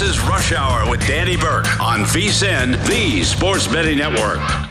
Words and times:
This 0.00 0.12
is 0.12 0.20
Rush 0.20 0.52
Hour 0.52 0.88
with 0.88 1.06
Danny 1.06 1.36
Burke 1.36 1.78
on 1.78 2.04
VSIN, 2.04 2.82
the 2.86 3.22
Sports 3.22 3.66
Betting 3.66 3.98
Network. 3.98 4.69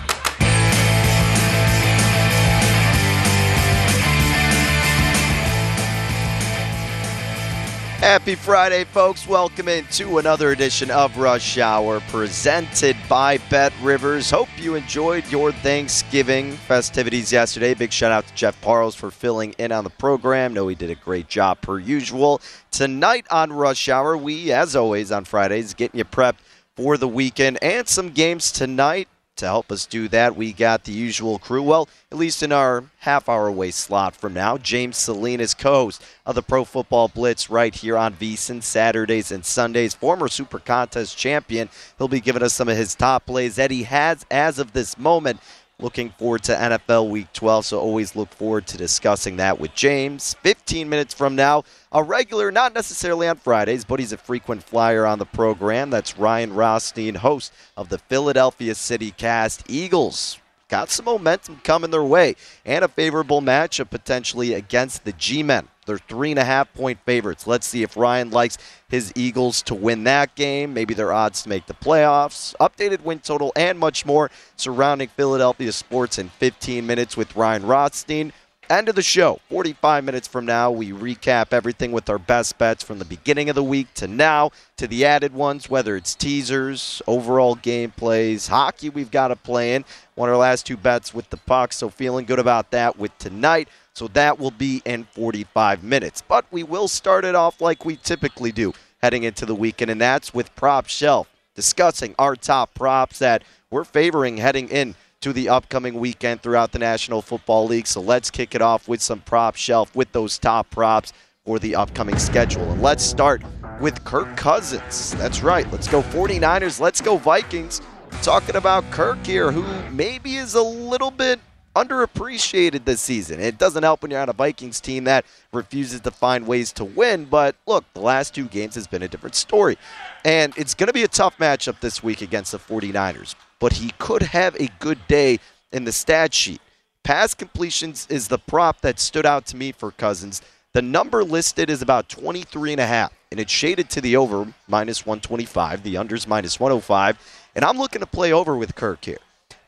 Happy 8.00 8.34
Friday, 8.34 8.86
folks. 8.86 9.28
Welcome 9.28 9.68
into 9.68 10.20
another 10.20 10.52
edition 10.52 10.90
of 10.90 11.18
Rush 11.18 11.58
Hour 11.58 12.00
presented 12.08 12.96
by 13.10 13.40
Bet 13.50 13.74
Rivers. 13.82 14.32
Hope 14.32 14.48
you 14.58 14.76
enjoyed 14.76 15.30
your 15.30 15.52
Thanksgiving 15.52 16.54
festivities 16.54 17.34
yesterday. 17.34 17.74
Big 17.74 17.92
shout 17.92 18.14
out 18.14 18.26
to 18.26 18.34
Jeff 18.36 18.60
Parles 18.62 18.96
for 18.96 19.12
filling 19.12 19.54
in 19.58 19.74
on 19.74 19.84
the 19.84 19.90
program. 19.90 20.54
Know 20.54 20.70
he 20.70 20.76
did 20.76 20.90
a 20.90 20.96
great 20.96 21.28
job 21.28 21.60
per 21.60 21.78
usual. 21.78 22.40
Tonight 22.72 23.26
on 23.30 23.52
Rush 23.52 23.90
Hour, 23.90 24.16
we, 24.16 24.54
as 24.54 24.78
always 24.78 25.12
on 25.12 25.26
Fridays, 25.26 25.74
getting 25.74 25.98
you 25.98 26.06
prepped 26.06 26.40
for 26.78 26.96
the 26.96 27.08
weekend 27.08 27.62
and 27.62 27.86
some 27.86 28.12
games 28.12 28.54
tonight. 28.54 29.10
To 29.40 29.46
help 29.46 29.72
us 29.72 29.86
do 29.86 30.10
that, 30.10 30.36
we 30.36 30.52
got 30.52 30.84
the 30.84 30.92
usual 30.92 31.40
crew. 31.40 31.64
Well, 31.64 31.88
at 32.12 32.18
least 32.18 32.44
in 32.44 32.52
our 32.52 32.84
half 33.00 33.30
hour 33.30 33.48
away 33.48 33.72
slot 33.72 34.14
from 34.14 34.34
now, 34.34 34.58
James 34.58 34.98
Salinas, 34.98 35.54
co 35.54 35.86
host 35.86 36.04
of 36.26 36.36
the 36.36 36.42
Pro 36.42 36.66
Football 36.66 37.08
Blitz, 37.08 37.50
right 37.50 37.74
here 37.74 37.98
on 37.98 38.16
VSIN 38.16 38.62
Saturdays 38.62 39.32
and 39.32 39.46
Sundays. 39.46 39.94
Former 39.94 40.28
Super 40.28 40.60
Contest 40.60 41.18
champion. 41.18 41.70
He'll 41.98 42.10
be 42.10 42.20
giving 42.20 42.44
us 42.44 42.54
some 42.54 42.68
of 42.68 42.76
his 42.76 42.96
top 42.96 43.28
plays 43.28 43.56
that 43.56 43.72
he 43.72 43.84
has 43.84 44.26
as 44.30 44.60
of 44.60 44.74
this 44.74 44.98
moment. 44.98 45.40
Looking 45.82 46.10
forward 46.10 46.44
to 46.44 46.56
NFL 46.56 47.10
Week 47.10 47.32
12, 47.32 47.68
so 47.68 47.80
always 47.80 48.14
look 48.14 48.34
forward 48.34 48.68
to 48.68 48.78
discussing 48.78 49.38
that 49.38 49.62
with 49.62 49.74
James. 49.76 50.36
15 50.42 50.90
minutes 50.90 51.14
from 51.14 51.38
now, 51.38 51.64
a 51.94 52.04
regular, 52.04 52.52
not 52.52 52.74
necessarily 52.74 53.30
on 53.30 53.38
Fridays, 53.38 53.86
but 53.86 53.98
he's 53.98 54.12
a 54.12 54.18
frequent 54.18 54.62
flyer 54.62 55.06
on 55.06 55.20
the 55.20 55.26
program. 55.26 55.90
That's 55.90 56.18
Ryan 56.18 56.54
Rothstein, 56.54 57.16
host 57.16 57.54
of 57.78 57.88
the 57.88 57.98
Philadelphia 57.98 58.76
City 58.76 59.12
Cast 59.12 59.64
Eagles. 59.70 60.38
Got 60.68 60.90
some 60.90 61.06
momentum 61.06 61.62
coming 61.64 61.92
their 61.92 62.04
way 62.04 62.36
and 62.66 62.84
a 62.84 62.90
favorable 62.90 63.42
matchup 63.42 63.90
potentially 63.90 64.54
against 64.54 65.06
the 65.06 65.14
G 65.14 65.44
Men. 65.44 65.70
They're 65.90 65.98
three 65.98 66.30
and 66.30 66.40
a 66.40 66.46
half 66.46 66.72
point 66.76 67.00
favorites. 67.04 67.48
Let's 67.48 67.66
see 67.66 67.82
if 67.82 67.98
Ryan 67.98 68.30
likes 68.30 68.60
his 68.90 69.12
Eagles 69.16 69.64
to 69.64 69.74
win 69.74 70.04
that 70.04 70.36
game, 70.36 70.72
maybe 70.72 70.94
their 70.94 71.12
odds 71.12 71.42
to 71.44 71.50
make 71.50 71.66
the 71.66 71.74
playoffs, 71.74 72.56
updated 72.58 73.02
win 73.02 73.20
total, 73.20 73.52
and 73.56 73.80
much 73.80 74.06
more 74.06 74.30
surrounding 74.56 75.10
Philadelphia 75.10 75.72
sports 75.72 76.20
in 76.20 76.30
15 76.30 76.86
minutes 76.86 77.18
with 77.18 77.36
Ryan 77.36 77.66
Rothstein. 77.66 78.34
End 78.70 78.88
of 78.88 78.94
the 78.94 79.02
show. 79.02 79.40
45 79.50 80.04
minutes 80.04 80.28
from 80.28 80.46
now, 80.46 80.70
we 80.70 80.92
recap 80.92 81.54
everything 81.54 81.92
with 81.92 82.08
our 82.08 82.20
best 82.20 82.60
bets 82.60 82.84
from 82.84 83.00
the 83.00 83.06
beginning 83.06 83.50
of 83.50 83.56
the 83.56 83.64
week 83.64 83.92
to 83.96 84.08
now 84.08 84.52
to 84.78 84.86
the 84.86 85.06
added 85.06 85.34
ones, 85.34 85.72
whether 85.72 85.96
it's 85.96 86.14
teasers, 86.14 87.02
overall 87.08 87.56
game 87.56 87.90
plays, 87.90 88.48
hockey 88.48 88.90
we've 88.90 89.10
got 89.10 89.30
to 89.30 89.36
play 89.36 89.74
in. 89.74 89.86
Won 90.16 90.30
our 90.30 90.38
last 90.38 90.68
two 90.68 90.78
bets 90.78 91.16
with 91.16 91.28
the 91.32 91.38
puck, 91.38 91.74
so 91.74 91.90
feeling 91.90 92.26
good 92.26 92.38
about 92.38 92.70
that 92.70 93.00
with 93.00 93.18
tonight. 93.18 93.70
So 94.00 94.08
that 94.14 94.40
will 94.40 94.52
be 94.52 94.82
in 94.86 95.04
45 95.04 95.84
minutes. 95.84 96.24
But 96.26 96.46
we 96.52 96.64
will 96.64 96.88
start 96.88 97.26
it 97.26 97.36
off 97.36 97.60
like 97.60 97.84
we 97.84 97.98
typically 97.98 98.54
do 98.54 98.72
heading 99.02 99.24
into 99.24 99.46
the 99.46 99.54
weekend, 99.54 99.92
and 99.92 100.00
that's 100.00 100.34
with 100.34 100.56
Prop 100.56 100.88
Shelf, 100.88 101.30
discussing 101.54 102.16
our 102.18 102.38
top 102.38 102.74
props 102.74 103.20
that 103.20 103.44
we're 103.70 103.84
favoring 103.84 104.38
heading 104.38 104.70
in 104.70 104.96
to 105.20 105.34
the 105.34 105.50
upcoming 105.50 105.96
weekend 105.96 106.42
throughout 106.42 106.72
the 106.72 106.80
National 106.80 107.22
Football 107.22 107.66
League. 107.66 107.88
So 107.88 108.00
let's 108.00 108.32
kick 108.32 108.56
it 108.56 108.62
off 108.62 108.88
with 108.88 109.02
some 109.02 109.20
prop 109.20 109.58
shelf 109.58 109.94
with 109.94 110.10
those 110.14 110.38
top 110.38 110.70
props 110.70 111.12
for 111.44 111.60
the 111.60 111.76
upcoming 111.76 112.18
schedule. 112.18 112.72
And 112.72 112.82
let's 112.82 113.04
start 113.04 113.42
with 113.82 114.02
Kirk 114.06 114.38
Cousins. 114.38 115.14
That's 115.16 115.44
right. 115.44 115.70
Let's 115.74 115.90
go 115.90 116.04
49ers. 116.04 116.80
Let's 116.80 117.02
go 117.02 117.18
Vikings. 117.18 117.82
Talking 118.22 118.56
about 118.56 118.90
Kirk 118.92 119.26
here, 119.26 119.52
who 119.52 119.66
maybe 119.92 120.38
is 120.38 120.56
a 120.56 120.64
little 120.64 121.12
bit 121.12 121.42
underappreciated 121.76 122.86
this 122.86 123.02
season. 123.02 123.40
It 123.40 123.58
doesn't 123.58 123.84
help 123.84 124.02
when 124.02 124.12
you're 124.12 124.22
on 124.22 124.30
a 124.30 124.34
Vikings 124.34 124.80
team 124.80 125.04
that 125.06 125.26
refuses 125.52 126.02
to 126.02 126.12
find 126.12 126.48
ways 126.48 126.72
to 126.74 126.86
win, 126.86 127.26
but 127.26 127.56
look, 127.66 127.86
the 127.94 128.02
last 128.02 128.34
two 128.34 128.46
games 128.46 128.76
has 128.76 128.88
been 128.88 129.04
a 129.04 129.08
different 129.08 129.36
story. 129.36 129.78
And 130.26 130.54
it's 130.58 130.74
going 130.74 130.88
to 130.88 130.94
be 130.94 131.04
a 131.04 131.08
tough 131.08 131.38
matchup 131.38 131.80
this 131.80 132.04
week 132.04 132.22
against 132.22 132.52
the 132.52 132.60
49ers, 132.60 133.36
but 133.60 133.74
he 133.74 133.92
could 134.00 134.24
have 134.24 134.56
a 134.56 134.70
good 134.80 135.00
day 135.08 135.40
in 135.72 135.84
the 135.84 135.92
stat 135.92 136.34
sheet. 136.34 136.62
Pass 137.04 137.34
completions 137.34 138.08
is 138.10 138.28
the 138.28 138.38
prop 138.38 138.82
that 138.82 139.00
stood 139.00 139.26
out 139.26 139.46
to 139.48 139.58
me 139.58 139.72
for 139.72 139.92
Cousins. 139.92 140.42
The 140.74 140.82
number 140.82 141.24
listed 141.24 141.70
is 141.70 141.82
about 141.82 142.10
23 142.10 142.74
and 142.74 142.82
a 142.82 142.86
half, 142.86 143.14
and 143.32 143.40
it's 143.40 143.52
shaded 143.52 143.90
to 143.92 144.02
the 144.02 144.16
over 144.18 144.54
minus 144.68 145.06
125, 145.06 145.84
the 145.84 145.96
unders 145.96 146.28
minus 146.28 146.60
105, 146.60 147.18
and 147.56 147.66
I'm 147.66 147.78
looking 147.78 148.02
to 148.02 148.06
play 148.06 148.32
over 148.32 148.56
with 148.56 148.76
Kirk 148.76 149.04
here. 149.04 149.18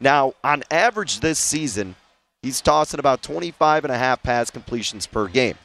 Now, 0.02 0.34
on 0.44 0.64
average 0.72 1.20
this 1.20 1.38
season, 1.38 1.96
he's 2.42 2.60
tossing 2.60 3.00
about 3.00 3.22
25 3.22 3.86
and 3.86 3.94
a 3.94 3.98
half 3.98 4.24
pass 4.24 4.50
completions 4.50 5.06
per 5.06 5.28
game. 5.28 5.56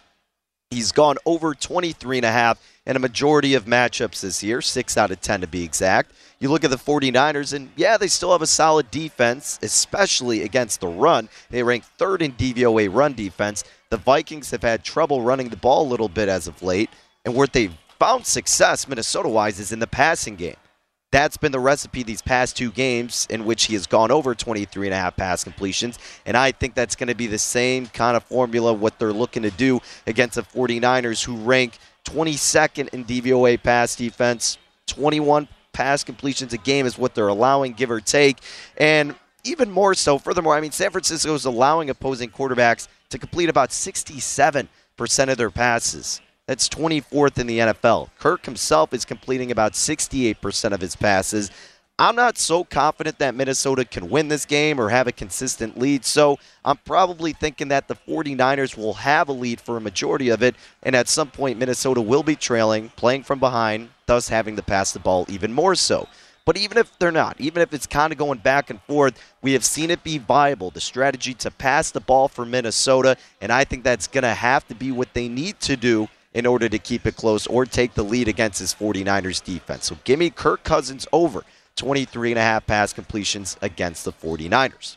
He's 0.71 0.93
gone 0.93 1.17
over 1.25 1.55
23 1.55 2.19
and 2.19 2.27
a 2.27 2.31
half 2.31 2.61
in 2.87 2.97
a 2.97 3.01
majority 3.01 3.55
of 3.55 3.65
matchups 3.65 4.21
this 4.21 4.43
year, 4.43 4.61
6 4.61 4.97
out 4.99 5.11
of 5.11 5.21
10 5.21 5.41
to 5.41 5.47
be 5.47 5.65
exact. 5.65 6.13
You 6.39 6.51
look 6.51 6.65
at 6.65 6.71
the 6.71 6.77
49ers, 6.77 7.55
and 7.55 7.71
yeah, 7.77 7.97
they 7.97 8.09
still 8.09 8.33
have 8.33 8.43
a 8.43 8.47
solid 8.47 8.91
defense, 8.91 9.59
especially 9.63 10.43
against 10.43 10.81
the 10.81 10.89
run. 10.89 11.31
They 11.49 11.63
rank 11.63 11.85
third 11.85 12.21
in 12.21 12.33
DVOA 12.33 12.93
run 12.93 13.15
defense. 13.15 13.65
The 13.89 13.97
Vikings 13.97 14.51
have 14.51 14.63
had 14.63 14.85
trouble 14.85 15.23
running 15.23 15.49
the 15.49 15.57
ball 15.57 15.87
a 15.87 15.89
little 15.89 16.11
bit 16.11 16.29
as 16.29 16.47
of 16.47 16.63
late. 16.63 16.91
And 17.25 17.35
where 17.35 17.47
they've 17.47 17.73
found 17.99 18.27
success, 18.27 18.87
Minnesota 18.87 19.29
wise, 19.29 19.59
is 19.59 19.73
in 19.73 19.79
the 19.79 19.87
passing 19.87 20.37
game. 20.37 20.57
That's 21.17 21.39
been 21.39 21.51
the 21.51 21.59
recipe 21.59 22.03
these 22.03 22.21
past 22.21 22.59
two 22.59 22.71
games 22.71 23.27
in 23.31 23.47
which 23.47 23.65
he 23.65 23.73
has 23.73 23.87
gone 23.87 24.11
over 24.11 24.35
23 24.35 24.89
and 24.89 24.93
a 24.93 24.99
half 24.99 25.17
pass 25.17 25.43
completions. 25.43 25.99
And 26.27 26.37
I 26.37 26.53
think 26.53 26.75
that's 26.75 26.95
going 26.95 27.09
to 27.09 27.15
be 27.15 27.27
the 27.27 27.39
same 27.39 27.87
kind 27.87 28.19
of 28.19 28.25
formula, 28.25 28.75
what 28.75 28.99
they're 28.99 29.15
looking 29.15 29.43
to 29.45 29.51
do 29.51 29.81
against 30.07 30.35
the 30.35 30.43
49ers, 30.43 31.25
who 31.25 31.37
rank 31.37 31.79
22nd 32.05 32.91
in 32.91 33.07
DVOA 33.07 33.63
pass 33.63 33.97
defense, 33.97 34.59
21 34.89 35.49
pass 35.73 36.05
completions 36.05 36.53
a 36.53 36.59
game 36.59 36.85
is 36.85 36.99
what 36.99 37.15
they're 37.15 37.29
allowing, 37.29 37.73
give 37.73 37.91
or 37.91 38.03
take. 38.03 38.37
And 38.77 39.15
even 39.43 39.71
more 39.71 39.95
so, 39.95 40.19
furthermore, 40.19 40.55
I 40.55 40.61
mean, 40.61 40.73
San 40.73 40.91
Francisco 40.91 41.33
is 41.33 41.47
allowing 41.47 41.89
opposing 41.89 42.29
quarterbacks 42.29 42.89
to 43.09 43.19
complete 43.19 43.49
about 43.49 43.71
67% 43.71 44.69
of 45.31 45.39
their 45.39 45.51
passes. 45.51 46.21
That's 46.47 46.69
24th 46.69 47.39
in 47.39 47.49
the 47.49 47.59
NFL. 47.59 48.11
Kirk 48.21 48.45
himself 48.45 48.95
is 48.95 49.05
completing 49.05 49.51
about 49.51 49.73
68% 49.73 50.73
of 50.73 50.81
his 50.81 50.95
passes. 50.95 51.51
I'm 51.99 52.15
not 52.15 52.39
so 52.39 52.63
confident 52.63 53.19
that 53.19 53.35
Minnesota 53.35 53.85
can 53.85 54.11
win 54.11 54.29
this 54.29 54.45
game 54.45 54.79
or 54.79 54.91
have 54.91 55.09
a 55.09 55.13
consistent 55.13 55.77
lead, 55.77 56.05
so 56.05 56.39
I'm 56.65 56.77
probably 56.85 57.33
thinking 57.33 57.69
that 57.69 57.89
the 57.89 57.97
49ers 57.97 58.77
will 58.77 58.95
have 58.95 59.29
a 59.29 59.33
lead 59.33 59.61
for 59.61 59.77
a 59.77 59.81
majority 59.81 60.29
of 60.29 60.43
it, 60.43 60.55
and 60.85 60.95
at 60.95 61.09
some 61.09 61.31
point, 61.31 61.59
Minnesota 61.59 62.01
will 62.01 62.23
be 62.23 62.37
trailing, 62.37 62.91
playing 62.91 63.25
from 63.25 63.41
behind, 63.41 63.89
thus 64.05 64.29
having 64.29 64.55
to 64.55 64.63
pass 64.63 64.93
the 64.93 65.01
ball 65.01 65.27
even 65.29 65.53
more 65.53 65.75
so. 65.75 66.07
But 66.45 66.59
even 66.59 66.79
if 66.79 66.97
they're 67.01 67.11
not, 67.11 67.41
even 67.41 67.61
if 67.61 67.75
it's 67.75 67.89
kind 67.89 68.13
of 68.13 68.19
going 68.19 68.39
back 68.39 68.71
and 68.71 68.81
forth, 68.83 69.21
we 69.43 69.55
have 69.55 69.65
seen 69.65 69.91
it 69.91 70.05
be 70.05 70.19
viable. 70.19 70.71
The 70.71 70.81
strategy 70.81 71.35
to 71.35 71.51
pass 71.51 71.91
the 71.91 71.99
ball 71.99 72.29
for 72.29 72.45
Minnesota, 72.45 73.17
and 73.41 73.51
I 73.51 73.65
think 73.65 73.83
that's 73.83 74.07
going 74.07 74.23
to 74.23 74.35
have 74.35 74.69
to 74.69 74.77
be 74.77 74.93
what 74.93 75.13
they 75.13 75.27
need 75.27 75.59
to 75.61 75.77
do 75.77 76.09
in 76.37 76.45
order 76.45 76.69
to 76.69 76.79
keep 76.79 77.07
it 77.07 77.17
close 77.17 77.47
or 77.47 77.65
take 77.65 77.95
the 77.95 78.05
lead 78.05 78.29
against 78.29 78.59
his 78.59 78.75
49ers 78.75 79.43
defense. 79.43 79.87
So 79.87 79.97
give 80.05 80.19
me 80.19 80.29
Kirk 80.29 80.63
Cousins 80.65 81.07
over 81.11 81.45
23 81.77 82.33
and 82.33 82.39
a 82.39 82.43
half 82.43 82.67
pass 82.67 82.93
completions 82.93 83.57
against 83.63 84.05
the 84.05 84.13
49ers. 84.13 84.97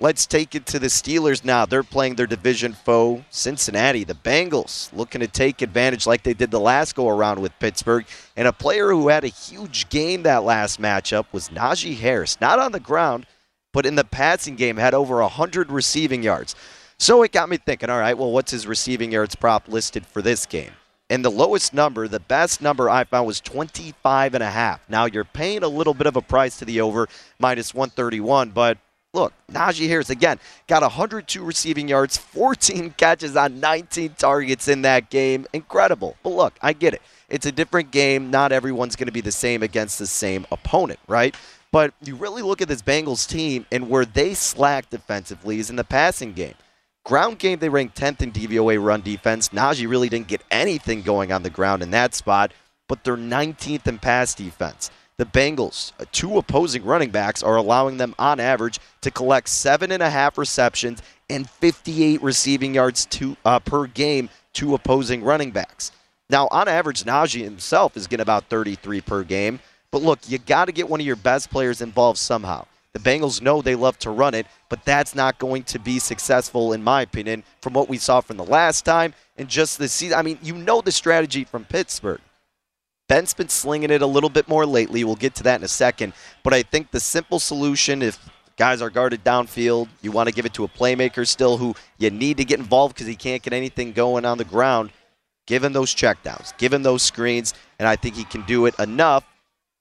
Let's 0.00 0.26
take 0.26 0.56
it 0.56 0.66
to 0.66 0.80
the 0.80 0.88
Steelers 0.88 1.44
now. 1.44 1.64
They're 1.64 1.84
playing 1.84 2.16
their 2.16 2.26
division 2.26 2.72
foe, 2.72 3.24
Cincinnati. 3.30 4.02
The 4.02 4.14
Bengals 4.14 4.92
looking 4.92 5.20
to 5.20 5.28
take 5.28 5.62
advantage 5.62 6.08
like 6.08 6.24
they 6.24 6.34
did 6.34 6.50
the 6.50 6.58
last 6.58 6.96
go 6.96 7.08
around 7.08 7.40
with 7.40 7.56
Pittsburgh. 7.60 8.04
And 8.36 8.48
a 8.48 8.52
player 8.52 8.90
who 8.90 9.08
had 9.08 9.22
a 9.22 9.28
huge 9.28 9.88
game 9.90 10.24
that 10.24 10.42
last 10.42 10.80
matchup 10.80 11.26
was 11.30 11.50
Najee 11.50 11.98
Harris. 11.98 12.40
Not 12.40 12.58
on 12.58 12.72
the 12.72 12.80
ground, 12.80 13.26
but 13.72 13.86
in 13.86 13.94
the 13.94 14.04
passing 14.04 14.56
game, 14.56 14.76
had 14.76 14.94
over 14.94 15.20
100 15.20 15.70
receiving 15.70 16.24
yards. 16.24 16.56
So 17.00 17.22
it 17.22 17.30
got 17.30 17.48
me 17.48 17.58
thinking, 17.58 17.90
all 17.90 18.00
right, 18.00 18.18
well, 18.18 18.32
what's 18.32 18.50
his 18.50 18.66
receiving 18.66 19.12
yards 19.12 19.36
prop 19.36 19.68
listed 19.68 20.04
for 20.04 20.20
this 20.20 20.46
game? 20.46 20.72
And 21.08 21.24
the 21.24 21.30
lowest 21.30 21.72
number, 21.72 22.08
the 22.08 22.18
best 22.18 22.60
number 22.60 22.90
I 22.90 23.04
found 23.04 23.26
was 23.26 23.40
25 23.40 24.34
and 24.34 24.42
a 24.42 24.50
half. 24.50 24.80
Now 24.88 25.04
you're 25.06 25.24
paying 25.24 25.62
a 25.62 25.68
little 25.68 25.94
bit 25.94 26.08
of 26.08 26.16
a 26.16 26.20
price 26.20 26.58
to 26.58 26.64
the 26.64 26.80
over, 26.80 27.08
minus 27.38 27.72
131, 27.72 28.50
but 28.50 28.78
look, 29.14 29.32
Najee 29.50 29.88
Harris 29.88 30.10
again 30.10 30.40
got 30.66 30.82
102 30.82 31.42
receiving 31.42 31.86
yards, 31.86 32.16
14 32.16 32.90
catches 32.96 33.36
on 33.36 33.60
19 33.60 34.16
targets 34.18 34.66
in 34.66 34.82
that 34.82 35.08
game. 35.08 35.46
Incredible. 35.52 36.16
But 36.24 36.30
look, 36.30 36.58
I 36.60 36.72
get 36.72 36.94
it. 36.94 37.02
It's 37.28 37.46
a 37.46 37.52
different 37.52 37.92
game. 37.92 38.30
Not 38.30 38.50
everyone's 38.50 38.96
going 38.96 39.06
to 39.06 39.12
be 39.12 39.20
the 39.20 39.32
same 39.32 39.62
against 39.62 40.00
the 40.00 40.06
same 40.06 40.46
opponent, 40.50 40.98
right? 41.06 41.34
But 41.70 41.94
you 42.02 42.16
really 42.16 42.42
look 42.42 42.60
at 42.60 42.68
this 42.68 42.82
Bengals 42.82 43.28
team 43.28 43.66
and 43.70 43.88
where 43.88 44.04
they 44.04 44.34
slack 44.34 44.90
defensively 44.90 45.60
is 45.60 45.70
in 45.70 45.76
the 45.76 45.84
passing 45.84 46.32
game. 46.32 46.54
Ground 47.08 47.38
game, 47.38 47.58
they 47.58 47.70
ranked 47.70 47.98
10th 47.98 48.20
in 48.20 48.32
DVOA 48.32 48.84
run 48.84 49.00
defense. 49.00 49.48
Najee 49.48 49.88
really 49.88 50.10
didn't 50.10 50.28
get 50.28 50.42
anything 50.50 51.00
going 51.00 51.32
on 51.32 51.42
the 51.42 51.48
ground 51.48 51.82
in 51.82 51.90
that 51.92 52.14
spot, 52.14 52.52
but 52.86 53.02
they're 53.02 53.16
19th 53.16 53.86
in 53.86 53.98
pass 53.98 54.34
defense. 54.34 54.90
The 55.16 55.24
Bengals, 55.24 55.92
uh, 55.98 56.04
two 56.12 56.36
opposing 56.36 56.84
running 56.84 57.08
backs, 57.08 57.42
are 57.42 57.56
allowing 57.56 57.96
them 57.96 58.14
on 58.18 58.40
average 58.40 58.78
to 59.00 59.10
collect 59.10 59.48
seven 59.48 59.90
and 59.90 60.02
a 60.02 60.10
half 60.10 60.36
receptions 60.36 61.00
and 61.30 61.48
58 61.48 62.20
receiving 62.22 62.74
yards 62.74 63.06
to, 63.06 63.38
uh, 63.42 63.58
per 63.58 63.86
game 63.86 64.28
to 64.52 64.74
opposing 64.74 65.24
running 65.24 65.50
backs. 65.50 65.92
Now, 66.28 66.46
on 66.50 66.68
average, 66.68 67.04
Najee 67.04 67.42
himself 67.42 67.96
is 67.96 68.06
getting 68.06 68.20
about 68.20 68.50
33 68.50 69.00
per 69.00 69.24
game. 69.24 69.60
But 69.90 70.02
look, 70.02 70.18
you 70.28 70.36
got 70.36 70.66
to 70.66 70.72
get 70.72 70.90
one 70.90 71.00
of 71.00 71.06
your 71.06 71.16
best 71.16 71.48
players 71.48 71.80
involved 71.80 72.18
somehow. 72.18 72.66
The 72.98 73.10
Bengals 73.10 73.40
know 73.40 73.62
they 73.62 73.76
love 73.76 73.96
to 74.00 74.10
run 74.10 74.34
it, 74.34 74.46
but 74.68 74.84
that's 74.84 75.14
not 75.14 75.38
going 75.38 75.62
to 75.64 75.78
be 75.78 76.00
successful, 76.00 76.72
in 76.72 76.82
my 76.82 77.02
opinion, 77.02 77.44
from 77.62 77.72
what 77.72 77.88
we 77.88 77.96
saw 77.96 78.20
from 78.20 78.38
the 78.38 78.44
last 78.44 78.84
time 78.84 79.14
and 79.36 79.48
just 79.48 79.78
this 79.78 79.92
season. 79.92 80.18
I 80.18 80.22
mean, 80.22 80.36
you 80.42 80.54
know 80.54 80.80
the 80.80 80.90
strategy 80.90 81.44
from 81.44 81.64
Pittsburgh. 81.64 82.20
Ben's 83.08 83.34
been 83.34 83.48
slinging 83.48 83.90
it 83.90 84.02
a 84.02 84.06
little 84.06 84.28
bit 84.28 84.48
more 84.48 84.66
lately. 84.66 85.04
We'll 85.04 85.14
get 85.14 85.36
to 85.36 85.44
that 85.44 85.60
in 85.60 85.64
a 85.64 85.68
second. 85.68 86.12
But 86.42 86.54
I 86.54 86.62
think 86.62 86.90
the 86.90 86.98
simple 86.98 87.38
solution, 87.38 88.02
if 88.02 88.18
guys 88.56 88.82
are 88.82 88.90
guarded 88.90 89.22
downfield, 89.22 89.88
you 90.02 90.10
want 90.10 90.28
to 90.28 90.34
give 90.34 90.44
it 90.44 90.54
to 90.54 90.64
a 90.64 90.68
playmaker 90.68 91.24
still 91.24 91.56
who 91.56 91.76
you 91.98 92.10
need 92.10 92.38
to 92.38 92.44
get 92.44 92.58
involved 92.58 92.96
because 92.96 93.06
he 93.06 93.14
can't 93.14 93.42
get 93.42 93.52
anything 93.52 93.92
going 93.92 94.24
on 94.24 94.38
the 94.38 94.44
ground. 94.44 94.90
Give 95.46 95.62
him 95.62 95.72
those 95.72 95.94
checkdowns, 95.94 96.56
give 96.58 96.72
him 96.72 96.82
those 96.82 97.02
screens, 97.04 97.54
and 97.78 97.86
I 97.86 97.94
think 97.94 98.16
he 98.16 98.24
can 98.24 98.42
do 98.42 98.66
it 98.66 98.76
enough 98.80 99.24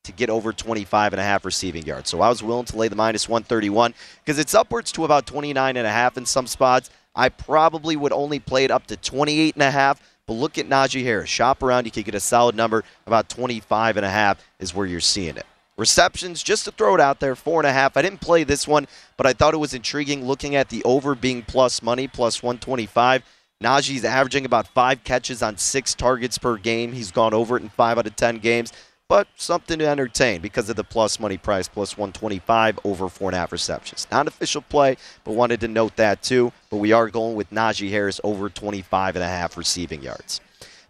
to 0.07 0.11
get 0.11 0.29
over 0.29 0.51
25 0.51 1.13
and 1.13 1.19
a 1.19 1.23
half 1.23 1.45
receiving 1.45 1.85
yards. 1.85 2.09
So 2.09 2.21
I 2.21 2.29
was 2.29 2.41
willing 2.41 2.65
to 2.65 2.77
lay 2.77 2.87
the 2.87 2.95
minus 2.95 3.29
131 3.29 3.93
because 4.23 4.39
it's 4.39 4.55
upwards 4.55 4.91
to 4.93 5.05
about 5.05 5.27
29 5.27 5.77
and 5.77 5.87
a 5.87 5.91
half 5.91 6.17
in 6.17 6.25
some 6.25 6.47
spots. 6.47 6.89
I 7.15 7.29
probably 7.29 7.95
would 7.95 8.11
only 8.11 8.39
play 8.39 8.65
it 8.65 8.71
up 8.71 8.87
to 8.87 8.97
28 8.97 9.55
and 9.55 9.63
a 9.63 9.71
half. 9.71 10.01
But 10.25 10.33
look 10.33 10.57
at 10.57 10.67
Najee 10.67 11.03
Harris. 11.03 11.29
Shop 11.29 11.63
around. 11.63 11.85
You 11.85 11.91
could 11.91 12.03
get 12.03 12.15
a 12.15 12.19
solid 12.19 12.55
number. 12.55 12.83
About 13.05 13.29
25 13.29 13.95
and 13.97 14.05
a 14.05 14.09
half 14.09 14.43
is 14.59 14.75
where 14.75 14.85
you're 14.85 14.99
seeing 14.99 15.37
it. 15.37 15.45
Receptions, 15.77 16.41
just 16.41 16.65
to 16.65 16.71
throw 16.71 16.95
it 16.95 17.01
out 17.01 17.19
there, 17.19 17.35
four 17.35 17.61
and 17.61 17.67
a 17.67 17.71
half. 17.71 17.95
I 17.95 18.01
didn't 18.01 18.19
play 18.19 18.43
this 18.43 18.67
one, 18.67 18.87
but 19.15 19.27
I 19.27 19.33
thought 19.33 19.53
it 19.53 19.57
was 19.57 19.75
intriguing 19.75 20.25
looking 20.25 20.55
at 20.55 20.69
the 20.69 20.83
over 20.83 21.13
being 21.13 21.43
plus 21.43 21.83
money, 21.83 22.07
plus 22.07 22.41
125. 22.41 23.23
Najee's 23.63 24.03
averaging 24.03 24.45
about 24.45 24.67
five 24.67 25.03
catches 25.03 25.41
on 25.41 25.57
six 25.57 25.93
targets 25.93 26.37
per 26.37 26.57
game. 26.57 26.93
He's 26.93 27.11
gone 27.11 27.33
over 27.33 27.57
it 27.57 27.63
in 27.63 27.69
five 27.69 27.97
out 27.97 28.07
of 28.07 28.15
10 28.15 28.39
games 28.39 28.73
but 29.09 29.27
something 29.35 29.79
to 29.79 29.87
entertain 29.87 30.41
because 30.41 30.69
of 30.69 30.75
the 30.75 30.83
plus 30.83 31.19
money 31.19 31.37
price, 31.37 31.67
plus 31.67 31.97
125 31.97 32.79
over 32.83 33.07
four 33.07 33.29
and 33.29 33.35
a 33.35 33.39
half 33.39 33.51
receptions. 33.51 34.05
Not 34.11 34.27
official 34.27 34.61
play, 34.61 34.97
but 35.23 35.33
wanted 35.33 35.61
to 35.61 35.67
note 35.67 35.95
that 35.95 36.21
too. 36.21 36.51
But 36.69 36.77
we 36.77 36.91
are 36.91 37.09
going 37.09 37.35
with 37.35 37.49
Najee 37.51 37.89
Harris 37.89 38.19
over 38.23 38.49
25 38.49 39.15
and 39.15 39.23
a 39.23 39.27
half 39.27 39.55
receiving 39.55 40.03
yards. 40.03 40.41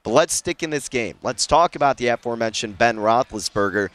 But 0.01 0.11
let's 0.11 0.33
stick 0.33 0.63
in 0.63 0.69
this 0.69 0.89
game. 0.89 1.17
Let's 1.21 1.45
talk 1.45 1.75
about 1.75 1.97
the 1.97 2.07
aforementioned 2.07 2.77
Ben 2.77 2.97
Roethlisberger. 2.97 3.89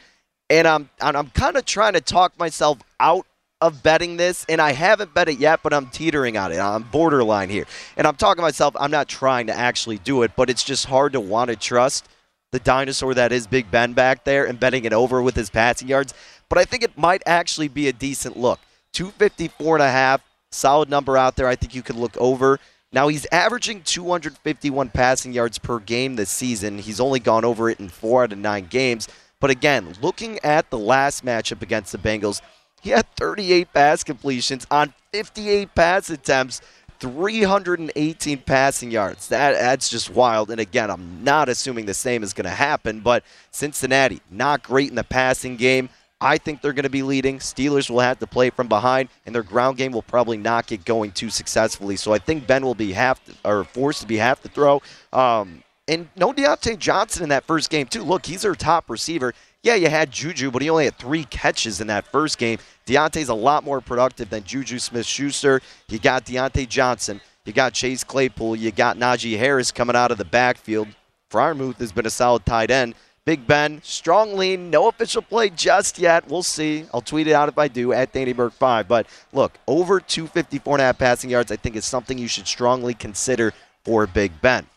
And 0.49 0.67
I'm, 0.67 0.89
I'm 1.01 1.29
kind 1.31 1.57
of 1.57 1.65
trying 1.65 1.93
to 1.93 2.01
talk 2.01 2.37
myself 2.37 2.79
out 2.99 3.25
of 3.59 3.81
betting 3.81 4.17
this, 4.17 4.45
and 4.49 4.59
I 4.59 4.73
haven't 4.73 5.13
bet 5.13 5.29
it 5.29 5.39
yet, 5.39 5.61
but 5.63 5.73
I'm 5.73 5.87
teetering 5.87 6.37
on 6.37 6.51
it. 6.51 6.59
I'm 6.59 6.83
borderline 6.83 7.49
here. 7.49 7.65
And 7.95 8.05
I'm 8.05 8.15
talking 8.15 8.41
to 8.41 8.41
myself, 8.41 8.75
I'm 8.77 8.91
not 8.91 9.07
trying 9.07 9.47
to 9.47 9.53
actually 9.53 9.99
do 9.99 10.23
it, 10.23 10.31
but 10.35 10.49
it's 10.49 10.63
just 10.63 10.85
hard 10.85 11.13
to 11.13 11.21
want 11.21 11.49
to 11.49 11.55
trust 11.55 12.07
the 12.53 12.59
dinosaur 12.59 13.15
that 13.15 13.31
is 13.31 13.47
Big 13.47 13.69
Ben 13.71 13.93
back 13.93 14.23
there 14.23 14.45
and 14.45 14.59
betting 14.59 14.85
it 14.85 14.93
over 14.93 15.21
with 15.21 15.35
his 15.35 15.49
passing 15.49 15.87
yards. 15.87 16.13
But 16.49 16.59
I 16.59 16.65
think 16.65 16.83
it 16.83 16.95
might 16.95 17.23
actually 17.25 17.67
be 17.67 17.87
a 17.87 17.93
decent 17.93 18.37
look. 18.37 18.59
254 18.93 19.77
and 19.77 19.83
a 19.83 19.89
half, 19.89 20.21
solid 20.51 20.87
number 20.87 21.17
out 21.17 21.35
there. 21.35 21.47
I 21.47 21.55
think 21.55 21.73
you 21.73 21.81
could 21.81 21.95
look 21.95 22.15
over. 22.17 22.59
Now 22.91 23.07
he's 23.07 23.25
averaging 23.31 23.81
251 23.81 24.89
passing 24.89 25.33
yards 25.33 25.57
per 25.57 25.79
game 25.79 26.15
this 26.15 26.29
season. 26.29 26.77
He's 26.77 26.99
only 26.99 27.19
gone 27.19 27.43
over 27.43 27.71
it 27.71 27.79
in 27.79 27.89
four 27.89 28.23
out 28.23 28.31
of 28.31 28.37
nine 28.37 28.67
games. 28.67 29.07
But 29.39 29.49
again, 29.49 29.95
looking 29.99 30.37
at 30.43 30.69
the 30.69 30.77
last 30.77 31.25
matchup 31.25 31.63
against 31.63 31.91
the 31.91 31.97
Bengals, 31.97 32.39
he 32.83 32.91
had 32.91 33.07
38 33.15 33.73
pass 33.73 34.03
completions 34.03 34.67
on 34.69 34.93
58 35.11 35.73
pass 35.73 36.11
attempts 36.11 36.61
318 37.03 38.37
passing 38.39 38.89
yards. 38.89 39.27
That 39.27 39.59
that's 39.59 39.89
just 39.89 40.09
wild. 40.09 40.49
And 40.49 40.61
again, 40.61 40.89
I'm 40.89 41.21
not 41.21 41.49
assuming 41.49 41.85
the 41.85 41.93
same 41.93 42.23
is 42.23 42.31
going 42.31 42.45
to 42.45 42.49
happen, 42.49 43.01
but 43.01 43.25
Cincinnati 43.51 44.21
not 44.31 44.63
great 44.63 44.89
in 44.89 44.95
the 44.95 45.03
passing 45.03 45.57
game. 45.57 45.89
I 46.21 46.37
think 46.37 46.61
they're 46.61 46.71
going 46.71 46.83
to 46.83 46.89
be 46.89 47.03
leading. 47.03 47.39
Steelers 47.39 47.89
will 47.89 47.99
have 47.99 48.19
to 48.19 48.27
play 48.27 48.49
from 48.51 48.69
behind, 48.69 49.09
and 49.25 49.35
their 49.35 49.43
ground 49.43 49.75
game 49.75 49.91
will 49.91 50.01
probably 50.01 50.37
not 50.37 50.65
get 50.65 50.85
going 50.85 51.11
too 51.11 51.29
successfully. 51.29 51.97
So 51.97 52.13
I 52.13 52.19
think 52.19 52.47
Ben 52.47 52.63
will 52.63 52.73
be 52.73 52.93
half 52.93 53.21
to, 53.25 53.33
or 53.43 53.65
forced 53.65 53.99
to 53.99 54.07
be 54.07 54.15
half 54.15 54.41
to 54.43 54.47
throw. 54.47 54.81
Um, 55.11 55.61
and 55.89 56.07
no 56.15 56.31
Diontae 56.31 56.79
Johnson 56.79 57.23
in 57.23 57.29
that 57.29 57.43
first 57.43 57.69
game 57.69 57.87
too. 57.87 58.03
Look, 58.03 58.25
he's 58.25 58.43
their 58.43 58.55
top 58.55 58.89
receiver. 58.89 59.33
Yeah, 59.63 59.75
you 59.75 59.89
had 59.89 60.11
Juju, 60.11 60.51
but 60.51 60.61
he 60.61 60.69
only 60.69 60.85
had 60.85 60.97
three 60.97 61.23
catches 61.23 61.79
in 61.79 61.87
that 61.87 62.05
first 62.05 62.37
game. 62.37 62.59
Diontae's 62.85 63.29
a 63.29 63.33
lot 63.33 63.63
more 63.63 63.79
productive 63.79 64.29
than 64.29 64.43
Juju 64.43 64.77
Smith 64.77 65.05
Schuster. 65.05 65.61
You 65.87 65.99
got 65.99 66.25
Diontae 66.25 66.67
Johnson. 66.67 67.21
You 67.45 67.53
got 67.53 67.73
Chase 67.73 68.03
Claypool. 68.03 68.57
You 68.57 68.71
got 68.71 68.97
Najee 68.97 69.37
Harris 69.37 69.71
coming 69.71 69.95
out 69.95 70.11
of 70.11 70.17
the 70.17 70.25
backfield. 70.25 70.89
Freiermuth 71.31 71.77
has 71.77 71.93
been 71.93 72.05
a 72.05 72.09
solid 72.09 72.45
tight 72.45 72.71
end. 72.71 72.93
Big 73.25 73.47
Ben, 73.47 73.79
strong 73.83 74.35
lean, 74.35 74.69
no 74.69 74.89
official 74.89 75.21
play 75.21 75.49
just 75.49 75.97
yet. 75.97 76.27
We'll 76.27 76.43
see. 76.43 76.85
I'll 76.93 76.99
tweet 76.99 77.27
it 77.27 77.33
out 77.33 77.47
if 77.47 77.57
I 77.57 77.69
do 77.69 77.93
at 77.93 78.11
Danny 78.11 78.33
Burke 78.33 78.51
5. 78.51 78.85
But 78.85 79.07
look, 79.31 79.57
over 79.65 80.01
254 80.01 80.75
and 80.75 80.81
a 80.81 80.85
half 80.85 80.97
passing 80.97 81.29
yards, 81.29 81.49
I 81.49 81.55
think 81.55 81.77
is 81.77 81.85
something 81.85 82.17
you 82.17 82.27
should 82.27 82.47
strongly 82.47 82.93
consider 82.93 83.53
for 83.85 84.05
Big 84.07 84.41
Ben. 84.41 84.67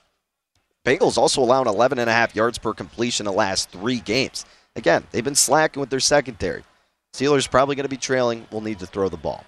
Bengals 0.84 1.18
also 1.18 1.42
allowing 1.42 1.66
11 1.66 1.98
and 1.98 2.08
a 2.08 2.12
half 2.12 2.36
yards 2.36 2.58
per 2.58 2.72
completion 2.72 3.26
the 3.26 3.32
last 3.32 3.70
three 3.70 3.98
games. 3.98 4.46
Again, 4.76 5.04
they've 5.10 5.24
been 5.24 5.34
slacking 5.34 5.80
with 5.80 5.90
their 5.90 6.00
secondary. 6.00 6.62
Steelers 7.14 7.50
probably 7.50 7.74
going 7.74 7.84
to 7.84 7.90
be 7.90 7.96
trailing. 7.96 8.46
We'll 8.52 8.60
need 8.60 8.78
to 8.80 8.86
throw 8.86 9.08
the 9.08 9.16
ball. 9.16 9.44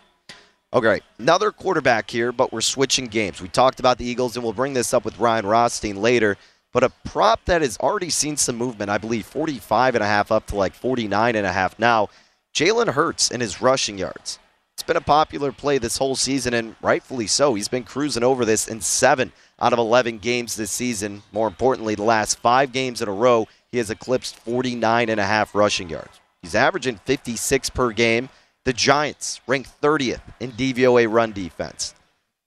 Okay, 0.72 1.00
another 1.18 1.50
quarterback 1.50 2.10
here, 2.10 2.32
but 2.32 2.52
we're 2.52 2.60
switching 2.62 3.06
games. 3.06 3.40
We 3.40 3.48
talked 3.48 3.78
about 3.78 3.98
the 3.98 4.06
Eagles, 4.06 4.36
and 4.36 4.42
we'll 4.42 4.52
bring 4.52 4.72
this 4.72 4.92
up 4.92 5.04
with 5.04 5.18
Ryan 5.18 5.46
Rothstein 5.46 5.96
later. 5.96 6.36
But 6.72 6.82
a 6.82 6.92
prop 7.04 7.44
that 7.46 7.62
has 7.62 7.78
already 7.78 8.10
seen 8.10 8.36
some 8.36 8.56
movement, 8.56 8.90
I 8.90 8.98
believe 8.98 9.24
45 9.26 9.94
and 9.94 10.04
a 10.04 10.06
half 10.06 10.32
up 10.32 10.46
to 10.48 10.56
like 10.56 10.74
49 10.74 11.36
and 11.36 11.46
a 11.46 11.52
half 11.52 11.78
now. 11.78 12.08
Jalen 12.54 12.88
Hurts 12.88 13.30
and 13.30 13.40
his 13.40 13.62
rushing 13.62 13.98
yards. 13.98 14.38
It's 14.74 14.82
been 14.82 14.96
a 14.96 15.00
popular 15.00 15.52
play 15.52 15.78
this 15.78 15.98
whole 15.98 16.16
season, 16.16 16.54
and 16.54 16.76
rightfully 16.82 17.26
so. 17.26 17.54
He's 17.54 17.68
been 17.68 17.84
cruising 17.84 18.22
over 18.22 18.44
this 18.44 18.68
in 18.68 18.80
seven 18.80 19.32
out 19.60 19.72
of 19.72 19.78
11 19.78 20.18
games 20.18 20.54
this 20.56 20.70
season. 20.70 21.22
More 21.32 21.48
importantly, 21.48 21.94
the 21.94 22.02
last 22.02 22.38
five 22.38 22.72
games 22.72 23.02
in 23.02 23.08
a 23.08 23.12
row, 23.12 23.48
he 23.72 23.78
has 23.78 23.90
eclipsed 23.90 24.36
49 24.36 25.08
and 25.08 25.20
a 25.20 25.24
half 25.24 25.54
rushing 25.54 25.90
yards. 25.90 26.20
He's 26.42 26.54
averaging 26.54 26.96
56 27.04 27.70
per 27.70 27.92
game. 27.92 28.28
The 28.64 28.72
Giants 28.72 29.40
rank 29.46 29.66
30th 29.82 30.20
in 30.40 30.52
DVOA 30.52 31.10
run 31.10 31.32
defense. 31.32 31.94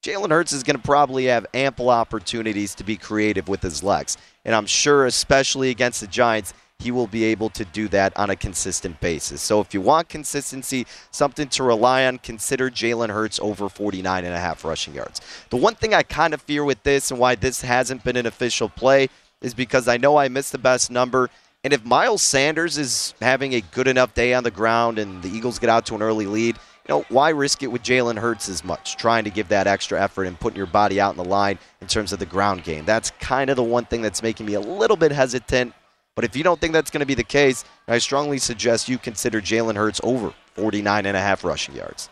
Jalen 0.03 0.31
Hurts 0.31 0.51
is 0.51 0.63
going 0.63 0.77
to 0.77 0.81
probably 0.81 1.25
have 1.25 1.45
ample 1.53 1.89
opportunities 1.89 2.73
to 2.75 2.83
be 2.83 2.97
creative 2.97 3.47
with 3.47 3.61
his 3.61 3.83
legs. 3.83 4.17
And 4.45 4.55
I'm 4.55 4.65
sure, 4.65 5.05
especially 5.05 5.69
against 5.69 6.01
the 6.01 6.07
Giants, 6.07 6.53
he 6.79 6.89
will 6.89 7.05
be 7.05 7.23
able 7.25 7.49
to 7.51 7.63
do 7.65 7.87
that 7.89 8.17
on 8.17 8.31
a 8.31 8.35
consistent 8.35 8.99
basis. 8.99 9.41
So 9.41 9.61
if 9.61 9.73
you 9.73 9.81
want 9.81 10.09
consistency, 10.09 10.87
something 11.11 11.47
to 11.49 11.63
rely 11.63 12.05
on, 12.05 12.17
consider 12.17 12.71
Jalen 12.71 13.09
Hurts 13.09 13.39
over 13.39 13.69
49 13.69 14.25
and 14.25 14.33
a 14.33 14.39
half 14.39 14.65
rushing 14.65 14.95
yards. 14.95 15.21
The 15.51 15.57
one 15.57 15.75
thing 15.75 15.93
I 15.93 16.01
kind 16.01 16.33
of 16.33 16.41
fear 16.41 16.65
with 16.65 16.81
this 16.81 17.11
and 17.11 17.19
why 17.19 17.35
this 17.35 17.61
hasn't 17.61 18.03
been 18.03 18.17
an 18.17 18.25
official 18.25 18.69
play 18.69 19.09
is 19.41 19.53
because 19.53 19.87
I 19.87 19.97
know 19.97 20.17
I 20.17 20.27
missed 20.27 20.51
the 20.51 20.57
best 20.57 20.91
number. 20.91 21.29
And 21.63 21.73
if 21.73 21.85
Miles 21.85 22.23
Sanders 22.23 22.77
is 22.77 23.13
having 23.21 23.53
a 23.53 23.61
good 23.61 23.87
enough 23.87 24.13
day 24.13 24.33
on 24.33 24.43
the 24.43 24.51
ground 24.51 24.97
and 24.97 25.21
the 25.21 25.29
Eagles 25.29 25.59
get 25.59 25.69
out 25.69 25.85
to 25.87 25.95
an 25.95 26.01
early 26.01 26.25
lead, 26.25 26.55
you 26.55 26.95
know, 26.95 27.05
why 27.09 27.29
risk 27.29 27.61
it 27.61 27.67
with 27.67 27.83
Jalen 27.83 28.17
Hurts 28.17 28.49
as 28.49 28.63
much, 28.63 28.97
trying 28.97 29.23
to 29.25 29.29
give 29.29 29.49
that 29.49 29.67
extra 29.67 30.01
effort 30.01 30.23
and 30.23 30.39
putting 30.39 30.57
your 30.57 30.65
body 30.65 30.99
out 30.99 31.11
in 31.11 31.17
the 31.17 31.29
line 31.29 31.59
in 31.79 31.87
terms 31.87 32.11
of 32.11 32.19
the 32.19 32.25
ground 32.25 32.63
game? 32.63 32.85
That's 32.85 33.11
kind 33.19 33.51
of 33.51 33.55
the 33.55 33.63
one 33.63 33.85
thing 33.85 34.01
that's 34.01 34.23
making 34.23 34.47
me 34.47 34.55
a 34.55 34.59
little 34.59 34.97
bit 34.97 35.11
hesitant. 35.11 35.73
But 36.15 36.25
if 36.25 36.35
you 36.35 36.43
don't 36.43 36.59
think 36.59 36.73
that's 36.73 36.89
going 36.89 37.01
to 37.01 37.05
be 37.05 37.13
the 37.13 37.23
case, 37.23 37.63
I 37.87 37.99
strongly 37.99 38.39
suggest 38.39 38.89
you 38.89 38.97
consider 38.97 39.39
Jalen 39.39 39.75
Hurts 39.75 40.01
over 40.03 40.33
49 40.55 41.05
and 41.05 41.15
a 41.15 41.21
half 41.21 41.43
rushing 41.43 41.75
yards. 41.75 42.09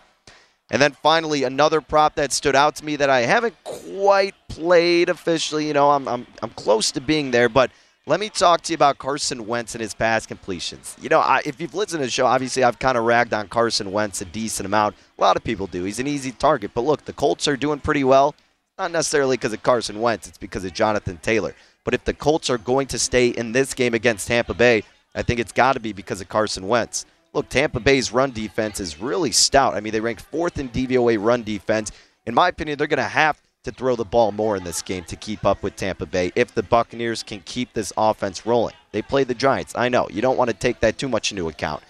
And 0.72 0.82
then 0.82 0.92
finally, 0.92 1.44
another 1.44 1.82
prop 1.82 2.16
that 2.16 2.32
stood 2.32 2.56
out 2.56 2.76
to 2.78 2.86
me 2.86 2.96
that 2.98 3.10
I 3.10 3.22
haven't 3.22 3.56
quite 3.64 4.36
played 4.48 5.10
officially. 5.10 5.68
You 5.68 5.74
know, 5.74 5.92
I'm, 5.92 6.08
I'm, 6.08 6.28
I'm 6.44 6.52
close 6.52 6.92
to 6.92 7.02
being 7.02 7.32
there, 7.32 7.50
but– 7.50 7.72
let 8.10 8.20
me 8.20 8.30
talk 8.30 8.62
to 8.62 8.74
you 8.74 8.76
about 8.76 8.98
Carson 8.98 9.46
Wentz 9.46 9.76
and 9.76 9.84
his 9.84 9.94
pass 9.94 10.26
completions. 10.26 10.98
You 11.00 11.10
know, 11.10 11.20
I, 11.20 11.44
if 11.46 11.62
you've 11.62 11.76
listened 11.76 12.00
to 12.00 12.08
the 12.08 12.12
show, 12.12 12.26
obviously 12.26 12.64
I've 12.64 12.80
kind 12.80 12.98
of 12.98 13.04
ragged 13.04 13.36
on 13.36 13.50
Carson 13.50 13.92
Wentz 13.92 14.20
a 14.20 14.26
decent 14.26 14.66
amount. 14.66 14.96
A 15.20 15.22
lot 15.22 15.38
of 15.38 15.44
people 15.44 15.68
do. 15.68 15.84
He's 15.84 16.00
an 16.00 16.08
easy 16.08 16.32
target. 16.32 16.72
But 16.74 16.86
look, 16.86 17.06
the 17.06 17.14
Colts 17.14 17.48
are 17.48 17.56
doing 17.56 17.80
pretty 17.80 18.04
well. 18.04 18.34
Not 18.80 18.90
necessarily 18.90 19.38
because 19.38 19.54
of 19.54 19.62
Carson 19.62 20.02
Wentz, 20.02 20.28
it's 20.28 20.40
because 20.40 20.66
of 20.66 20.74
Jonathan 20.74 21.20
Taylor. 21.22 21.54
But 21.84 21.94
if 21.94 22.04
the 22.04 22.16
Colts 22.16 22.50
are 22.50 22.58
going 22.58 22.88
to 22.88 22.98
stay 22.98 23.28
in 23.28 23.52
this 23.52 23.76
game 23.76 23.94
against 23.94 24.28
Tampa 24.28 24.56
Bay, 24.56 24.82
I 25.14 25.22
think 25.22 25.40
it's 25.40 25.52
got 25.52 25.74
to 25.74 25.80
be 25.80 25.94
because 25.94 26.20
of 26.20 26.30
Carson 26.30 26.68
Wentz. 26.68 27.06
Look, 27.34 27.50
Tampa 27.50 27.80
Bay's 27.80 28.12
run 28.12 28.32
defense 28.32 28.80
is 28.80 29.00
really 29.00 29.32
stout. 29.32 29.76
I 29.76 29.82
mean, 29.82 29.94
they 29.94 30.00
rank 30.00 30.20
fourth 30.20 30.58
in 30.58 30.70
DVOA 30.70 31.24
run 31.24 31.44
defense. 31.44 31.92
In 32.26 32.34
my 32.34 32.48
opinion, 32.48 32.78
they're 32.78 32.88
going 32.88 32.98
to 32.98 33.04
have 33.04 33.40
to 33.64 33.72
throw 33.72 33.96
the 33.96 34.06
ball 34.06 34.32
more 34.32 34.56
in 34.56 34.64
this 34.64 34.82
game 34.82 35.04
to 35.06 35.16
keep 35.16 35.46
up 35.46 35.62
with 35.62 35.76
Tampa 35.76 36.06
Bay 36.06 36.32
if 36.36 36.54
the 36.54 36.64
Buccaneers 36.64 37.24
can 37.24 37.42
keep 37.42 37.74
this 37.74 37.94
offense 37.98 38.46
rolling. 38.46 38.76
They 38.92 39.02
play 39.02 39.24
the 39.24 39.36
Giants. 39.36 39.74
I 39.76 39.90
know. 39.90 40.08
You 40.10 40.22
don't 40.22 40.38
want 40.38 40.50
to 40.50 40.56
take 40.56 40.80
that 40.80 40.98
too 40.98 41.10
much 41.10 41.32
into 41.32 41.50
account. 41.50 41.84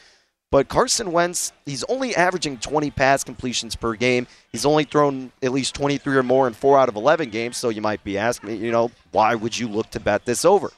But 0.51 0.67
Carson 0.67 1.11
Wentz, 1.11 1.53
he's 1.65 1.83
only 1.83 2.15
averaging 2.15 2.57
20 2.57 2.89
pass 2.91 3.23
completions 3.23 3.75
per 3.75 3.93
game. 3.93 4.25
He's 4.51 4.65
only 4.65 4.83
thrown 4.83 5.31
at 5.43 5.51
least 5.51 5.75
23 5.75 6.17
or 6.17 6.23
more 6.23 6.47
in 6.47 6.53
4 6.53 6.79
out 6.79 6.89
of 6.89 6.95
11 6.95 7.29
games, 7.29 7.55
so 7.55 7.69
you 7.69 7.81
might 7.81 8.03
be 8.03 8.17
asking 8.17 8.49
me, 8.49 8.55
you 8.55 8.71
know, 8.71 8.89
why 9.11 9.35
would 9.35 9.57
you 9.57 9.67
look 9.67 9.91
to 9.91 9.99
bet 9.99 10.25
this 10.25 10.43
over? 10.43 10.71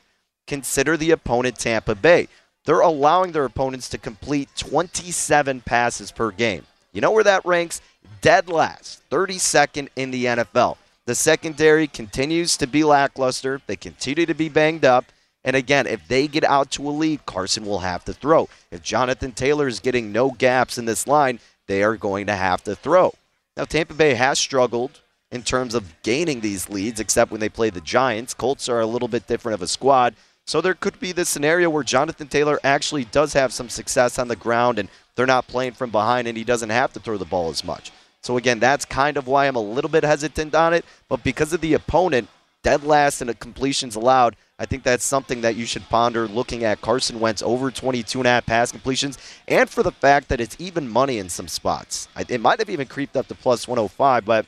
Consider 0.46 0.98
the 0.98 1.12
opponent 1.12 1.58
Tampa 1.58 1.96
Bay. 1.96 2.28
They're 2.66 2.82
allowing 2.82 3.32
their 3.32 3.46
opponents 3.46 3.90
to 3.90 3.98
complete 3.98 4.50
27 4.56 5.62
passes 5.62 6.12
per 6.12 6.32
game. 6.32 6.66
You 6.94 7.02
know 7.02 7.12
where 7.12 7.24
that 7.24 7.46
ranks? 7.46 7.82
Dead 8.22 8.50
last, 8.50 9.02
32nd 9.10 9.90
in 9.96 10.12
the 10.12 10.26
NFL. 10.26 10.78
The 11.06 11.16
secondary 11.16 11.88
continues 11.88 12.56
to 12.58 12.68
be 12.68 12.84
lackluster. 12.84 13.62
They 13.66 13.76
continue 13.76 14.26
to 14.26 14.34
be 14.34 14.50
banged 14.50 14.86
up. 14.86 15.06
And 15.44 15.56
again, 15.56 15.88
if 15.88 16.08
they 16.08 16.28
get 16.28 16.44
out 16.44 16.70
to 16.72 16.88
a 16.88 16.92
lead, 16.92 17.26
Carson 17.26 17.66
will 17.66 17.80
have 17.80 18.06
to 18.06 18.14
throw. 18.14 18.48
If 18.70 18.84
Jonathan 18.84 19.32
Taylor 19.32 19.68
is 19.68 19.80
getting 19.80 20.12
no 20.12 20.30
gaps 20.32 20.78
in 20.78 20.86
this 20.86 21.08
line, 21.08 21.40
they 21.68 21.82
are 21.82 21.98
going 21.98 22.28
to 22.28 22.36
have 22.36 22.64
to 22.66 22.76
throw. 22.76 23.14
Now, 23.58 23.66
Tampa 23.66 23.96
Bay 23.96 24.14
has 24.14 24.38
struggled 24.38 25.00
in 25.32 25.42
terms 25.42 25.74
of 25.74 26.02
gaining 26.04 26.42
these 26.42 26.70
leads, 26.70 27.00
except 27.00 27.32
when 27.32 27.40
they 27.40 27.50
play 27.50 27.70
the 27.70 27.82
Giants. 27.82 28.34
Colts 28.34 28.70
are 28.70 28.82
a 28.82 28.86
little 28.86 29.08
bit 29.08 29.28
different 29.28 29.56
of 29.56 29.62
a 29.62 29.68
squad. 29.68 30.14
So 30.46 30.60
there 30.60 30.74
could 30.74 31.00
be 31.00 31.12
this 31.12 31.30
scenario 31.30 31.70
where 31.70 31.84
Jonathan 31.84 32.28
Taylor 32.28 32.60
actually 32.64 33.06
does 33.06 33.34
have 33.34 33.54
some 33.54 33.70
success 33.70 34.20
on 34.20 34.28
the 34.28 34.36
ground 34.36 34.80
and 34.80 34.90
they're 35.16 35.26
not 35.26 35.48
playing 35.48 35.74
from 35.74 35.92
behind 35.92 36.28
and 36.28 36.38
he 36.38 36.44
doesn't 36.44 36.70
have 36.70 36.92
to 36.94 37.00
throw 37.00 37.18
the 37.18 37.26
ball 37.26 37.50
as 37.50 37.64
much. 37.64 37.92
So 38.22 38.38
again, 38.38 38.60
that's 38.60 38.86
kind 38.86 39.18
of 39.18 39.28
why 39.28 39.48
I'm 39.48 39.56
a 39.56 39.62
little 39.62 39.90
bit 39.90 40.04
hesitant 40.04 40.54
on 40.54 40.74
it. 40.74 40.86
But 41.10 41.24
because 41.24 41.54
of 41.54 41.62
the 41.62 41.74
opponent, 41.74 42.28
dead 42.64 42.84
last 42.84 43.22
and 43.22 43.40
completions 43.40 43.96
allowed, 43.96 44.36
I 44.60 44.66
think 44.66 44.84
that's 44.84 45.04
something 45.04 45.42
that 45.42 45.56
you 45.56 45.66
should 45.66 45.90
ponder 45.90 46.28
looking 46.28 46.64
at 46.64 46.82
Carson 46.82 47.20
Wentz 47.20 47.42
over 47.42 47.72
22 47.72 48.20
and 48.20 48.28
a 48.28 48.30
half 48.30 48.46
pass 48.46 48.72
completions, 48.72 49.18
and 49.48 49.68
for 49.68 49.82
the 49.82 49.92
fact 49.92 50.30
that 50.30 50.40
it's 50.40 50.56
even 50.60 50.88
money 50.88 51.18
in 51.18 51.30
some 51.30 51.48
spots. 51.48 52.08
It 52.30 52.40
might 52.40 52.60
have 52.60 52.70
even 52.70 52.88
creeped 52.88 53.18
up 53.18 53.28
to 53.30 53.36
plus 53.36 53.68
105, 53.68 54.24
but 54.24 54.46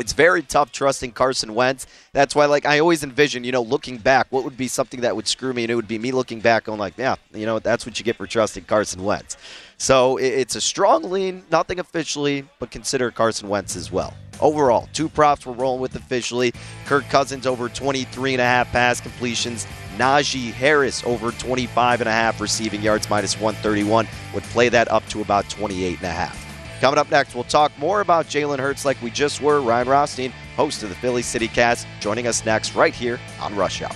it's 0.00 0.12
very 0.12 0.42
tough 0.42 0.72
trusting 0.72 1.12
Carson 1.12 1.54
Wentz. 1.54 1.86
That's 2.12 2.34
why, 2.34 2.46
like, 2.46 2.66
I 2.66 2.80
always 2.80 3.04
envision, 3.04 3.44
you 3.44 3.52
know, 3.52 3.62
looking 3.62 3.98
back, 3.98 4.26
what 4.30 4.42
would 4.42 4.56
be 4.56 4.66
something 4.66 5.02
that 5.02 5.14
would 5.14 5.28
screw 5.28 5.52
me, 5.52 5.62
and 5.62 5.70
it 5.70 5.76
would 5.76 5.86
be 5.86 6.00
me 6.00 6.10
looking 6.10 6.40
back 6.40 6.68
on, 6.68 6.78
like, 6.78 6.98
yeah, 6.98 7.14
you 7.32 7.46
know, 7.46 7.60
that's 7.60 7.86
what 7.86 7.96
you 7.96 8.04
get 8.04 8.16
for 8.16 8.26
trusting 8.26 8.64
Carson 8.64 9.04
Wentz. 9.04 9.36
So 9.76 10.16
it's 10.16 10.56
a 10.56 10.60
strong 10.60 11.04
lean, 11.04 11.44
nothing 11.50 11.78
officially, 11.78 12.44
but 12.58 12.72
consider 12.72 13.12
Carson 13.12 13.48
Wentz 13.48 13.76
as 13.76 13.92
well. 13.92 14.14
Overall, 14.40 14.88
two 14.92 15.08
props 15.08 15.46
we're 15.46 15.52
rolling 15.52 15.80
with 15.80 15.94
officially. 15.94 16.52
Kirk 16.86 17.08
Cousins 17.08 17.46
over 17.46 17.68
23 17.68 18.34
and 18.34 18.40
a 18.40 18.44
half 18.44 18.72
pass 18.72 19.00
completions. 19.00 19.64
Najee 19.96 20.50
Harris 20.50 21.04
over 21.04 21.30
25 21.30 22.00
and 22.00 22.08
a 22.08 22.12
half 22.12 22.40
receiving 22.40 22.82
yards 22.82 23.08
minus 23.08 23.34
131 23.34 24.08
would 24.32 24.42
play 24.44 24.68
that 24.68 24.90
up 24.90 25.06
to 25.10 25.20
about 25.20 25.48
28 25.48 25.98
and 25.98 26.06
a 26.06 26.10
half. 26.10 26.43
Coming 26.84 26.98
up 26.98 27.10
next, 27.10 27.34
we'll 27.34 27.44
talk 27.44 27.72
more 27.78 28.02
about 28.02 28.26
Jalen 28.26 28.58
Hurts 28.58 28.84
like 28.84 29.00
we 29.00 29.10
just 29.10 29.40
were. 29.40 29.62
Ryan 29.62 29.88
Rothstein, 29.88 30.32
host 30.54 30.82
of 30.82 30.90
the 30.90 30.94
Philly 30.94 31.22
City 31.22 31.48
Cast, 31.48 31.86
joining 31.98 32.26
us 32.26 32.44
next 32.44 32.74
right 32.74 32.92
here 32.92 33.18
on 33.40 33.56
Rush 33.56 33.80
Hour. 33.80 33.90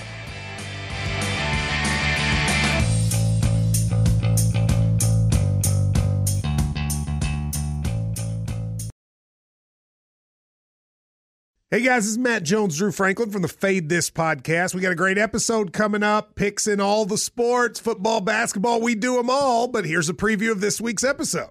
Hey 11.70 11.82
guys, 11.82 12.04
this 12.04 12.12
is 12.12 12.16
Matt 12.16 12.42
Jones, 12.44 12.78
Drew 12.78 12.90
Franklin 12.90 13.30
from 13.30 13.42
the 13.42 13.48
Fade 13.48 13.90
This 13.90 14.10
podcast. 14.10 14.74
We 14.74 14.80
got 14.80 14.92
a 14.92 14.94
great 14.94 15.18
episode 15.18 15.74
coming 15.74 16.02
up, 16.02 16.36
picks 16.36 16.66
in 16.66 16.80
all 16.80 17.04
the 17.04 17.18
sports, 17.18 17.78
football, 17.78 18.22
basketball, 18.22 18.80
we 18.80 18.94
do 18.94 19.16
them 19.16 19.28
all. 19.28 19.68
But 19.68 19.84
here's 19.84 20.08
a 20.08 20.14
preview 20.14 20.50
of 20.50 20.62
this 20.62 20.80
week's 20.80 21.04
episode 21.04 21.50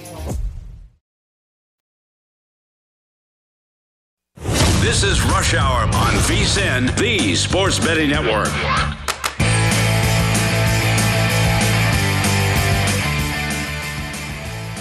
This 4.81 5.03
is 5.03 5.21
Rush 5.21 5.53
Hour 5.53 5.83
on 5.83 6.13
VSIN, 6.23 6.97
the 6.97 7.35
Sports 7.35 7.77
Betting 7.77 8.09
Network. 8.09 8.47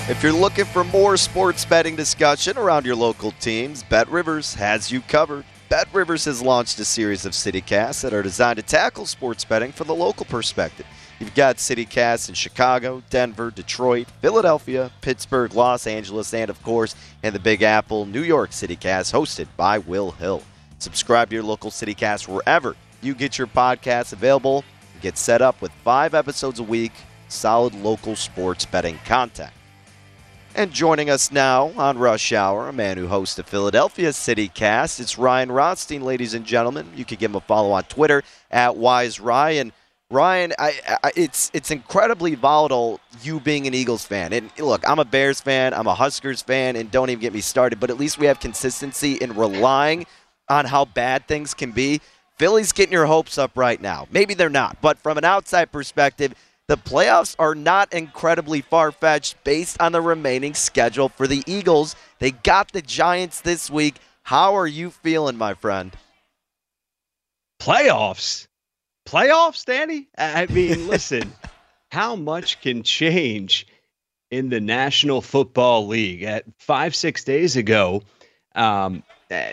If 0.09 0.23
you're 0.23 0.33
looking 0.33 0.65
for 0.65 0.85
more 0.85 1.19
sports 1.19 1.67
betting 1.67 1.97
discussion 1.97 2.57
around 2.57 2.87
your 2.87 2.97
local 2.97 3.33
teams, 3.33 3.83
Bet 3.83 4.09
Rivers 4.09 4.55
has 4.55 4.91
you 4.91 5.03
covered. 5.03 5.45
Bet 5.69 5.87
Rivers 5.93 6.25
has 6.25 6.41
launched 6.41 6.79
a 6.81 6.85
series 6.87 7.27
of 7.27 7.33
CityCasts 7.33 8.01
that 8.01 8.15
are 8.15 8.23
designed 8.23 8.57
to 8.57 8.63
tackle 8.63 9.05
sports 9.05 9.45
betting 9.45 9.71
from 9.71 9.87
the 9.87 9.95
local 9.95 10.25
perspective. 10.25 10.87
You've 11.21 11.35
got 11.35 11.57
CityCasts 11.57 12.31
in 12.31 12.35
Chicago, 12.35 13.03
Denver, 13.11 13.51
Detroit, 13.51 14.09
Philadelphia, 14.23 14.91
Pittsburgh, 15.03 15.53
Los 15.53 15.87
Angeles, 15.87 16.33
and 16.33 16.49
of 16.49 16.63
course, 16.63 16.97
in 17.23 17.35
the 17.35 17.39
Big 17.39 17.63
Apple, 17.63 18.07
New 18.07 18.23
York 18.23 18.51
CityCast, 18.51 19.13
hosted 19.13 19.47
by 19.55 19.77
Will 19.77 20.13
Hill. 20.13 20.43
Subscribe 20.79 21.29
to 21.29 21.35
your 21.35 21.45
local 21.45 21.71
CityCast 21.71 22.27
wherever 22.27 22.75
you 23.03 23.15
get 23.15 23.37
your 23.37 23.47
podcasts 23.47 24.15
available. 24.15 24.65
Get 25.03 25.19
set 25.19 25.43
up 25.43 25.61
with 25.61 25.73
five 25.85 26.15
episodes 26.15 26.59
a 26.59 26.63
week, 26.63 26.93
solid 27.29 27.75
local 27.75 28.17
sports 28.17 28.65
betting 28.65 28.99
content. 29.05 29.53
And 30.55 30.73
joining 30.73 31.11
us 31.11 31.31
now 31.31 31.73
on 31.77 31.99
Rush 31.99 32.33
Hour, 32.33 32.69
a 32.69 32.73
man 32.73 32.97
who 32.97 33.09
hosts 33.09 33.37
the 33.37 33.43
Philadelphia 33.43 34.13
City 34.15 34.49
Cast, 34.49 34.99
it's 34.99 35.19
Ryan 35.19 35.53
Rothstein, 35.53 36.03
ladies 36.03 36.33
and 36.33 36.47
gentlemen. 36.47 36.91
You 36.97 37.05
can 37.05 37.19
give 37.19 37.31
him 37.31 37.37
a 37.37 37.41
follow 37.41 37.73
on 37.73 37.85
Twitter 37.85 38.23
at 38.51 38.77
Wise 38.77 39.21
Ryan. 39.21 39.73
Ryan, 40.11 40.53
I, 40.59 40.99
I, 41.05 41.13
it's 41.15 41.53
it's 41.55 41.71
incredibly 41.71 42.35
volatile. 42.35 42.99
You 43.23 43.39
being 43.39 43.69
an 43.69 43.75
Eagles 43.75 44.05
fan, 44.05 44.33
and 44.33 44.51
look, 44.59 44.87
I'm 44.89 44.99
a 44.99 45.05
Bears 45.05 45.41
fan, 45.41 45.73
I'm 45.73 45.87
a 45.87 45.95
Huskers 45.95 46.43
fan, 46.43 46.75
and 46.75 46.91
don't 46.91 47.11
even 47.11 47.21
get 47.21 47.33
me 47.33 47.41
started. 47.41 47.79
But 47.79 47.91
at 47.91 47.99
least 47.99 48.19
we 48.19 48.27
have 48.27 48.41
consistency 48.41 49.15
in 49.15 49.37
relying 49.37 50.07
on 50.49 50.65
how 50.65 50.85
bad 50.85 51.29
things 51.29 51.55
can 51.55 51.71
be. 51.71 52.01
Philly's 52.39 52.73
getting 52.73 52.93
your 52.93 53.07
hopes 53.07 53.39
up 53.39 53.53
right 53.55 53.81
now. 53.81 54.09
Maybe 54.11 54.35
they're 54.35 54.49
not, 54.51 54.81
but 54.81 54.99
from 54.99 55.17
an 55.17 55.25
outside 55.25 55.71
perspective, 55.71 56.35
the 56.67 56.77
playoffs 56.77 57.37
are 57.39 57.55
not 57.55 57.93
incredibly 57.93 58.63
far 58.63 58.91
fetched 58.91 59.43
based 59.45 59.81
on 59.81 59.93
the 59.93 60.01
remaining 60.01 60.55
schedule 60.55 61.09
for 61.09 61.29
the 61.29 61.45
Eagles. 61.47 61.95
They 62.19 62.33
got 62.33 62.73
the 62.73 62.83
Giants 62.83 63.43
this 63.43 63.71
week. 63.71 63.97
How 64.25 64.57
are 64.57 64.67
you 64.67 64.91
feeling, 64.91 65.37
my 65.37 65.55
friend? 65.55 65.97
Playoffs? 67.61 68.49
Playoffs, 69.11 69.65
Danny? 69.65 70.07
I 70.17 70.47
mean, 70.47 70.87
listen, 70.89 71.33
how 71.91 72.15
much 72.15 72.61
can 72.61 72.85
change 72.85 73.67
in 74.31 74.51
the 74.51 74.61
National 74.61 75.21
Football 75.21 75.89
League? 75.89 76.23
At 76.23 76.45
five, 76.61 76.95
six 76.95 77.25
days 77.25 77.57
ago, 77.57 78.05
um, 78.55 79.03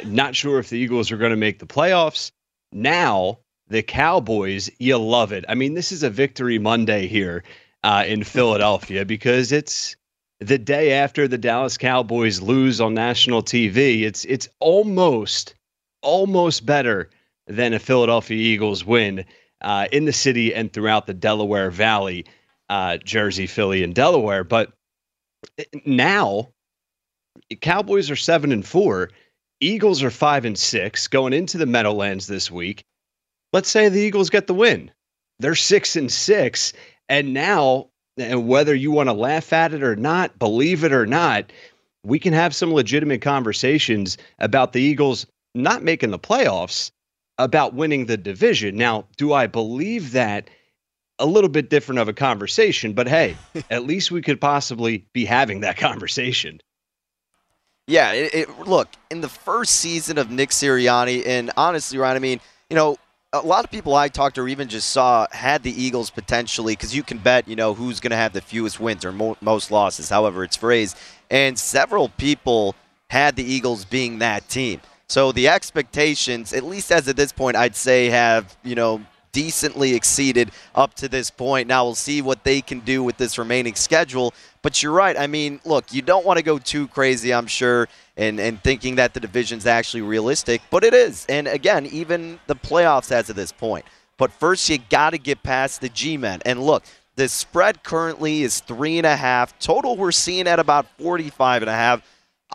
not 0.06 0.36
sure 0.36 0.60
if 0.60 0.70
the 0.70 0.78
Eagles 0.78 1.12
are 1.12 1.18
going 1.18 1.32
to 1.32 1.38
make 1.38 1.58
the 1.58 1.66
playoffs. 1.66 2.32
Now, 2.72 3.40
the 3.68 3.82
Cowboys, 3.82 4.70
you 4.78 5.00
love 5.00 5.32
it. 5.32 5.44
I 5.50 5.56
mean, 5.56 5.74
this 5.74 5.92
is 5.92 6.04
a 6.04 6.12
victory 6.12 6.60
Monday 6.60 7.08
here 7.08 7.44
uh, 7.84 8.04
in 8.06 8.24
Philadelphia 8.24 9.06
because 9.16 9.52
it's 9.52 9.96
the 10.40 10.60
day 10.60 10.94
after 10.94 11.28
the 11.28 11.40
Dallas 11.40 11.80
Cowboys 11.80 12.44
lose 12.44 12.80
on 12.80 12.94
national 12.94 13.42
TV. 13.42 14.04
It's 14.04 14.24
it's 14.26 14.50
almost 14.60 15.56
almost 16.04 16.64
better 16.64 17.10
than 17.48 17.74
a 17.74 17.80
Philadelphia 17.80 18.38
Eagles 18.38 18.86
win 18.86 19.26
uh, 19.62 19.88
in 19.92 20.06
the 20.06 20.14
city 20.14 20.54
and 20.54 20.72
throughout 20.72 21.08
the 21.08 21.14
Delaware 21.14 21.72
Valley, 21.72 22.26
uh, 22.70 22.98
Jersey, 22.98 23.48
Philly, 23.48 23.84
and 23.84 23.94
Delaware. 23.94 24.44
But 24.44 24.74
now, 25.86 26.50
Cowboys 27.62 28.10
are 28.12 28.16
seven 28.16 28.52
and 28.52 28.66
four. 28.66 29.10
Eagles 29.60 30.04
are 30.04 30.12
five 30.12 30.46
and 30.46 30.58
six 30.58 31.08
going 31.08 31.34
into 31.34 31.58
the 31.58 31.66
Meadowlands 31.66 32.28
this 32.28 32.52
week. 32.52 32.84
Let's 33.54 33.70
say 33.70 33.90
the 33.90 34.00
Eagles 34.00 34.30
get 34.30 34.48
the 34.48 34.54
win. 34.54 34.92
They're 35.40 35.56
six 35.56 35.96
and 35.96 36.12
six. 36.12 36.74
And 37.10 37.34
now, 37.34 37.90
and 38.18 38.48
whether 38.48 38.76
you 38.76 38.92
want 38.92 39.10
to 39.10 39.14
laugh 39.14 39.54
at 39.54 39.74
it 39.74 39.84
or 39.84 39.96
not, 39.96 40.38
believe 40.38 40.84
it 40.84 40.92
or 40.92 41.06
not, 41.06 41.52
we 42.04 42.20
can 42.20 42.34
have 42.34 42.54
some 42.56 42.74
legitimate 42.74 43.22
conversations 43.22 44.18
about 44.40 44.74
the 44.74 44.82
Eagles 44.82 45.26
not 45.56 45.84
making 45.84 46.12
the 46.12 46.20
playoffs, 46.20 46.92
about 47.38 47.74
winning 47.74 48.06
the 48.06 48.18
division. 48.18 48.76
Now, 48.76 49.06
do 49.18 49.34
I 49.34 49.48
believe 49.48 50.12
that? 50.14 50.50
A 51.20 51.26
little 51.26 51.50
bit 51.50 51.72
different 51.72 51.98
of 51.98 52.08
a 52.08 52.14
conversation, 52.14 52.94
but 52.94 53.08
hey, 53.08 53.36
at 53.72 53.86
least 53.86 54.12
we 54.12 54.22
could 54.22 54.40
possibly 54.40 55.08
be 55.14 55.26
having 55.26 55.62
that 55.62 55.76
conversation. 55.76 56.62
Yeah, 57.88 58.12
it, 58.12 58.36
it, 58.36 58.60
look, 58.60 58.90
in 59.10 59.22
the 59.22 59.30
first 59.30 59.78
season 59.78 60.18
of 60.18 60.30
Nick 60.30 60.50
Sirianni, 60.50 61.26
and 61.26 61.52
honestly, 61.58 61.98
Ryan, 61.98 62.18
I 62.18 62.20
mean, 62.20 62.40
you 62.70 62.76
know, 62.76 62.98
a 63.34 63.40
lot 63.40 63.64
of 63.64 63.72
people 63.72 63.96
I 63.96 64.10
talked 64.10 64.36
to 64.36 64.42
or 64.42 64.48
even 64.48 64.68
just 64.68 64.90
saw 64.90 65.28
had 65.32 65.64
the 65.64 65.72
Eagles 65.72 66.10
potentially 66.10 66.74
because 66.74 66.96
you 66.96 67.04
can 67.04 67.18
bet, 67.18 67.48
you 67.48 67.56
know, 67.56 67.74
who's 67.74 68.00
going 68.00 68.12
to 68.12 68.18
have 68.18 68.34
the 68.34 68.42
fewest 68.42 68.80
wins 68.80 69.04
or 69.04 69.12
mo- 69.12 69.38
most 69.42 69.72
losses, 69.72 70.10
however 70.10 70.44
it's 70.44 70.56
phrased. 70.56 70.98
and 71.30 71.58
several 71.58 72.10
people 72.10 72.76
had 73.10 73.36
the 73.36 73.44
Eagles 73.44 73.86
being 73.86 74.20
that 74.20 74.48
team. 74.50 74.82
So 75.10 75.32
the 75.32 75.48
expectations, 75.48 76.54
at 76.54 76.64
least 76.64 76.92
as 76.92 77.08
at 77.08 77.16
this 77.16 77.32
point, 77.32 77.56
I'd 77.56 77.76
say 77.76 78.08
have, 78.08 78.58
you 78.64 78.76
know, 78.76 79.02
decently 79.32 79.94
exceeded 79.94 80.52
up 80.76 80.94
to 80.96 81.08
this 81.08 81.30
point. 81.30 81.68
Now 81.68 81.86
we'll 81.86 81.96
see 81.96 82.22
what 82.22 82.44
they 82.44 82.60
can 82.60 82.80
do 82.80 83.04
with 83.04 83.18
this 83.18 83.38
remaining 83.38 83.76
schedule. 83.76 84.34
But 84.62 84.82
you're 84.82 84.92
right. 84.92 85.18
I 85.18 85.28
mean, 85.28 85.62
look, 85.64 85.94
you 85.94 86.02
don't 86.02 86.26
want 86.26 86.38
to 86.38 86.44
go 86.44 86.58
too 86.58 86.88
crazy, 86.88 87.34
I'm 87.34 87.48
sure, 87.48 87.88
and, 88.18 88.40
and 88.40 88.62
thinking 88.62 88.96
that 88.96 89.14
the 89.14 89.20
division's 89.20 89.66
actually 89.66 90.02
realistic, 90.02 90.62
but 90.70 90.84
it 90.84 90.94
is. 90.94 91.26
And 91.30 91.48
again, 91.48 91.86
even 91.86 92.40
the 92.48 92.56
playoffs 92.56 93.12
as 93.12 93.30
of 93.30 93.36
this 93.36 93.52
point. 93.52 93.86
But 94.18 94.32
first, 94.32 94.68
you 94.70 94.80
got 94.90 95.12
to 95.12 95.20
get 95.20 95.44
past 95.44 95.82
the 95.82 95.90
G 95.90 96.18
Men. 96.18 96.42
And 96.44 96.62
look, 96.62 96.84
the 97.16 97.30
spread 97.30 97.84
currently 97.84 98.42
is 98.42 98.60
three 98.60 98.98
and 98.98 99.06
a 99.06 99.16
half. 99.16 99.58
Total, 99.60 99.96
we're 99.96 100.12
seeing 100.12 100.48
at 100.48 100.60
about 100.60 100.88
45 100.98 101.62
and 101.62 101.70
a 101.70 101.74
half. 101.74 102.02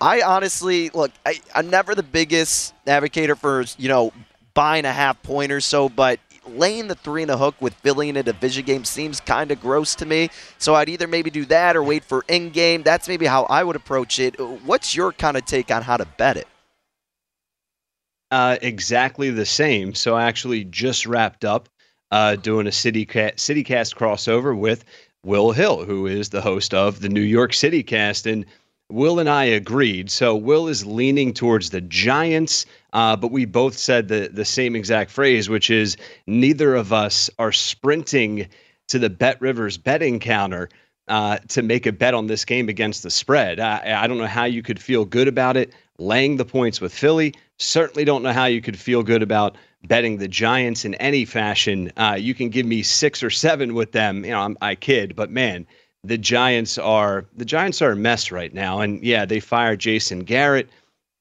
I 0.01 0.23
honestly 0.23 0.91
look. 0.91 1.11
I, 1.25 1.41
I'm 1.55 1.71
never 1.71 1.95
the 1.95 2.03
biggest 2.03 2.75
advocate 2.87 3.37
for 3.39 3.65
you 3.79 3.89
know 3.89 4.13
buying 4.55 4.85
a 4.85 4.93
half 4.93 5.23
point 5.23 5.53
or 5.53 5.61
so, 5.61 5.89
but 5.89 6.19
laying 6.47 6.89
the 6.89 6.95
three 6.95 7.23
and 7.23 7.31
a 7.31 7.37
hook 7.37 7.55
with 7.61 7.75
Philly 7.75 8.09
in 8.09 8.17
a 8.17 8.23
division 8.23 8.65
game 8.65 8.85
seems 8.85 9.21
kind 9.21 9.51
of 9.51 9.61
gross 9.61 9.95
to 9.97 10.07
me. 10.07 10.29
So 10.59 10.75
I'd 10.75 10.89
either 10.89 11.07
maybe 11.07 11.31
do 11.31 11.45
that 11.47 11.77
or 11.77 11.83
wait 11.83 12.05
for 12.05 12.25
in 12.29 12.51
game. 12.51 12.83
That's 12.83 13.09
maybe 13.09 13.27
how 13.27 13.45
I 13.45 13.63
would 13.63 13.77
approach 13.77 14.19
it. 14.19 14.39
What's 14.65 14.97
your 14.97 15.13
kind 15.13 15.37
of 15.37 15.45
take 15.45 15.71
on 15.71 15.83
how 15.83 15.97
to 15.97 16.05
bet 16.05 16.37
it? 16.37 16.49
Uh, 18.31 18.57
exactly 18.63 19.31
the 19.31 19.47
same. 19.47 19.95
So 19.95 20.17
I 20.17 20.25
actually 20.25 20.65
just 20.65 21.07
wrapped 21.07 21.45
up 21.45 21.69
uh, 22.11 22.37
doing 22.37 22.67
a 22.67 22.73
City 22.73 23.05
CityCast 23.07 23.95
crossover 23.95 24.57
with 24.57 24.85
Will 25.25 25.53
Hill, 25.53 25.85
who 25.85 26.07
is 26.07 26.31
the 26.31 26.41
host 26.41 26.75
of 26.75 27.01
the 27.01 27.09
New 27.09 27.21
York 27.21 27.53
City 27.53 27.83
Cast, 27.83 28.27
and 28.27 28.45
Will 28.93 29.19
and 29.19 29.29
I 29.29 29.45
agreed. 29.45 30.11
So 30.11 30.37
Will 30.37 30.69
is 30.69 30.85
leaning 30.85 31.33
towards 31.33 31.71
the 31.71 31.81
Giants, 31.81 32.67
uh, 32.93 33.17
but 33.17 33.31
we 33.31 33.47
both 33.47 33.77
said 33.79 34.09
the 34.09 34.29
the 34.31 34.45
same 34.45 34.77
exact 34.77 35.11
phrase, 35.11 35.49
which 35.49 35.71
is 35.71 35.97
neither 36.27 36.75
of 36.75 36.93
us 36.93 37.31
are 37.39 37.53
sprinting 37.53 38.49
to 38.89 38.99
the 38.99 39.09
Bet 39.09 39.41
Rivers 39.41 39.79
betting 39.79 40.21
counter 40.21 40.69
uh, 41.09 41.39
to 41.49 41.63
make 41.63 41.87
a 41.87 41.93
bet 41.93 42.13
on 42.13 42.27
this 42.27 42.45
game 42.45 42.69
against 42.69 43.03
the 43.03 43.11
spread. 43.11 43.61
I, 43.61 44.03
I 44.03 44.07
don't 44.07 44.19
know 44.19 44.27
how 44.27 44.45
you 44.45 44.63
could 44.63 44.81
feel 44.81 45.07
good 45.07 45.27
about 45.27 45.57
it 45.57 45.73
laying 45.99 46.37
the 46.37 46.45
points 46.45 46.81
with 46.81 46.93
Philly. 46.93 47.35
Certainly 47.59 48.05
don't 48.05 48.23
know 48.23 48.33
how 48.33 48.47
you 48.47 48.61
could 48.61 48.79
feel 48.79 49.03
good 49.03 49.23
about 49.23 49.57
betting 49.85 50.19
the 50.19 50.29
Giants 50.29 50.85
in 50.85 50.95
any 50.97 51.25
fashion. 51.25 51.93
Uh, 51.97 52.17
you 52.19 52.35
can 52.35 52.51
give 52.51 52.67
me 52.67 52.83
six 52.83 53.23
or 53.23 53.31
seven 53.31 53.73
with 53.73 53.93
them. 53.93 54.25
You 54.25 54.33
know, 54.33 54.41
I'm, 54.41 54.59
I 54.61 54.75
kid, 54.75 55.17
but 55.17 55.31
man 55.31 55.67
the 56.05 56.19
Giants 56.19 56.79
are 56.79 57.25
the 57.37 57.45
Giants 57.45 57.81
are 57.81 57.93
a 57.93 57.97
mess 57.97 58.33
right 58.33 58.53
now. 58.53 58.81
And 58.81 59.03
yeah, 59.03 59.25
they 59.25 59.41
fired 59.41 59.81
Jason 59.81 60.21
Garrett. 60.21 60.69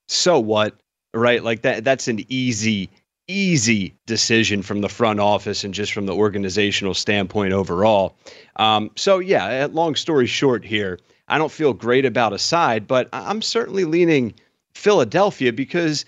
So 0.07 0.39
what? 0.39 0.75
Right? 1.13 1.43
Like 1.43 1.61
that 1.61 1.83
that's 1.83 2.07
an 2.07 2.25
easy 2.29 2.89
easy 3.27 3.93
decision 4.07 4.61
from 4.61 4.81
the 4.81 4.89
front 4.89 5.19
office 5.19 5.63
and 5.63 5.73
just 5.73 5.93
from 5.93 6.05
the 6.05 6.15
organizational 6.15 6.93
standpoint 6.93 7.53
overall. 7.53 8.15
Um, 8.57 8.91
so 8.95 9.19
yeah, 9.19 9.67
long 9.71 9.95
story 9.95 10.27
short 10.27 10.65
here, 10.65 10.99
I 11.27 11.37
don't 11.37 11.51
feel 11.51 11.73
great 11.73 12.05
about 12.05 12.33
a 12.33 12.39
side, 12.39 12.87
but 12.87 13.07
I'm 13.13 13.41
certainly 13.41 13.85
leaning 13.85 14.33
Philadelphia 14.73 15.53
because 15.53 16.03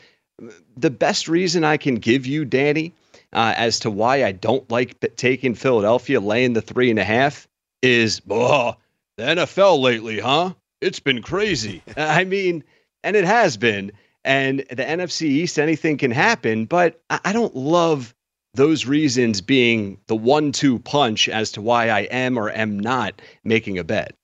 the 0.75 0.89
best 0.89 1.29
reason 1.29 1.63
I 1.63 1.77
can 1.77 1.95
give 1.95 2.25
you, 2.25 2.43
Danny, 2.43 2.93
uh, 3.31 3.53
as 3.55 3.79
to 3.79 3.91
why 3.91 4.25
I 4.25 4.31
don't 4.31 4.69
like 4.69 4.99
taking 5.15 5.55
Philadelphia 5.55 6.19
laying 6.19 6.53
the 6.53 6.61
three 6.61 6.89
and 6.89 6.99
a 6.99 7.03
half 7.03 7.47
is, 7.83 8.21
oh, 8.29 8.75
the 9.17 9.23
NFL 9.23 9.79
lately, 9.79 10.19
huh? 10.19 10.53
It's 10.81 10.99
been 10.99 11.21
crazy. 11.21 11.83
I 11.97 12.23
mean, 12.23 12.63
and 13.03 13.15
it 13.15 13.25
has 13.25 13.57
been. 13.57 13.91
And 14.25 14.59
the 14.69 14.83
NFC 14.83 15.23
East, 15.23 15.59
anything 15.59 15.97
can 15.97 16.11
happen, 16.11 16.65
but 16.65 17.01
I 17.09 17.33
don't 17.33 17.55
love 17.55 18.15
those 18.53 18.85
reasons 18.85 19.41
being 19.41 19.97
the 20.07 20.15
one 20.15 20.51
two 20.51 20.79
punch 20.79 21.27
as 21.27 21.51
to 21.51 21.61
why 21.61 21.89
I 21.89 22.01
am 22.01 22.37
or 22.37 22.49
am 22.49 22.79
not 22.79 23.21
making 23.43 23.77
a 23.77 23.83
bet. 23.83 24.15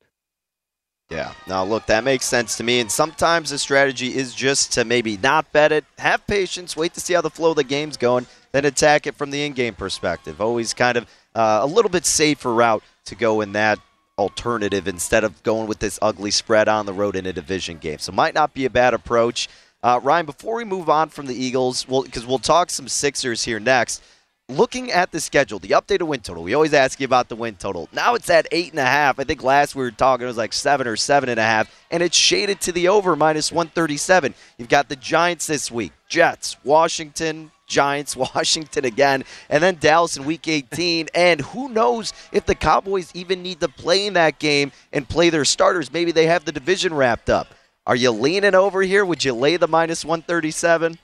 Yeah. 1.09 1.33
Now, 1.47 1.63
look, 1.65 1.87
that 1.87 2.03
makes 2.03 2.25
sense 2.25 2.55
to 2.57 2.63
me. 2.63 2.79
And 2.79 2.91
sometimes 2.91 3.49
the 3.49 3.57
strategy 3.57 4.15
is 4.15 4.33
just 4.33 4.73
to 4.73 4.85
maybe 4.85 5.17
not 5.17 5.51
bet 5.51 5.71
it, 5.71 5.83
have 5.97 6.25
patience, 6.27 6.77
wait 6.77 6.93
to 6.93 7.01
see 7.01 7.15
how 7.15 7.21
the 7.21 7.31
flow 7.31 7.49
of 7.49 7.55
the 7.55 7.63
game's 7.63 7.97
going, 7.97 8.27
then 8.51 8.65
attack 8.65 9.07
it 9.07 9.15
from 9.15 9.31
the 9.31 9.43
in 9.43 9.53
game 9.53 9.73
perspective. 9.73 10.39
Always 10.39 10.73
kind 10.73 10.97
of 10.97 11.07
uh, 11.35 11.59
a 11.61 11.67
little 11.67 11.89
bit 11.89 12.05
safer 12.05 12.53
route 12.53 12.83
to 13.05 13.15
go 13.15 13.41
in 13.41 13.53
that 13.53 13.79
alternative 14.17 14.87
instead 14.87 15.23
of 15.23 15.41
going 15.43 15.67
with 15.67 15.79
this 15.79 15.97
ugly 16.01 16.31
spread 16.31 16.67
on 16.67 16.85
the 16.85 16.93
road 16.93 17.15
in 17.15 17.25
a 17.25 17.33
division 17.33 17.77
game. 17.77 17.99
So 17.99 18.11
might 18.11 18.33
not 18.33 18.53
be 18.53 18.65
a 18.65 18.69
bad 18.69 18.93
approach. 18.93 19.47
Uh, 19.81 19.99
Ryan, 20.03 20.25
before 20.25 20.57
we 20.57 20.65
move 20.65 20.89
on 20.89 21.07
from 21.07 21.25
the 21.25 21.35
Eagles, 21.35 21.87
well, 21.87 22.03
because 22.03 22.25
we'll 22.25 22.37
talk 22.37 22.69
some 22.69 22.89
Sixers 22.89 23.45
here 23.45 23.59
next. 23.59 24.03
Looking 24.49 24.91
at 24.91 25.11
the 25.11 25.21
schedule, 25.21 25.59
the 25.59 25.69
updated 25.69 26.07
win 26.07 26.21
total. 26.21 26.43
We 26.43 26.55
always 26.55 26.73
ask 26.73 26.99
you 26.99 27.05
about 27.05 27.29
the 27.29 27.35
win 27.35 27.55
total. 27.55 27.87
Now 27.93 28.15
it's 28.15 28.31
at 28.31 28.47
eight 28.51 28.71
and 28.71 28.79
a 28.79 28.85
half. 28.85 29.19
I 29.19 29.23
think 29.23 29.43
last 29.43 29.75
we 29.75 29.83
were 29.83 29.91
talking 29.91 30.23
it 30.23 30.27
was 30.27 30.37
like 30.37 30.53
seven 30.53 30.87
or 30.87 30.95
seven 30.95 31.29
and 31.29 31.39
a 31.39 31.43
half, 31.43 31.71
and 31.91 32.01
it's 32.01 32.17
shaded 32.17 32.59
to 32.61 32.71
the 32.71 32.87
over 32.87 33.15
minus 33.15 33.51
one 33.51 33.67
thirty 33.67 33.95
seven. 33.95 34.33
You've 34.57 34.67
got 34.67 34.89
the 34.89 34.95
Giants 34.95 35.45
this 35.45 35.69
week, 35.71 35.93
Jets, 36.09 36.57
Washington, 36.63 37.51
Giants, 37.69 38.15
Washington 38.35 38.83
again, 38.83 39.23
and 39.49 39.63
then 39.63 39.77
Dallas 39.79 40.17
in 40.17 40.25
week 40.25 40.47
18. 40.47 41.07
And 41.15 41.39
who 41.39 41.69
knows 41.69 42.11
if 42.33 42.45
the 42.45 42.55
Cowboys 42.55 43.11
even 43.13 43.41
need 43.41 43.61
to 43.61 43.69
play 43.69 44.07
in 44.07 44.13
that 44.15 44.39
game 44.39 44.73
and 44.91 45.07
play 45.07 45.29
their 45.29 45.45
starters. 45.45 45.93
Maybe 45.93 46.11
they 46.11 46.25
have 46.25 46.43
the 46.43 46.51
division 46.51 46.93
wrapped 46.93 47.29
up. 47.29 47.47
Are 47.85 47.95
you 47.95 48.11
leaning 48.11 48.55
over 48.55 48.81
here? 48.81 49.05
Would 49.05 49.23
you 49.23 49.33
lay 49.33 49.55
the 49.55 49.67
minus 49.67 50.03
137? 50.03 50.99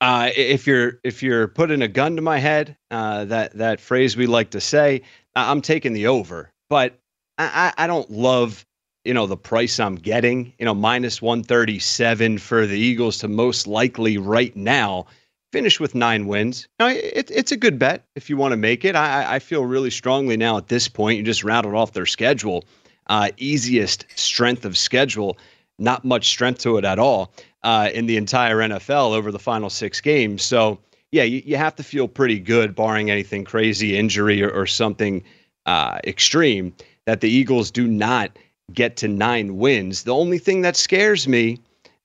Uh, 0.00 0.30
if 0.36 0.66
you're 0.66 0.98
if 1.04 1.22
you're 1.22 1.46
putting 1.46 1.80
a 1.80 1.86
gun 1.86 2.16
to 2.16 2.22
my 2.22 2.38
head, 2.38 2.76
uh, 2.90 3.24
that 3.26 3.56
that 3.58 3.80
phrase 3.80 4.16
we 4.16 4.26
like 4.26 4.50
to 4.50 4.60
say, 4.60 5.02
I'm 5.36 5.62
taking 5.62 5.92
the 5.92 6.08
over. 6.08 6.50
But 6.68 6.98
I, 7.38 7.72
I 7.78 7.86
don't 7.86 8.10
love 8.10 8.66
you 9.04 9.14
know 9.14 9.26
the 9.26 9.36
price 9.36 9.80
I'm 9.80 9.96
getting, 9.96 10.52
you 10.58 10.64
know 10.64 10.74
minus 10.74 11.20
137 11.20 12.38
for 12.38 12.66
the 12.66 12.78
Eagles 12.78 13.18
to 13.18 13.28
most 13.28 13.66
likely 13.66 14.18
right 14.18 14.54
now 14.56 15.06
finish 15.52 15.78
with 15.78 15.94
nine 15.94 16.26
wins. 16.26 16.66
Now, 16.80 16.88
it, 16.88 17.30
it's 17.30 17.52
a 17.52 17.56
good 17.56 17.78
bet 17.78 18.04
if 18.16 18.30
you 18.30 18.36
want 18.36 18.52
to 18.52 18.56
make 18.56 18.84
it. 18.84 18.96
I, 18.96 19.34
I 19.34 19.38
feel 19.38 19.64
really 19.64 19.90
strongly 19.90 20.36
now 20.36 20.56
at 20.56 20.68
this 20.68 20.88
point. 20.88 21.18
You 21.18 21.22
just 21.22 21.44
rattled 21.44 21.74
off 21.74 21.92
their 21.92 22.06
schedule, 22.06 22.64
uh, 23.08 23.30
easiest 23.36 24.06
strength 24.16 24.64
of 24.64 24.76
schedule, 24.76 25.36
not 25.78 26.04
much 26.04 26.28
strength 26.28 26.60
to 26.60 26.78
it 26.78 26.84
at 26.84 26.98
all 26.98 27.32
uh, 27.62 27.90
in 27.92 28.06
the 28.06 28.16
entire 28.16 28.56
NFL 28.56 29.12
over 29.12 29.30
the 29.30 29.38
final 29.38 29.68
six 29.70 30.00
games. 30.00 30.42
So 30.42 30.78
yeah, 31.12 31.24
you, 31.24 31.42
you 31.44 31.56
have 31.56 31.76
to 31.76 31.82
feel 31.82 32.08
pretty 32.08 32.40
good, 32.40 32.74
barring 32.74 33.10
anything 33.10 33.44
crazy, 33.44 33.96
injury 33.96 34.42
or, 34.42 34.50
or 34.50 34.66
something 34.66 35.22
uh, 35.66 35.98
extreme, 36.04 36.74
that 37.04 37.20
the 37.20 37.28
Eagles 37.28 37.70
do 37.70 37.86
not 37.86 38.38
get 38.74 38.96
to 38.98 39.08
nine 39.08 39.56
wins. 39.56 40.02
The 40.02 40.14
only 40.14 40.38
thing 40.38 40.62
that 40.62 40.76
scares 40.76 41.26
me 41.26 41.58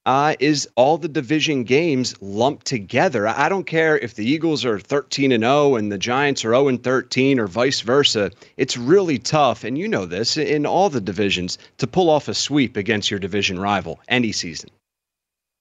uh, 0.07 0.35
is 0.39 0.69
all 0.75 0.97
the 0.97 1.09
division 1.09 1.65
games 1.65 2.15
lumped 2.21 2.65
together. 2.65 3.27
I 3.27 3.49
don't 3.49 3.67
care 3.67 3.97
if 3.97 4.15
the 4.15 4.25
Eagles 4.25 4.63
are 4.63 4.79
13 4.79 5.33
and 5.33 5.43
0 5.43 5.75
and 5.75 5.91
the 5.91 5.97
Giants 5.97 6.45
are 6.45 6.53
0 6.53 6.69
and 6.69 6.81
13 6.81 7.39
or 7.39 7.47
vice 7.47 7.81
versa. 7.81 8.31
It's 8.55 8.77
really 8.77 9.19
tough, 9.19 9.65
and 9.65 9.77
you 9.77 9.85
know 9.85 10.05
this 10.05 10.37
in 10.37 10.65
all 10.65 10.89
the 10.89 11.01
divisions, 11.01 11.57
to 11.77 11.87
pull 11.87 12.09
off 12.09 12.29
a 12.29 12.33
sweep 12.33 12.77
against 12.77 13.11
your 13.11 13.19
division 13.19 13.59
rival 13.59 13.99
any 14.07 14.31
season. 14.31 14.69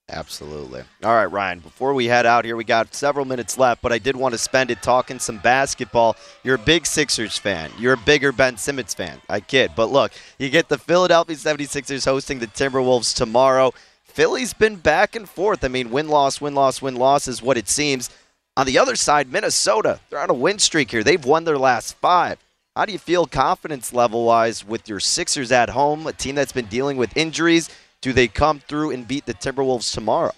Absolutely. 0.08 0.82
All 1.02 1.14
right, 1.14 1.24
Ryan, 1.24 1.58
before 1.58 1.92
we 1.92 2.06
head 2.06 2.26
out 2.26 2.44
here, 2.44 2.54
we 2.54 2.62
got 2.62 2.94
several 2.94 3.24
minutes 3.24 3.58
left, 3.58 3.82
but 3.82 3.92
I 3.92 3.98
did 3.98 4.14
want 4.14 4.34
to 4.34 4.38
spend 4.38 4.70
it 4.70 4.80
talking 4.80 5.18
some 5.18 5.38
basketball. 5.38 6.14
You're 6.44 6.54
a 6.54 6.58
big 6.58 6.86
Sixers 6.86 7.36
fan. 7.36 7.72
You're 7.76 7.94
a 7.94 7.98
bigger 7.98 8.30
Ben 8.30 8.56
Simmons 8.56 8.94
fan. 8.94 9.20
I 9.28 9.40
kid. 9.40 9.72
But 9.74 9.90
look, 9.90 10.12
you 10.38 10.48
get 10.48 10.68
the 10.68 10.78
Philadelphia 10.78 11.34
76ers 11.34 12.04
hosting 12.04 12.38
the 12.38 12.46
Timberwolves 12.46 13.16
tomorrow. 13.16 13.74
Philly's 14.04 14.54
been 14.54 14.76
back 14.76 15.16
and 15.16 15.28
forth. 15.28 15.64
I 15.64 15.68
mean, 15.68 15.90
win 15.90 16.06
loss, 16.06 16.40
win 16.40 16.54
loss, 16.54 16.80
win 16.80 16.94
loss 16.94 17.26
is 17.26 17.42
what 17.42 17.58
it 17.58 17.68
seems. 17.68 18.08
On 18.56 18.64
the 18.64 18.78
other 18.78 18.94
side, 18.94 19.30
Minnesota, 19.30 19.98
they're 20.08 20.20
on 20.20 20.30
a 20.30 20.34
win 20.34 20.60
streak 20.60 20.92
here. 20.92 21.02
They've 21.02 21.22
won 21.22 21.44
their 21.44 21.58
last 21.58 21.96
five. 21.96 22.38
How 22.76 22.84
do 22.84 22.92
you 22.92 22.98
feel 22.98 23.26
confidence 23.26 23.92
level 23.92 24.24
wise 24.24 24.64
with 24.64 24.88
your 24.88 25.00
Sixers 25.00 25.50
at 25.50 25.70
home, 25.70 26.06
a 26.06 26.12
team 26.12 26.36
that's 26.36 26.52
been 26.52 26.66
dealing 26.66 26.96
with 26.96 27.16
injuries? 27.16 27.70
Do 28.06 28.12
they 28.12 28.28
come 28.28 28.60
through 28.60 28.92
and 28.92 29.08
beat 29.08 29.26
the 29.26 29.34
Timberwolves 29.34 29.92
tomorrow? 29.92 30.30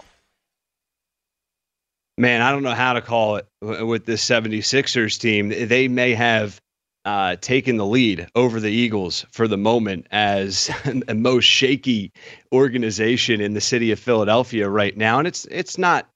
Man, 2.17 2.41
I 2.41 2.51
don't 2.51 2.63
know 2.63 2.73
how 2.73 2.93
to 2.93 3.01
call 3.01 3.35
it 3.35 3.47
with 3.61 4.07
this 4.07 4.27
76ers 4.27 5.19
team. 5.19 5.49
They 5.49 5.87
may 5.87 6.15
have 6.15 6.59
uh, 7.05 7.35
taken 7.35 7.77
the 7.77 7.85
lead 7.85 8.27
over 8.33 8.59
the 8.59 8.71
Eagles 8.71 9.23
for 9.29 9.47
the 9.47 9.55
moment 9.55 10.07
as 10.09 10.71
the 10.83 11.13
most 11.13 11.43
shaky 11.43 12.11
organization 12.51 13.39
in 13.39 13.53
the 13.53 13.61
city 13.61 13.91
of 13.91 13.99
Philadelphia 13.99 14.67
right 14.67 14.97
now. 14.97 15.19
And 15.19 15.27
it's 15.27 15.45
it's 15.51 15.77
not 15.77 16.09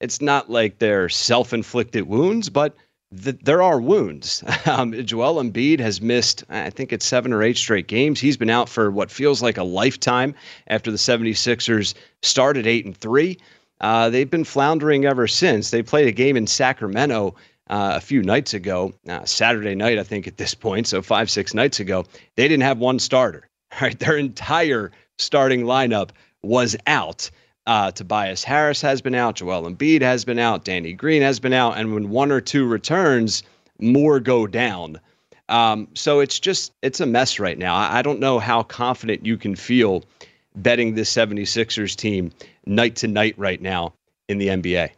it's 0.00 0.20
not 0.20 0.50
like 0.50 0.80
they're 0.80 1.08
self-inflicted 1.08 2.08
wounds, 2.08 2.50
but 2.50 2.74
th- 3.22 3.38
there 3.42 3.62
are 3.62 3.80
wounds. 3.80 4.42
Um, 4.66 4.92
Joel 5.04 5.42
Embiid 5.42 5.78
has 5.78 6.00
missed, 6.00 6.42
I 6.48 6.70
think 6.70 6.92
it's 6.92 7.06
seven 7.06 7.32
or 7.32 7.42
eight 7.42 7.56
straight 7.56 7.86
games. 7.86 8.18
He's 8.18 8.36
been 8.36 8.50
out 8.50 8.68
for 8.68 8.90
what 8.90 9.12
feels 9.12 9.40
like 9.40 9.58
a 9.58 9.62
lifetime 9.62 10.34
after 10.66 10.90
the 10.90 10.96
76ers 10.96 11.94
started 12.22 12.66
8 12.66 12.84
and 12.84 12.96
3. 12.96 13.38
Uh, 13.80 14.10
they've 14.10 14.30
been 14.30 14.44
floundering 14.44 15.04
ever 15.04 15.28
since. 15.28 15.70
They 15.70 15.82
played 15.82 16.08
a 16.08 16.12
game 16.12 16.36
in 16.36 16.48
Sacramento 16.48 17.36
uh, 17.68 17.92
a 17.96 18.00
few 18.00 18.22
nights 18.22 18.54
ago, 18.54 18.92
uh, 19.08 19.24
Saturday 19.24 19.74
night, 19.76 19.98
I 19.98 20.02
think, 20.02 20.26
at 20.26 20.36
this 20.36 20.54
point, 20.54 20.88
so 20.88 21.00
five, 21.00 21.30
six 21.30 21.54
nights 21.54 21.78
ago. 21.80 22.04
They 22.36 22.48
didn't 22.48 22.64
have 22.64 22.78
one 22.78 22.98
starter. 22.98 23.48
Right, 23.80 23.98
their 23.98 24.16
entire 24.16 24.92
starting 25.18 25.64
lineup 25.64 26.10
was 26.42 26.76
out. 26.86 27.30
Uh, 27.66 27.90
Tobias 27.90 28.44
Harris 28.44 28.80
has 28.80 29.02
been 29.02 29.14
out, 29.14 29.36
Joel 29.36 29.68
Embiid 29.68 30.00
has 30.00 30.24
been 30.24 30.38
out, 30.38 30.64
Danny 30.64 30.92
Green 30.92 31.22
has 31.22 31.40
been 31.40 31.52
out, 31.52 31.76
and 31.76 31.92
when 31.92 32.10
one 32.10 32.30
or 32.30 32.40
two 32.40 32.64
returns, 32.64 33.42
more 33.80 34.20
go 34.20 34.46
down. 34.46 35.00
Um, 35.48 35.88
so 35.94 36.20
it's 36.20 36.38
just 36.38 36.72
it's 36.82 37.00
a 37.00 37.06
mess 37.06 37.38
right 37.38 37.58
now. 37.58 37.74
I, 37.74 37.98
I 37.98 38.02
don't 38.02 38.20
know 38.20 38.38
how 38.38 38.62
confident 38.62 39.26
you 39.26 39.36
can 39.36 39.56
feel 39.56 40.04
betting 40.54 40.94
this 40.94 41.12
76ers 41.12 41.94
team 41.96 42.32
night 42.66 42.96
to 42.96 43.08
night 43.08 43.34
right 43.36 43.60
now 43.60 43.94
in 44.28 44.38
the 44.38 44.48
NBA. 44.48 44.90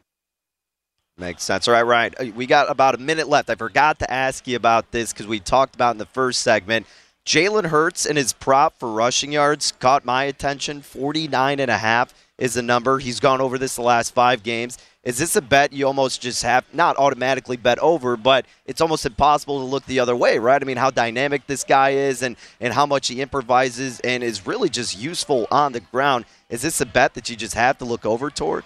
Makes 1.19 1.43
sense. 1.43 1.67
All 1.67 1.75
right, 1.75 1.83
Ryan. 1.83 2.15
Uh, 2.19 2.27
we 2.35 2.47
got 2.47 2.71
about 2.71 2.95
a 2.95 2.99
minute 2.99 3.29
left. 3.29 3.51
I 3.51 3.57
forgot 3.57 3.99
to 3.99 4.11
ask 4.11 4.47
you 4.47 4.57
about 4.57 4.93
this 4.93 5.13
because 5.13 5.27
we 5.27 5.41
talked 5.41 5.75
about 5.75 5.93
in 5.93 5.99
the 5.99 6.07
first 6.07 6.41
segment. 6.41 6.87
Jalen 7.27 7.67
Hurts 7.67 8.07
and 8.07 8.17
his 8.17 8.33
prop 8.33 8.79
for 8.79 8.91
rushing 8.91 9.33
yards 9.33 9.73
caught 9.73 10.05
my 10.05 10.25
attention. 10.25 10.81
49 10.81 11.61
and 11.61 11.71
a 11.71 11.77
half 11.77 12.15
is 12.39 12.55
the 12.55 12.63
number. 12.63 12.99
He's 12.99 13.21
gone 13.21 13.41
over 13.41 13.59
this 13.59 13.77
the 13.77 13.83
last 13.83 14.15
five 14.15 14.43
games. 14.43 14.79
Is 15.05 15.19
this 15.19 15.37
a 15.37 15.43
bet 15.43 15.73
you 15.73 15.87
almost 15.87 16.21
just 16.21 16.43
have 16.43 16.65
not 16.73 16.97
automatically 16.97 17.57
bet 17.57 17.79
over, 17.79 18.17
but 18.17 18.47
it's 18.67 18.81
almost 18.81 19.07
impossible 19.07 19.59
to 19.61 19.65
look 19.65 19.85
the 19.87 20.01
other 20.01 20.15
way, 20.15 20.39
right? 20.39 20.61
I 20.61 20.65
mean, 20.65 20.77
how 20.77 20.91
dynamic 20.91 21.47
this 21.47 21.65
guy 21.65 21.91
is 21.91 22.23
and, 22.23 22.37
and 22.61 22.73
how 22.73 22.87
much 22.87 23.09
he 23.09 23.21
improvises 23.21 24.01
and 24.01 24.23
is 24.23 24.47
really 24.47 24.69
just 24.69 24.99
useful 24.99 25.47
on 25.51 25.73
the 25.73 25.81
ground. 25.81 26.27
Is 26.51 26.63
this 26.63 26.81
a 26.81 26.87
bet 26.87 27.15
that 27.15 27.29
you 27.29 27.37
just 27.37 27.55
have 27.55 27.79
to 27.79 27.85
look 27.85 28.05
over 28.05 28.31
toward? 28.31 28.65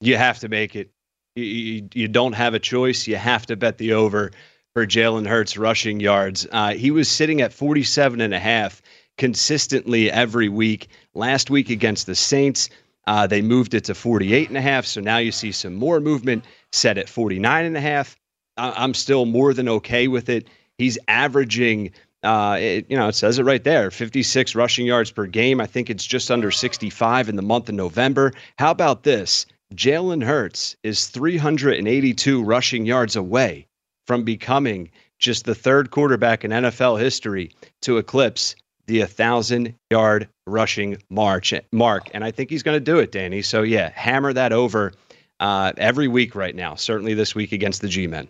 You 0.00 0.16
have 0.16 0.40
to 0.40 0.48
make 0.48 0.76
it. 0.76 0.90
You, 1.36 1.44
you, 1.44 1.88
you 1.94 2.08
don't 2.08 2.34
have 2.34 2.54
a 2.54 2.58
choice. 2.58 3.06
You 3.06 3.16
have 3.16 3.46
to 3.46 3.56
bet 3.56 3.78
the 3.78 3.94
over 3.94 4.32
for 4.74 4.86
Jalen 4.86 5.26
Hurts 5.26 5.56
rushing 5.56 6.00
yards. 6.00 6.46
Uh, 6.50 6.74
he 6.74 6.90
was 6.90 7.08
sitting 7.08 7.40
at 7.40 7.52
47 7.52 8.20
and 8.20 8.34
a 8.34 8.40
half 8.40 8.82
consistently 9.16 10.10
every 10.10 10.48
week. 10.48 10.88
Last 11.14 11.50
week 11.50 11.70
against 11.70 12.06
the 12.06 12.14
Saints, 12.14 12.68
uh, 13.06 13.26
they 13.26 13.42
moved 13.42 13.74
it 13.74 13.84
to 13.84 13.94
48 13.94 14.48
and 14.48 14.56
a 14.56 14.60
half. 14.60 14.86
So 14.86 15.00
now 15.00 15.18
you 15.18 15.32
see 15.32 15.52
some 15.52 15.74
more 15.74 16.00
movement 16.00 16.44
set 16.72 16.98
at 16.98 17.08
49 17.08 17.64
and 17.64 17.76
a 17.76 17.80
half. 17.80 18.16
I'm 18.56 18.94
still 18.94 19.26
more 19.26 19.52
than 19.52 19.68
okay 19.68 20.08
with 20.08 20.28
it. 20.28 20.48
He's 20.78 20.98
averaging, 21.08 21.90
uh, 22.22 22.56
it, 22.60 22.86
you 22.88 22.96
know, 22.96 23.08
it 23.08 23.14
says 23.14 23.38
it 23.38 23.44
right 23.44 23.62
there 23.62 23.90
56 23.90 24.54
rushing 24.54 24.86
yards 24.86 25.10
per 25.10 25.26
game. 25.26 25.60
I 25.60 25.66
think 25.66 25.90
it's 25.90 26.06
just 26.06 26.30
under 26.30 26.50
65 26.50 27.28
in 27.28 27.36
the 27.36 27.42
month 27.42 27.68
of 27.68 27.74
November. 27.74 28.32
How 28.58 28.70
about 28.70 29.02
this? 29.02 29.46
Jalen 29.74 30.22
Hurts 30.22 30.76
is 30.84 31.08
382 31.08 32.42
rushing 32.42 32.86
yards 32.86 33.16
away 33.16 33.66
from 34.06 34.22
becoming 34.22 34.90
just 35.18 35.44
the 35.44 35.54
third 35.54 35.90
quarterback 35.90 36.44
in 36.44 36.50
NFL 36.50 37.00
history 37.00 37.50
to 37.82 37.96
eclipse 37.96 38.54
the 38.86 39.00
1,000 39.00 39.74
yard 39.90 40.28
rushing 40.46 40.98
march 41.10 41.54
mark. 41.72 42.10
And 42.14 42.24
I 42.24 42.30
think 42.30 42.50
he's 42.50 42.62
going 42.62 42.76
to 42.76 42.84
do 42.84 42.98
it, 42.98 43.12
Danny. 43.12 43.42
So, 43.42 43.62
yeah, 43.62 43.90
hammer 43.94 44.32
that 44.32 44.52
over 44.52 44.92
uh, 45.40 45.72
every 45.76 46.08
week 46.08 46.34
right 46.34 46.54
now, 46.54 46.74
certainly 46.74 47.14
this 47.14 47.34
week 47.34 47.52
against 47.52 47.80
the 47.80 47.88
G 47.88 48.06
Men. 48.06 48.28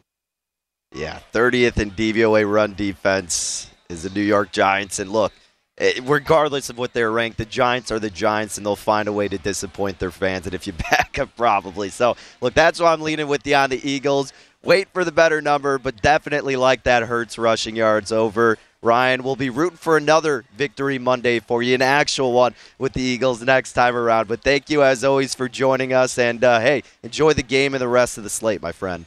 Yeah, 0.95 1.19
30th 1.33 1.79
in 1.79 1.91
DVOA 1.91 2.51
run 2.51 2.75
defense 2.75 3.69
is 3.89 4.05
the 4.05 4.11
New 4.11 4.23
York 4.23 4.53
Giants. 4.53 5.01
And 5.01 5.11
look, 5.11 5.33
eh, 5.79 6.01
regardless 6.05 6.71
of 6.71 6.79
what 6.79 6.93
they're 6.93 7.11
ranked, 7.11 7.39
the 7.39 7.45
Giants 7.45 7.91
are 7.91 7.99
the 7.99 8.11
Giants, 8.11 8.57
and 8.57 8.65
they'll 8.65 8.77
find 8.77 9.09
a 9.09 9.13
way 9.13 9.27
to 9.29 9.39
disappoint 9.39 9.99
their 9.99 10.13
fans. 10.13 10.47
And 10.47 10.55
if 10.55 10.67
you 10.67 10.73
back 10.91 11.19
up, 11.19 11.31
probably. 11.37 11.91
So, 11.91 12.17
look, 12.41 12.55
that's 12.55 12.81
why 12.81 12.93
I'm 12.93 13.01
leaning 13.01 13.27
with 13.27 13.47
you 13.47 13.57
on 13.57 13.71
the 13.71 13.89
Eagles. 13.89 14.33
Wait 14.63 14.89
for 14.95 15.05
the 15.05 15.13
better 15.13 15.43
number, 15.43 15.79
but 15.79 16.01
definitely 16.01 16.57
like 16.57 16.85
that 16.85 17.03
Hurts 17.03 17.37
rushing 17.37 17.77
yards 17.77 18.13
over. 18.13 18.57
Ryan, 18.85 19.23
we'll 19.23 19.35
be 19.35 19.51
rooting 19.51 19.79
for 19.79 19.97
another 19.97 20.45
victory 20.57 20.99
Monday 20.99 21.41
for 21.41 21.63
you, 21.63 21.75
an 21.75 21.83
actual 21.83 22.33
one 22.33 22.55
with 22.79 22.93
the 22.93 23.01
Eagles 23.01 23.43
next 23.43 23.73
time 23.73 23.97
around. 23.97 24.29
But 24.29 24.43
thank 24.43 24.69
you, 24.69 24.83
as 24.83 25.03
always, 25.03 25.35
for 25.35 25.49
joining 25.49 25.93
us. 25.93 26.19
And 26.19 26.45
uh, 26.45 26.61
hey, 26.61 26.83
enjoy 27.03 27.33
the 27.33 27.43
game 27.43 27.75
and 27.75 27.81
the 27.81 27.89
rest 27.89 28.19
of 28.19 28.25
the 28.25 28.31
slate, 28.31 28.61
my 28.61 28.73
friend. 28.73 29.07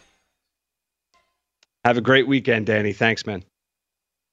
Have 1.85 1.97
a 1.97 2.01
great 2.01 2.27
weekend, 2.27 2.65
Danny. 2.65 2.91
Thanks, 2.91 3.25
man. 3.25 3.43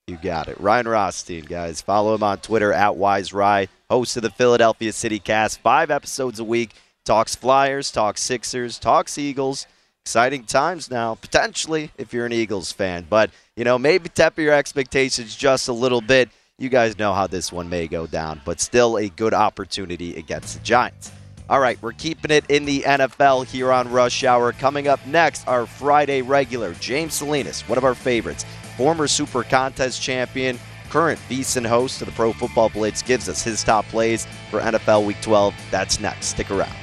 You 0.06 0.16
got 0.16 0.48
it. 0.48 0.60
Ryan 0.60 0.88
Rothstein, 0.88 1.44
guys. 1.44 1.80
Follow 1.80 2.14
him 2.14 2.22
on 2.22 2.38
Twitter 2.38 2.72
at 2.72 2.92
WiseRye, 2.92 3.68
host 3.88 4.16
of 4.16 4.22
the 4.22 4.30
Philadelphia 4.30 4.92
City 4.92 5.18
Cast. 5.18 5.60
Five 5.60 5.90
episodes 5.90 6.40
a 6.40 6.44
week. 6.44 6.74
Talks 7.04 7.36
Flyers, 7.36 7.90
talks 7.90 8.22
Sixers, 8.22 8.78
talks 8.78 9.18
Eagles. 9.18 9.66
Exciting 10.06 10.44
times 10.44 10.90
now, 10.90 11.14
potentially, 11.14 11.90
if 11.96 12.12
you're 12.12 12.26
an 12.26 12.32
Eagles 12.32 12.70
fan. 12.70 13.06
But, 13.08 13.30
you 13.56 13.64
know, 13.64 13.78
maybe 13.78 14.10
temper 14.10 14.42
your 14.42 14.52
expectations 14.52 15.34
just 15.34 15.68
a 15.68 15.72
little 15.72 16.02
bit. 16.02 16.28
You 16.58 16.68
guys 16.68 16.98
know 16.98 17.14
how 17.14 17.26
this 17.26 17.50
one 17.50 17.70
may 17.70 17.88
go 17.88 18.06
down, 18.06 18.42
but 18.44 18.60
still 18.60 18.98
a 18.98 19.08
good 19.08 19.32
opportunity 19.32 20.14
against 20.16 20.58
the 20.58 20.62
Giants. 20.62 21.10
All 21.48 21.58
right, 21.58 21.80
we're 21.80 21.92
keeping 21.92 22.30
it 22.30 22.44
in 22.50 22.66
the 22.66 22.82
NFL 22.82 23.46
here 23.46 23.72
on 23.72 23.90
Rush 23.90 24.24
Hour. 24.24 24.52
Coming 24.52 24.88
up 24.88 25.04
next, 25.06 25.48
our 25.48 25.64
Friday 25.64 26.20
regular, 26.20 26.74
James 26.74 27.14
Salinas, 27.14 27.62
one 27.62 27.78
of 27.78 27.84
our 27.84 27.94
favorites, 27.94 28.44
former 28.76 29.06
Super 29.06 29.42
Contest 29.42 30.02
champion, 30.02 30.58
current 30.90 31.18
VSiN 31.30 31.66
host 31.66 32.02
of 32.02 32.08
the 32.08 32.12
Pro 32.12 32.34
Football 32.34 32.68
Blitz, 32.68 33.00
gives 33.00 33.26
us 33.30 33.42
his 33.42 33.64
top 33.64 33.86
plays 33.86 34.26
for 34.50 34.60
NFL 34.60 35.06
Week 35.06 35.20
12. 35.22 35.54
That's 35.70 35.98
next. 35.98 36.26
Stick 36.26 36.50
around. 36.50 36.76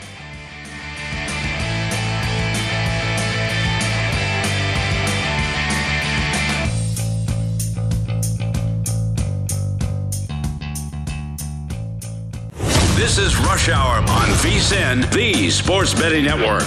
Rush 13.52 13.68
Hour 13.68 13.98
on 13.98 14.30
VSiN, 14.40 15.12
the 15.12 15.50
Sports 15.50 15.94
Betting 15.94 16.24
Network. 16.24 16.62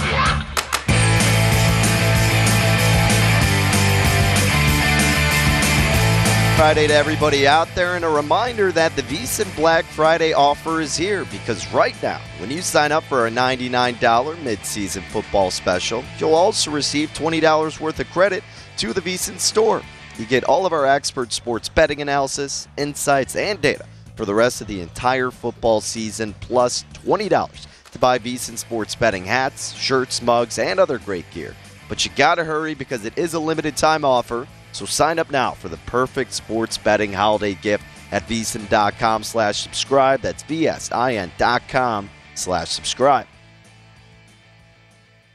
Friday 6.55 6.85
to 6.85 6.93
everybody 6.93 7.47
out 7.47 7.67
there, 7.73 7.95
and 7.95 8.05
a 8.05 8.07
reminder 8.07 8.71
that 8.71 8.95
the 8.95 9.01
VSiN 9.01 9.53
Black 9.55 9.83
Friday 9.83 10.33
offer 10.33 10.79
is 10.79 10.95
here 10.95 11.25
because 11.31 11.73
right 11.73 11.95
now, 12.03 12.21
when 12.37 12.51
you 12.51 12.61
sign 12.61 12.91
up 12.91 13.03
for 13.05 13.25
a 13.25 13.31
$99 13.31 13.97
midseason 14.43 15.01
football 15.09 15.49
special, 15.49 16.03
you'll 16.19 16.35
also 16.35 16.69
receive 16.69 17.09
$20 17.13 17.79
worth 17.79 17.99
of 17.99 18.07
credit 18.11 18.43
to 18.77 18.93
the 18.93 19.01
VSiN 19.01 19.39
store. 19.39 19.81
You 20.19 20.27
get 20.27 20.43
all 20.43 20.67
of 20.67 20.71
our 20.71 20.85
expert 20.85 21.33
sports 21.33 21.67
betting 21.67 22.03
analysis, 22.03 22.67
insights, 22.77 23.35
and 23.35 23.59
data 23.59 23.87
for 24.15 24.25
the 24.25 24.33
rest 24.33 24.61
of 24.61 24.67
the 24.67 24.81
entire 24.81 25.31
football 25.31 25.81
season, 25.81 26.33
plus 26.39 26.85
$20 26.93 27.67
to 27.91 27.99
buy 27.99 28.19
VSiN 28.19 28.57
Sports 28.57 28.95
betting 28.95 29.25
hats, 29.25 29.73
shirts, 29.73 30.21
mugs, 30.21 30.57
and 30.59 30.79
other 30.79 30.97
great 30.97 31.29
gear. 31.31 31.55
But 31.87 32.03
you 32.03 32.11
gotta 32.15 32.43
hurry 32.43 32.73
because 32.73 33.05
it 33.05 33.17
is 33.17 33.33
a 33.33 33.39
limited 33.39 33.77
time 33.77 34.03
offer. 34.03 34.47
So 34.71 34.85
sign 34.85 35.19
up 35.19 35.31
now 35.31 35.51
for 35.51 35.69
the 35.69 35.77
perfect 35.85 36.33
sports 36.33 36.77
betting 36.77 37.13
holiday 37.13 37.53
gift 37.53 37.83
at 38.11 38.27
vsin.com 38.27 39.23
slash 39.23 39.61
subscribe. 39.61 40.21
That's 40.21 40.43
vsin.com 40.43 42.09
slash 42.33 42.69
subscribe. 42.69 43.27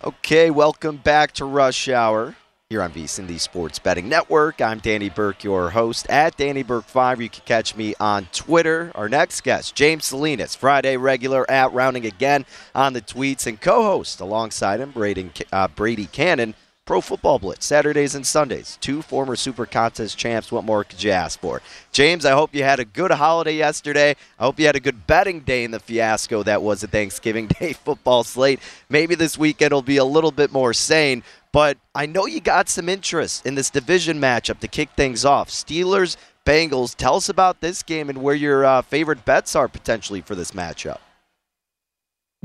Okay, 0.03 0.51
welcome 0.51 0.97
back 0.97 1.33
to 1.33 1.45
Rush 1.45 1.89
Hour 1.89 2.35
here 2.71 2.83
on 2.83 2.93
VSiN, 2.93 3.27
the 3.27 3.37
Sports 3.37 3.81
Betting 3.81 4.09
Network. 4.09 4.63
I'm 4.63 4.79
Danny 4.79 5.09
Burke, 5.09 5.43
your 5.43 5.71
host 5.71 6.07
at 6.09 6.37
Danny 6.37 6.63
Burke5. 6.63 7.21
You 7.21 7.29
can 7.29 7.43
catch 7.45 7.75
me 7.75 7.97
on 7.99 8.29
Twitter. 8.31 8.93
Our 8.95 9.09
next 9.09 9.41
guest, 9.41 9.75
James 9.75 10.07
Salinas, 10.07 10.55
Friday 10.55 10.97
regular 10.97 11.51
at 11.51 11.73
Rounding 11.73 12.07
Again 12.07 12.47
on 12.73 12.93
the 12.93 13.01
tweets, 13.01 13.49
and 13.49 13.61
co 13.61 13.83
host 13.83 14.21
alongside 14.21 14.79
him, 14.79 14.93
Brady, 14.93 15.33
uh, 15.53 15.67
Brady 15.67 16.07
Kannon, 16.07 16.55
Pro 16.91 17.01
Football 17.01 17.39
Blitz, 17.39 17.67
Saturdays 17.67 18.17
and 18.17 18.27
Sundays. 18.27 18.77
Two 18.81 19.01
former 19.01 19.37
Super 19.37 19.65
Contest 19.65 20.19
champs. 20.19 20.51
What 20.51 20.65
more 20.65 20.83
could 20.83 21.01
you 21.03 21.13
ask 21.13 21.39
for? 21.39 21.63
James, 21.93 22.25
I 22.25 22.33
hope 22.33 22.53
you 22.53 22.65
had 22.65 22.81
a 22.81 22.85
good 22.85 23.13
holiday 23.13 23.57
yesterday. 23.57 24.17
I 24.39 24.45
hope 24.45 24.59
you 24.59 24.67
had 24.67 24.75
a 24.75 24.81
good 24.81 25.07
betting 25.07 25.41
day 25.41 25.63
in 25.63 25.71
the 25.71 25.79
fiasco 25.79 26.43
that 26.43 26.63
was 26.63 26.83
a 26.83 26.89
Thanksgiving 26.89 27.47
Day 27.61 27.75
football 27.75 28.25
slate. 28.25 28.59
Maybe 28.89 29.15
this 29.15 29.39
weekend 29.39 29.73
will 29.73 29.83
be 29.83 29.99
a 29.99 30.05
little 30.05 30.33
bit 30.33 30.51
more 30.51 30.75
sane. 30.75 31.23
But 31.53 31.79
I 31.95 32.07
know 32.07 32.27
you 32.27 32.41
got 32.41 32.69
some 32.69 32.89
interest 32.89 33.45
in 33.45 33.57
this 33.57 33.71
division 33.71 34.21
matchup 34.21 34.61
to 34.61 34.69
kick 34.69 34.91
things 34.91 35.25
off. 35.25 35.49
Steelers, 35.49 36.17
Bengals. 36.47 36.95
Tell 36.95 37.17
us 37.17 37.29
about 37.29 37.61
this 37.61 37.83
game 37.83 38.09
and 38.09 38.23
where 38.23 38.35
your 38.35 38.65
uh, 38.65 38.83
favorite 38.83 39.25
bets 39.25 39.57
are 39.57 39.69
potentially 39.69 40.21
for 40.21 40.35
this 40.35 40.53
matchup. 40.53 40.99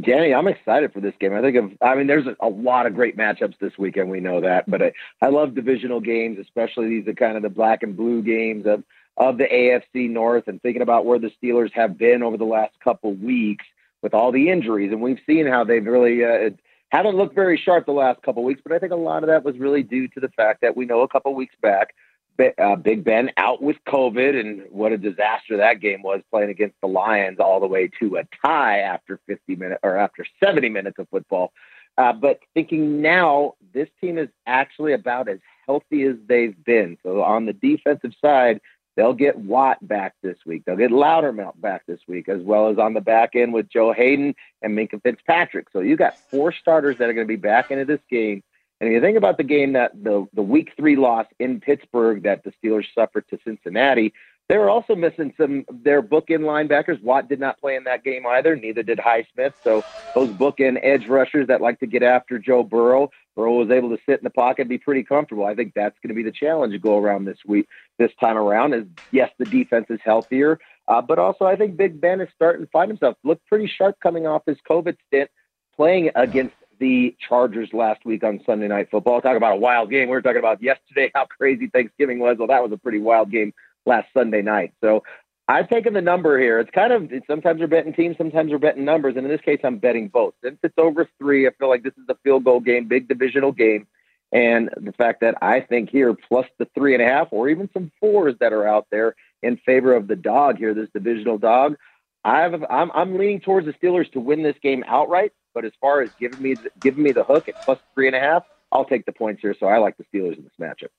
Danny, 0.01 0.33
I'm 0.33 0.47
excited 0.47 0.91
for 0.91 0.99
this 0.99 1.13
game. 1.21 1.33
I 1.33 1.41
think 1.41 1.55
of, 1.55 1.71
I 1.81 1.95
mean, 1.95 2.07
there's 2.07 2.27
a, 2.41 2.49
lot 2.49 2.85
of 2.85 2.95
great 2.95 3.15
matchups 3.15 3.57
this 3.59 3.71
weekend. 3.77 4.09
We 4.09 4.19
know 4.19 4.41
that, 4.41 4.69
but 4.69 4.81
I, 4.81 4.91
I 5.21 5.29
love 5.29 5.55
divisional 5.55 6.01
games, 6.01 6.37
especially 6.37 6.89
these 6.89 7.07
are 7.07 7.13
kind 7.13 7.37
of 7.37 7.43
the 7.43 7.49
black 7.49 7.81
and 7.81 7.95
blue 7.95 8.21
games 8.21 8.65
of 8.65 8.83
of 9.17 9.37
the 9.37 9.45
AFC 9.45 10.09
North, 10.09 10.49
and 10.49 10.61
thinking 10.61 10.81
about 10.81 11.05
where 11.05 11.17
the 11.17 11.31
Steelers 11.41 11.71
have 11.71 11.97
been 11.97 12.21
over 12.21 12.35
the 12.35 12.43
last 12.43 12.73
couple 12.83 13.13
weeks 13.13 13.63
with 14.01 14.13
all 14.13 14.33
the 14.33 14.49
injuries, 14.49 14.91
and 14.91 15.01
we've 15.01 15.21
seen 15.25 15.47
how 15.47 15.63
they've 15.63 15.85
really 15.85 16.25
uh, 16.25 16.49
haven't 16.97 17.15
looked 17.15 17.35
very 17.35 17.57
sharp 17.57 17.85
the 17.85 17.91
last 17.91 18.21
couple 18.21 18.43
weeks. 18.43 18.61
But 18.63 18.73
I 18.73 18.79
think 18.79 18.91
a 18.91 18.97
lot 18.97 19.23
of 19.23 19.27
that 19.27 19.43
was 19.43 19.57
really 19.57 19.83
due 19.83 20.07
to 20.09 20.19
the 20.19 20.29
fact 20.29 20.61
that 20.61 20.75
we 20.75 20.85
know 20.85 21.01
a 21.01 21.07
couple 21.07 21.33
weeks 21.33 21.55
back 21.61 21.93
uh, 22.57 22.75
Big 22.75 23.03
Ben 23.03 23.31
out 23.37 23.61
with 23.61 23.77
COVID, 23.87 24.39
and 24.39 24.63
what 24.69 24.91
a 24.91 24.97
disaster 24.97 25.57
that 25.57 25.79
game 25.79 26.01
was 26.01 26.21
playing 26.31 26.49
against 26.49 26.75
the 26.81 26.87
Lions 26.87 27.39
all 27.39 27.59
the 27.59 27.67
way 27.67 27.89
to 27.99 28.17
a 28.17 28.23
tie 28.45 28.79
after 28.79 29.19
50 29.27 29.55
minutes 29.55 29.79
or 29.83 29.97
after 29.97 30.25
70 30.43 30.69
minutes 30.69 30.99
of 30.99 31.07
football. 31.09 31.51
Uh, 31.97 32.11
but 32.11 32.39
thinking 32.53 33.01
now, 33.01 33.53
this 33.73 33.87
team 34.01 34.17
is 34.17 34.27
actually 34.45 34.91
about 34.91 35.29
as 35.29 35.39
healthy 35.65 36.03
as 36.03 36.15
they've 36.27 36.61
been. 36.65 36.97
So 37.03 37.21
on 37.21 37.45
the 37.45 37.53
defensive 37.53 38.11
side, 38.21 38.59
they'll 38.95 39.13
get 39.13 39.37
Watt 39.37 39.85
back 39.85 40.13
this 40.21 40.37
week. 40.45 40.63
They'll 40.65 40.75
get 40.75 40.91
Loudermilk 40.91 41.59
back 41.59 41.85
this 41.87 42.01
week, 42.07 42.29
as 42.29 42.41
well 42.41 42.69
as 42.69 42.77
on 42.77 42.93
the 42.93 43.01
back 43.01 43.35
end 43.35 43.53
with 43.53 43.69
Joe 43.69 43.93
Haden 43.93 44.35
and 44.61 44.77
Minkah 44.77 45.01
Fitzpatrick. 45.01 45.67
So 45.71 45.79
you 45.79 45.95
got 45.95 46.17
four 46.29 46.51
starters 46.51 46.97
that 46.97 47.09
are 47.09 47.13
going 47.13 47.27
to 47.27 47.31
be 47.31 47.35
back 47.35 47.71
into 47.71 47.85
this 47.85 48.01
game 48.09 48.43
and 48.79 48.89
if 48.89 48.93
you 48.93 49.01
think 49.01 49.17
about 49.17 49.37
the 49.37 49.43
game 49.43 49.73
that 49.73 49.91
the 50.03 50.27
the 50.33 50.41
week 50.41 50.73
three 50.75 50.95
loss 50.95 51.27
in 51.39 51.61
Pittsburgh 51.61 52.23
that 52.23 52.43
the 52.43 52.51
Steelers 52.51 52.85
suffered 52.93 53.25
to 53.29 53.39
Cincinnati, 53.45 54.13
they 54.49 54.57
were 54.57 54.69
also 54.69 54.95
missing 54.95 55.33
some 55.37 55.65
their 55.69 56.03
bookend 56.03 56.41
linebackers. 56.41 57.01
Watt 57.01 57.29
did 57.29 57.39
not 57.39 57.59
play 57.59 57.75
in 57.75 57.85
that 57.85 58.03
game 58.03 58.25
either. 58.25 58.55
Neither 58.55 58.83
did 58.83 58.97
Highsmith. 58.97 59.53
So 59.63 59.83
those 60.13 60.29
bookend 60.29 60.79
edge 60.83 61.07
rushers 61.07 61.47
that 61.47 61.61
like 61.61 61.79
to 61.79 61.87
get 61.87 62.03
after 62.03 62.37
Joe 62.37 62.63
Burrow, 62.63 63.11
Burrow 63.35 63.53
was 63.53 63.69
able 63.69 63.89
to 63.89 63.97
sit 64.07 64.19
in 64.19 64.23
the 64.23 64.29
pocket 64.29 64.61
and 64.61 64.69
be 64.69 64.77
pretty 64.77 65.03
comfortable. 65.03 65.45
I 65.45 65.55
think 65.55 65.73
that's 65.75 65.97
going 66.01 66.09
to 66.09 66.15
be 66.15 66.23
the 66.23 66.31
challenge 66.31 66.73
to 66.73 66.79
go 66.79 66.97
around 66.97 67.25
this 67.25 67.37
week, 67.45 67.67
this 67.97 68.11
time 68.19 68.37
around. 68.37 68.73
Is 68.73 68.85
yes, 69.11 69.31
the 69.37 69.45
defense 69.45 69.87
is 69.89 69.99
healthier, 70.03 70.59
uh, 70.87 71.01
but 71.01 71.19
also 71.19 71.45
I 71.45 71.55
think 71.55 71.77
Big 71.77 71.99
Ben 71.99 72.21
is 72.21 72.29
starting 72.35 72.65
to 72.65 72.71
find 72.71 72.89
himself. 72.89 73.17
Looked 73.23 73.45
pretty 73.47 73.67
sharp 73.67 73.97
coming 74.01 74.25
off 74.25 74.43
his 74.45 74.57
COVID 74.69 74.95
stint, 75.07 75.29
playing 75.75 76.11
against 76.15 76.55
the 76.79 77.15
Chargers 77.27 77.69
last 77.73 78.05
week 78.05 78.23
on 78.23 78.41
Sunday 78.45 78.67
Night 78.67 78.89
Football. 78.91 79.21
Talk 79.21 79.37
about 79.37 79.53
a 79.53 79.59
wild 79.59 79.89
game. 79.89 80.07
We 80.07 80.15
were 80.15 80.21
talking 80.21 80.39
about 80.39 80.61
yesterday 80.61 81.11
how 81.13 81.25
crazy 81.29 81.67
Thanksgiving 81.67 82.19
was. 82.19 82.37
Well, 82.37 82.47
that 82.47 82.63
was 82.63 82.71
a 82.71 82.77
pretty 82.77 82.99
wild 82.99 83.31
game 83.31 83.53
last 83.85 84.07
Sunday 84.13 84.41
night. 84.41 84.73
So 84.81 85.03
I've 85.47 85.69
taken 85.69 85.93
the 85.93 86.01
number 86.01 86.39
here. 86.39 86.59
It's 86.59 86.71
kind 86.71 86.91
of 86.91 87.11
sometimes 87.27 87.59
we're 87.61 87.67
betting 87.67 87.93
teams, 87.93 88.17
sometimes 88.17 88.51
we're 88.51 88.57
betting 88.57 88.83
numbers, 88.83 89.15
and 89.15 89.25
in 89.25 89.31
this 89.31 89.41
case, 89.41 89.59
I'm 89.63 89.77
betting 89.77 90.07
both. 90.07 90.33
Since 90.43 90.57
it's 90.63 90.77
over 90.77 91.07
three, 91.19 91.47
I 91.47 91.51
feel 91.51 91.69
like 91.69 91.83
this 91.83 91.93
is 91.93 92.05
a 92.09 92.15
field 92.23 92.43
goal 92.43 92.59
game, 92.59 92.87
big 92.87 93.07
divisional 93.07 93.51
game, 93.51 93.85
and 94.31 94.69
the 94.75 94.91
fact 94.93 95.21
that 95.21 95.35
I 95.41 95.61
think 95.61 95.91
here 95.91 96.15
plus 96.15 96.47
the 96.57 96.67
three 96.73 96.95
and 96.95 97.03
a 97.03 97.05
half, 97.05 97.27
or 97.31 97.47
even 97.49 97.69
some 97.73 97.91
fours 97.99 98.35
that 98.39 98.53
are 98.53 98.67
out 98.67 98.87
there 98.91 99.15
in 99.43 99.57
favor 99.57 99.95
of 99.95 100.07
the 100.07 100.15
dog 100.15 100.57
here, 100.57 100.73
this 100.73 100.89
divisional 100.93 101.37
dog. 101.37 101.75
I've, 102.23 102.63
I'm, 102.69 102.91
I'm 102.95 103.17
leaning 103.19 103.39
towards 103.39 103.67
the 103.67 103.73
Steelers 103.73 104.11
to 104.13 104.19
win 104.19 104.41
this 104.41 104.55
game 104.63 104.83
outright. 104.87 105.31
But 105.53 105.63
as 105.63 105.71
far 105.79 106.01
as 106.01 106.09
giving 106.19 106.41
me 106.41 106.55
giving 106.81 107.01
me 107.01 107.13
the 107.13 107.23
hook 107.23 107.47
at 107.47 107.63
plus 107.63 107.79
three 107.93 108.07
and 108.07 108.15
a 108.15 108.19
half, 108.19 108.43
I'll 108.73 108.83
take 108.83 109.05
the 109.05 109.13
points 109.13 109.41
here. 109.41 109.55
So 109.57 109.67
I 109.67 109.77
like 109.77 109.95
the 109.97 110.03
Steelers 110.03 110.37
in 110.37 110.43
this 110.43 110.51
matchup. 110.59 110.89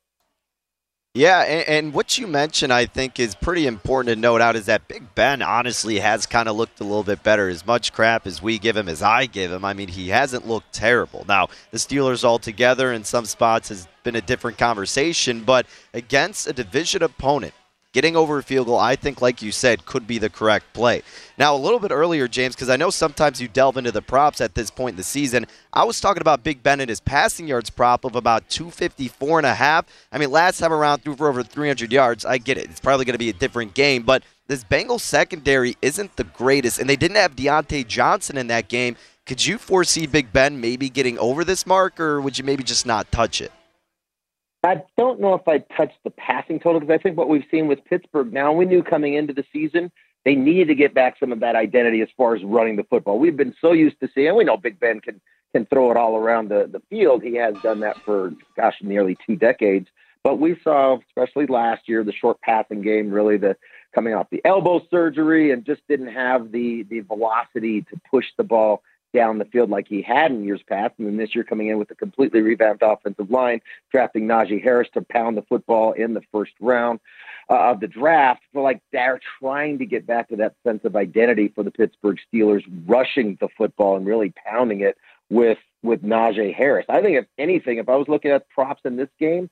Yeah, 1.17 1.45
and, 1.45 1.67
and, 1.67 1.95
what 1.95 2.19
you 2.19 2.27
mentioned, 2.27 2.75
I 2.75 2.85
think, 2.85 3.19
is 3.19 3.35
pretty 3.35 3.67
important 3.67 4.15
to 4.15 4.21
note 4.21 4.43
out 4.43 4.55
is 4.55 4.67
that 4.67 4.87
Big 4.87 5.15
Ben 5.15 5.41
honestly 5.41 5.99
has 5.99 6.27
kind 6.27 6.47
of 6.47 6.57
looked 6.57 6.79
a 6.79 6.85
little 6.85 7.05
bit 7.05 7.23
better. 7.23 7.49
As 7.49 7.67
much 7.67 7.95
crap 7.95 8.27
as 8.27 8.43
we 8.43 8.59
give 8.59 8.77
him, 8.77 8.87
as 8.87 9.01
I 9.01 9.25
give 9.25 9.51
him, 9.51 9.65
I 9.65 9.73
mean, 9.73 9.89
he 9.89 10.11
hasn't 10.11 10.47
looked 10.47 10.75
terrible. 10.75 11.25
Now, 11.27 11.49
the 11.71 11.79
Steelers 11.79 12.23
altogether 12.23 12.93
in 12.93 13.03
some 13.03 13.25
spots 13.25 13.71
has 13.71 13.89
been 14.03 14.15
a 14.15 14.21
different 14.21 14.59
conversation, 14.59 15.43
but 15.43 15.65
against 15.95 16.49
a 16.49 16.53
division 16.53 17.03
opponent, 17.03 17.55
Getting 17.97 18.15
over 18.15 18.37
a 18.37 18.43
field 18.43 18.67
goal, 18.67 18.79
I 18.79 18.95
think, 18.95 19.23
like 19.23 19.41
you 19.41 19.51
said, 19.51 19.87
could 19.87 20.07
be 20.07 20.19
the 20.19 20.29
correct 20.29 20.75
play. 20.75 21.01
Now, 21.39 21.55
a 21.55 21.57
little 21.57 21.79
bit 21.79 21.91
earlier, 21.91 22.29
James, 22.29 22.55
because 22.55 22.69
I 22.69 22.77
know 22.77 22.91
sometimes 22.91 23.41
you 23.41 23.49
delve 23.49 23.79
into 23.79 23.91
the 23.91 24.03
props 24.03 24.43
at 24.43 24.55
this 24.55 24.71
point 24.71 24.93
in 24.93 24.97
the 24.99 25.03
season. 25.03 25.47
I 25.73 25.85
was 25.85 25.99
talking 25.99 26.21
about 26.21 26.45
Big 26.45 26.63
Ben 26.63 26.81
and 26.81 26.91
his 26.91 27.01
passing 27.01 27.49
yards 27.49 27.71
prop 27.71 28.05
of 28.05 28.15
about 28.15 28.51
254 28.51 29.39
and 29.39 29.47
a 29.47 29.55
half. 29.55 29.87
I 30.13 30.19
mean, 30.19 30.31
last 30.31 30.59
time 30.59 30.75
around 30.75 31.05
threw 31.05 31.17
for 31.17 31.27
over 31.27 31.43
300 31.43 31.91
yards. 31.91 32.27
I 32.27 32.37
get 32.37 32.59
it. 32.59 32.67
It's 32.67 32.81
probably 32.81 33.07
going 33.07 33.15
to 33.15 33.19
be 33.19 33.31
a 33.31 33.33
different 33.33 33.73
game, 33.73 34.03
but 34.03 34.23
this 34.47 34.63
Bengals 34.63 35.01
secondary 35.01 35.79
isn't 35.81 36.17
the 36.17 36.25
greatest, 36.25 36.79
and 36.79 36.91
they 36.91 36.97
didn't 36.97 37.17
have 37.17 37.35
Diontae 37.35 37.87
Johnson 37.87 38.37
in 38.37 38.49
that 38.49 38.69
game. 38.69 38.97
Could 39.25 39.47
you 39.47 39.57
foresee 39.57 40.07
Big 40.07 40.35
Ben 40.35 40.61
maybe 40.61 40.91
getting 40.91 41.19
over 41.19 41.45
this 41.45 41.65
mark, 41.65 41.99
or 41.99 42.21
would 42.21 42.37
you 42.37 42.45
maybe 42.45 42.63
just 42.63 42.85
not 42.85 43.11
touch 43.11 43.41
it? 43.41 43.53
I 44.67 44.83
don't 44.97 45.21
know 45.21 45.35
if 45.35 45.47
I 45.47 45.59
touched 45.59 45.99
the 46.05 46.11
passing 46.11 46.61
total 46.61 46.81
because 46.81 46.95
I 46.95 47.03
think 47.03 47.17
what 47.17 47.29
we've 47.29 47.45
seen 47.51 47.67
with 47.69 47.85
Pittsburgh 47.85 48.33
now, 48.33 48.53
we 48.53 48.65
knew 48.65 48.83
coming 48.83 49.15
into 49.15 49.33
the 49.33 49.45
season 49.53 49.91
they 50.27 50.35
needed 50.35 50.67
to 50.67 50.75
get 50.75 50.93
back 50.93 51.17
some 51.21 51.31
of 51.31 51.39
that 51.39 51.55
identity 51.55 52.03
as 52.03 52.09
far 52.17 52.35
as 52.35 52.43
running 52.43 52.75
the 52.75 52.83
football. 52.83 53.17
We've 53.17 53.37
been 53.37 53.55
so 53.61 53.71
used 53.71 54.01
to 54.01 54.09
seeing, 54.13 54.35
we 54.35 54.43
know 54.43 54.57
Big 54.57 54.79
Ben 54.81 55.01
can 55.01 55.21
can 55.53 55.65
throw 55.67 55.93
it 55.93 55.97
all 55.97 56.17
around 56.17 56.51
the, 56.51 56.69
the 56.71 56.83
field. 56.91 57.23
He 57.23 57.37
has 57.37 57.55
done 57.63 57.81
that 57.81 57.97
for 58.05 58.33
gosh, 58.57 58.75
nearly 58.83 59.17
two 59.25 59.37
decades. 59.37 59.87
But 60.25 60.41
we 60.41 60.59
saw, 60.65 60.99
especially 61.09 61.47
last 61.47 61.89
year, 61.89 62.03
the 62.03 62.13
short 62.13 62.41
passing 62.41 62.83
game, 62.83 63.11
really 63.11 63.37
the 63.37 63.57
coming 63.95 64.15
off 64.15 64.27
the 64.31 64.45
elbow 64.45 64.85
surgery 64.91 65.53
and 65.53 65.65
just 65.65 65.81
didn't 65.89 66.13
have 66.13 66.51
the 66.51 66.83
the 66.91 67.01
velocity 67.01 67.83
to 67.83 68.01
push 68.11 68.27
the 68.37 68.45
ball 68.45 68.83
down 69.17 69.39
the 69.39 69.47
field 69.47 69.71
like 69.71 69.89
he 69.89 70.03
had 70.03 70.31
in 70.31 70.45
years 70.45 70.63
past. 70.69 70.95
And 70.99 71.07
then 71.07 71.17
this 71.17 71.35
year 71.35 71.43
coming 71.43 71.69
in 71.69 71.79
with 71.79 71.91
a 71.91 71.95
completely 71.95 72.43
revamped 72.43 72.83
offensive 72.85 73.31
line, 73.31 73.63
drafting 73.91 74.29
Najee 74.29 74.63
Harris 74.63 74.89
to 74.93 75.01
pound 75.01 75.39
the 75.39 75.43
football 75.43 75.93
in 75.93 76.13
the 76.13 76.21
first 76.31 76.53
round 76.61 77.01
uh, 77.49 77.71
of 77.71 77.81
the 77.81 77.89
draft. 77.89 78.43
So 78.53 78.61
like 78.61 78.83
they're 78.93 79.21
trying 79.41 79.79
to 79.79 79.87
get 79.87 80.07
back 80.07 80.29
to 80.29 80.37
that 80.37 80.55
sense 80.67 80.85
of 80.85 80.97
identity 80.97 81.49
for 81.49 81.65
the 81.65 81.71
Pittsburgh 81.71 82.19
Steelers, 82.31 82.63
rushing 82.87 83.39
the 83.41 83.49
football 83.57 83.97
and 83.97 84.07
really 84.07 84.35
pounding 84.47 84.83
it 84.83 84.99
with 85.31 85.59
with 85.83 86.03
Najee 86.03 86.55
Harris. 86.55 86.87
I 86.89 87.01
think 87.01 87.17
if 87.17 87.27
anything, 87.39 87.79
if 87.79 87.89
I 87.89 87.97
was 87.97 88.09
looking 88.09 88.33
at 88.33 88.49
props 88.51 88.83
in 88.85 88.97
this 88.97 89.09
game, 89.19 89.49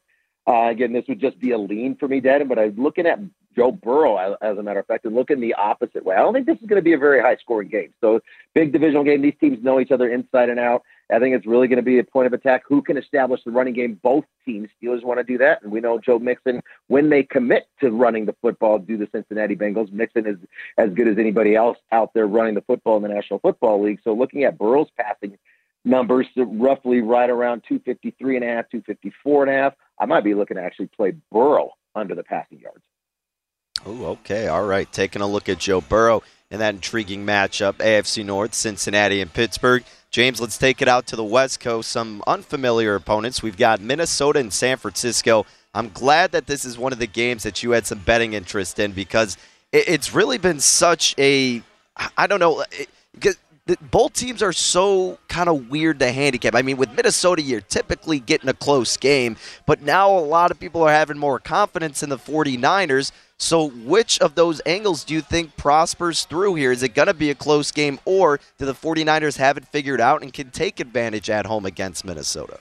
uh, 0.46 0.66
again, 0.66 0.92
this 0.92 1.04
would 1.08 1.20
just 1.20 1.38
be 1.38 1.52
a 1.52 1.58
lean 1.58 1.96
for 1.96 2.06
me, 2.06 2.20
Dad. 2.20 2.46
But 2.48 2.58
I'm 2.58 2.76
looking 2.76 3.06
at 3.06 3.18
Joe 3.54 3.72
Burrow, 3.72 4.36
as, 4.40 4.58
a 4.58 4.62
matter 4.62 4.80
of 4.80 4.86
fact, 4.86 5.04
and 5.04 5.14
looking 5.14 5.40
the 5.40 5.54
opposite 5.54 6.04
way. 6.04 6.16
I 6.16 6.20
don't 6.20 6.32
think 6.32 6.46
this 6.46 6.58
is 6.60 6.66
going 6.66 6.80
to 6.80 6.84
be 6.84 6.92
a 6.92 6.98
very 6.98 7.20
high 7.20 7.36
scoring 7.36 7.68
game. 7.68 7.92
So, 8.00 8.20
big 8.54 8.72
divisional 8.72 9.04
game. 9.04 9.22
These 9.22 9.34
teams 9.40 9.62
know 9.62 9.80
each 9.80 9.90
other 9.90 10.08
inside 10.08 10.48
and 10.48 10.60
out. 10.60 10.82
I 11.12 11.18
think 11.18 11.34
it's 11.34 11.46
really 11.46 11.68
going 11.68 11.76
to 11.76 11.82
be 11.82 11.98
a 11.98 12.04
point 12.04 12.26
of 12.26 12.32
attack. 12.32 12.62
Who 12.66 12.82
can 12.82 12.96
establish 12.96 13.40
the 13.44 13.50
running 13.50 13.74
game? 13.74 14.00
Both 14.02 14.24
teams, 14.44 14.68
Steelers 14.82 15.04
want 15.04 15.18
to 15.18 15.24
do 15.24 15.38
that. 15.38 15.62
And 15.62 15.70
we 15.70 15.80
know 15.80 15.98
Joe 15.98 16.18
Mixon, 16.18 16.62
when 16.88 17.10
they 17.10 17.22
commit 17.22 17.68
to 17.80 17.90
running 17.90 18.26
the 18.26 18.34
football, 18.40 18.78
do 18.78 18.96
the 18.96 19.08
Cincinnati 19.12 19.54
Bengals. 19.54 19.92
Mixon 19.92 20.26
is 20.26 20.36
as 20.78 20.90
good 20.94 21.08
as 21.08 21.18
anybody 21.18 21.54
else 21.54 21.78
out 21.92 22.12
there 22.14 22.26
running 22.26 22.54
the 22.54 22.62
football 22.62 22.96
in 22.96 23.02
the 23.02 23.08
National 23.08 23.38
Football 23.38 23.82
League. 23.82 24.00
So, 24.02 24.14
looking 24.14 24.44
at 24.44 24.58
Burrow's 24.58 24.88
passing 24.98 25.36
numbers 25.84 26.26
roughly 26.36 27.00
right 27.00 27.28
around 27.28 27.62
253 27.68 28.36
and 28.36 28.44
a 28.44 28.48
half, 28.48 28.70
254 28.70 29.44
and 29.44 29.52
a 29.52 29.62
half. 29.62 29.74
I 29.98 30.06
might 30.06 30.24
be 30.24 30.34
looking 30.34 30.56
to 30.56 30.62
actually 30.62 30.88
play 30.88 31.12
Burrow 31.30 31.72
under 31.94 32.14
the 32.14 32.24
passing 32.24 32.60
yards. 32.60 32.82
Oh, 33.86 34.06
okay. 34.06 34.48
All 34.48 34.64
right. 34.64 34.90
Taking 34.92 35.22
a 35.22 35.26
look 35.26 35.48
at 35.48 35.58
Joe 35.58 35.80
Burrow 35.80 36.22
in 36.50 36.58
that 36.60 36.74
intriguing 36.74 37.26
matchup, 37.26 37.74
AFC 37.74 38.24
North, 38.24 38.54
Cincinnati 38.54 39.20
and 39.20 39.32
Pittsburgh. 39.32 39.84
James, 40.10 40.40
let's 40.40 40.56
take 40.56 40.80
it 40.80 40.88
out 40.88 41.06
to 41.08 41.16
the 41.16 41.24
West 41.24 41.60
Coast. 41.60 41.90
Some 41.90 42.22
unfamiliar 42.26 42.94
opponents. 42.94 43.42
We've 43.42 43.56
got 43.56 43.80
Minnesota 43.80 44.38
and 44.38 44.52
San 44.52 44.76
Francisco. 44.76 45.44
I'm 45.74 45.88
glad 45.88 46.30
that 46.32 46.46
this 46.46 46.64
is 46.64 46.78
one 46.78 46.92
of 46.92 47.00
the 47.00 47.06
games 47.08 47.42
that 47.42 47.62
you 47.62 47.72
had 47.72 47.84
some 47.84 47.98
betting 47.98 48.32
interest 48.32 48.78
in 48.78 48.92
because 48.92 49.36
it's 49.72 50.14
really 50.14 50.38
been 50.38 50.60
such 50.60 51.16
a, 51.18 51.62
I 52.16 52.28
don't 52.28 52.38
know, 52.38 52.64
the, 53.66 53.76
both 53.90 54.12
teams 54.12 54.42
are 54.42 54.52
so 54.52 55.18
kind 55.28 55.48
of 55.48 55.70
weird 55.70 55.98
to 56.00 56.12
handicap. 56.12 56.54
I 56.54 56.62
mean, 56.62 56.76
with 56.76 56.92
Minnesota, 56.94 57.42
you're 57.42 57.60
typically 57.62 58.20
getting 58.20 58.48
a 58.48 58.54
close 58.54 58.96
game, 58.96 59.36
but 59.66 59.80
now 59.82 60.10
a 60.10 60.20
lot 60.20 60.50
of 60.50 60.60
people 60.60 60.82
are 60.82 60.92
having 60.92 61.18
more 61.18 61.40
confidence 61.40 62.02
in 62.02 62.10
the 62.10 62.18
49ers. 62.18 63.10
So, 63.38 63.68
which 63.68 64.20
of 64.20 64.36
those 64.36 64.60
angles 64.64 65.04
do 65.04 65.12
you 65.12 65.20
think 65.20 65.56
prospers 65.56 66.24
through 66.24 66.54
here? 66.54 66.70
Is 66.70 66.82
it 66.82 66.94
going 66.94 67.08
to 67.08 67.14
be 67.14 67.30
a 67.30 67.34
close 67.34 67.72
game, 67.72 67.98
or 68.04 68.38
do 68.58 68.64
the 68.64 68.74
49ers 68.74 69.36
have 69.38 69.56
it 69.56 69.66
figured 69.66 70.00
out 70.00 70.22
and 70.22 70.32
can 70.32 70.50
take 70.50 70.78
advantage 70.78 71.28
at 71.28 71.46
home 71.46 71.66
against 71.66 72.04
Minnesota? 72.04 72.60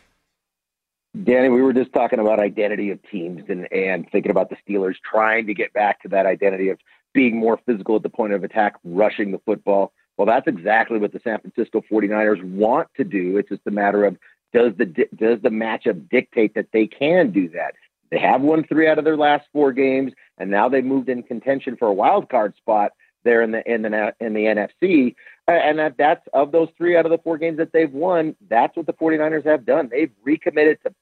Danny, 1.23 1.49
we 1.49 1.61
were 1.61 1.73
just 1.73 1.93
talking 1.93 2.17
about 2.17 2.39
identity 2.39 2.89
of 2.89 2.99
teams 3.03 3.43
and, 3.47 3.71
and 3.71 4.09
thinking 4.11 4.31
about 4.31 4.49
the 4.49 4.57
Steelers 4.67 4.95
trying 5.09 5.45
to 5.45 5.53
get 5.53 5.71
back 5.73 6.01
to 6.01 6.07
that 6.09 6.25
identity 6.25 6.69
of 6.69 6.79
being 7.13 7.37
more 7.37 7.59
physical 7.67 7.95
at 7.95 8.01
the 8.01 8.09
point 8.09 8.33
of 8.33 8.43
attack, 8.43 8.73
rushing 8.83 9.31
the 9.31 9.39
football. 9.45 9.93
Well, 10.17 10.25
that's 10.25 10.47
exactly 10.47 10.97
what 10.97 11.13
the 11.13 11.21
San 11.23 11.39
Francisco 11.39 11.83
49ers 11.91 12.43
want 12.43 12.87
to 12.97 13.03
do. 13.03 13.37
It's 13.37 13.49
just 13.49 13.61
a 13.67 13.71
matter 13.71 14.05
of 14.05 14.17
does 14.53 14.73
the 14.77 14.85
does 14.85 15.39
the 15.41 15.49
matchup 15.49 16.09
dictate 16.09 16.55
that 16.55 16.67
they 16.73 16.87
can 16.87 17.31
do 17.31 17.49
that? 17.49 17.75
They 18.13 18.19
have 18.19 18.41
won 18.41 18.63
three 18.63 18.87
out 18.87 18.99
of 18.99 19.05
their 19.05 19.17
last 19.17 19.47
four 19.51 19.73
games, 19.73 20.13
and 20.37 20.51
now 20.51 20.69
they've 20.69 20.85
moved 20.85 21.09
in 21.09 21.23
contention 21.23 21.75
for 21.75 21.87
a 21.87 21.93
wild 21.93 22.29
card 22.29 22.55
spot 22.57 22.91
there 23.23 23.41
in 23.41 23.49
the 23.49 23.67
in 23.67 23.81
the 23.81 24.13
in 24.19 24.35
the 24.35 24.41
NFC. 24.41 25.15
And 25.47 25.79
that, 25.79 25.97
that's 25.97 26.21
of 26.31 26.51
those 26.51 26.69
three 26.77 26.95
out 26.95 27.07
of 27.07 27.11
the 27.11 27.17
four 27.17 27.39
games 27.39 27.57
that 27.57 27.73
they've 27.73 27.91
won, 27.91 28.35
that's 28.49 28.77
what 28.77 28.85
the 28.85 28.93
49ers 28.93 29.45
have 29.45 29.65
done. 29.65 29.89
They've 29.91 30.11
recommitted 30.23 30.77
to 30.85 30.93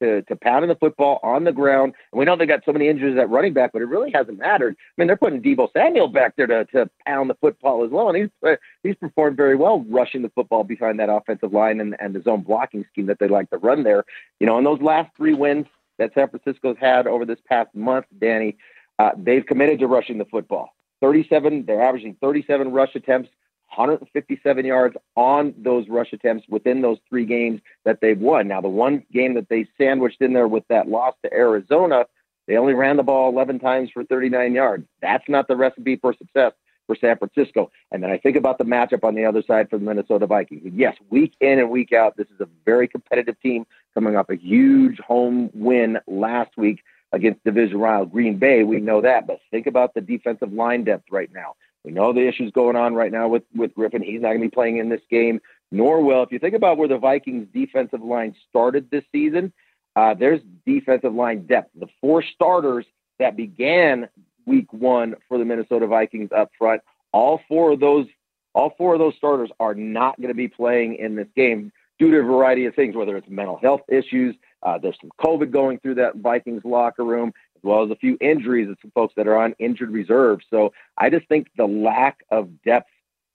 to, 0.00 0.22
to 0.22 0.36
pounding 0.36 0.68
the 0.68 0.74
football 0.74 1.20
on 1.22 1.44
the 1.44 1.52
ground. 1.52 1.94
And 2.12 2.18
we 2.18 2.24
know 2.24 2.36
they 2.36 2.46
got 2.46 2.64
so 2.66 2.72
many 2.72 2.88
injuries 2.88 3.16
at 3.16 3.30
running 3.30 3.54
back, 3.54 3.72
but 3.72 3.80
it 3.80 3.86
really 3.86 4.10
hasn't 4.12 4.38
mattered. 4.38 4.76
I 4.76 5.00
mean, 5.00 5.06
they're 5.06 5.16
putting 5.16 5.40
Deebo 5.40 5.72
Samuel 5.72 6.08
back 6.08 6.34
there 6.36 6.46
to, 6.48 6.64
to 6.66 6.90
pound 7.06 7.30
the 7.30 7.34
football 7.36 7.84
as 7.84 7.90
well. 7.90 8.08
And 8.08 8.16
he's 8.18 8.28
uh, 8.44 8.56
he's 8.82 8.96
performed 8.96 9.36
very 9.36 9.54
well 9.54 9.84
rushing 9.88 10.22
the 10.22 10.30
football 10.30 10.64
behind 10.64 10.98
that 10.98 11.10
offensive 11.10 11.52
line 11.52 11.80
and, 11.80 11.96
and 12.00 12.12
the 12.12 12.22
zone 12.22 12.42
blocking 12.42 12.84
scheme 12.90 13.06
that 13.06 13.20
they 13.20 13.28
like 13.28 13.50
to 13.50 13.58
run 13.58 13.84
there. 13.84 14.04
You 14.40 14.48
know, 14.48 14.58
in 14.58 14.64
those 14.64 14.82
last 14.82 15.16
three 15.16 15.34
wins 15.34 15.66
that 15.98 16.12
San 16.14 16.28
Francisco's 16.28 16.76
had 16.78 17.06
over 17.06 17.24
this 17.24 17.38
past 17.46 17.74
month, 17.74 18.06
Danny, 18.18 18.56
uh, 18.98 19.10
they've 19.16 19.44
committed 19.44 19.78
to 19.80 19.86
rushing 19.86 20.18
the 20.18 20.24
football. 20.24 20.70
37, 21.00 21.64
they're 21.66 21.82
averaging 21.82 22.16
37 22.20 22.72
rush 22.72 22.94
attempts 22.94 23.30
157 23.74 24.64
yards 24.64 24.96
on 25.16 25.52
those 25.58 25.88
rush 25.88 26.12
attempts 26.12 26.46
within 26.48 26.82
those 26.82 26.98
three 27.08 27.26
games 27.26 27.60
that 27.84 28.00
they've 28.00 28.18
won. 28.18 28.48
Now, 28.48 28.60
the 28.60 28.68
one 28.68 29.04
game 29.12 29.34
that 29.34 29.48
they 29.48 29.66
sandwiched 29.76 30.20
in 30.22 30.32
there 30.32 30.48
with 30.48 30.64
that 30.68 30.88
loss 30.88 31.14
to 31.24 31.32
Arizona, 31.32 32.06
they 32.46 32.56
only 32.56 32.74
ran 32.74 32.96
the 32.96 33.02
ball 33.02 33.28
11 33.30 33.58
times 33.58 33.90
for 33.92 34.04
39 34.04 34.54
yards. 34.54 34.86
That's 35.02 35.28
not 35.28 35.48
the 35.48 35.56
recipe 35.56 35.96
for 35.96 36.14
success 36.14 36.52
for 36.86 36.96
San 36.96 37.16
Francisco. 37.16 37.70
And 37.90 38.02
then 38.02 38.10
I 38.10 38.18
think 38.18 38.36
about 38.36 38.58
the 38.58 38.64
matchup 38.64 39.04
on 39.04 39.14
the 39.14 39.24
other 39.24 39.42
side 39.42 39.68
for 39.70 39.78
the 39.78 39.84
Minnesota 39.84 40.26
Vikings. 40.26 40.62
Yes, 40.74 40.96
week 41.10 41.34
in 41.40 41.58
and 41.58 41.70
week 41.70 41.92
out, 41.92 42.16
this 42.16 42.28
is 42.28 42.40
a 42.40 42.48
very 42.64 42.88
competitive 42.88 43.40
team 43.40 43.66
coming 43.94 44.16
off 44.16 44.30
a 44.30 44.36
huge 44.36 44.98
home 44.98 45.50
win 45.54 45.98
last 46.06 46.56
week 46.56 46.82
against 47.12 47.42
division 47.44 47.78
rival 47.78 48.06
Green 48.06 48.38
Bay. 48.38 48.62
We 48.62 48.80
know 48.80 49.00
that, 49.02 49.26
but 49.26 49.40
think 49.50 49.66
about 49.66 49.94
the 49.94 50.00
defensive 50.00 50.52
line 50.52 50.84
depth 50.84 51.10
right 51.10 51.30
now. 51.32 51.54
We 51.84 51.92
know 51.92 52.12
the 52.12 52.26
issues 52.26 52.50
going 52.52 52.76
on 52.76 52.94
right 52.94 53.12
now 53.12 53.28
with, 53.28 53.44
with 53.54 53.74
Griffen. 53.74 54.02
He's 54.02 54.20
not 54.20 54.28
going 54.28 54.40
to 54.40 54.46
be 54.46 54.50
playing 54.50 54.78
in 54.78 54.88
this 54.88 55.02
game, 55.08 55.40
nor 55.70 56.02
will. 56.02 56.22
If 56.24 56.32
you 56.32 56.40
think 56.40 56.54
about 56.54 56.78
where 56.78 56.88
the 56.88 56.98
Vikings 56.98 57.46
defensive 57.54 58.02
line 58.02 58.34
started 58.50 58.90
this 58.90 59.04
season, 59.12 59.52
uh, 59.94 60.14
there's 60.14 60.40
defensive 60.66 61.14
line 61.14 61.46
depth. 61.46 61.70
The 61.78 61.86
four 62.00 62.22
starters 62.22 62.84
that 63.18 63.36
began 63.36 64.08
week 64.46 64.72
one 64.72 65.14
for 65.28 65.38
the 65.38 65.44
Minnesota 65.44 65.86
Vikings 65.86 66.30
up 66.34 66.50
front, 66.58 66.82
all 67.12 67.40
four 67.48 67.72
of 67.72 67.80
those, 67.80 68.06
all 68.54 68.74
four 68.78 68.94
of 68.94 68.98
those 68.98 69.14
starters 69.16 69.50
are 69.60 69.74
not 69.74 70.16
going 70.18 70.28
to 70.28 70.34
be 70.34 70.48
playing 70.48 70.96
in 70.96 71.14
this 71.14 71.28
game 71.36 71.72
due 71.98 72.10
to 72.10 72.18
a 72.18 72.22
variety 72.22 72.66
of 72.66 72.74
things, 72.74 72.94
whether 72.94 73.16
it's 73.16 73.28
mental 73.28 73.58
health 73.58 73.82
issues, 73.88 74.36
uh, 74.62 74.78
there's 74.78 74.96
some 75.00 75.10
COVID 75.20 75.50
going 75.50 75.78
through 75.78 75.94
that 75.94 76.16
Vikings 76.16 76.62
locker 76.64 77.04
room 77.04 77.32
as 77.56 77.62
well 77.62 77.84
as 77.84 77.90
a 77.90 77.96
few 77.96 78.18
injuries 78.20 78.68
of 78.68 78.76
some 78.82 78.90
folks 78.90 79.14
that 79.16 79.26
are 79.26 79.36
on 79.36 79.54
injured 79.58 79.90
reserve. 79.90 80.40
So 80.50 80.72
I 80.98 81.10
just 81.10 81.28
think 81.28 81.48
the 81.56 81.66
lack 81.66 82.18
of 82.30 82.62
depth 82.62 82.90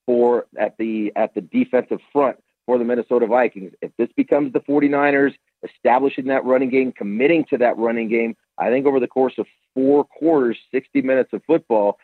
for 0.05 0.45
at 0.59 0.77
the 0.77 1.11
at 1.15 1.33
the 1.33 1.41
defensive 1.41 1.99
front 2.11 2.37
for 2.65 2.77
the 2.77 2.83
Minnesota 2.83 3.27
Vikings. 3.27 3.73
If 3.81 3.91
this 3.97 4.09
becomes 4.15 4.53
the 4.53 4.59
49ers 4.59 5.33
establishing 5.63 6.25
that 6.25 6.43
running 6.43 6.69
game, 6.69 6.91
committing 6.91 7.45
to 7.45 7.57
that 7.59 7.77
running 7.77 8.09
game, 8.09 8.35
I 8.57 8.69
think 8.69 8.85
over 8.85 8.99
the 8.99 9.07
course 9.07 9.33
of 9.37 9.47
four 9.73 10.03
quarters, 10.03 10.57
60 10.71 11.01
minutes 11.01 11.31
of 11.33 11.41
football, 11.45 11.97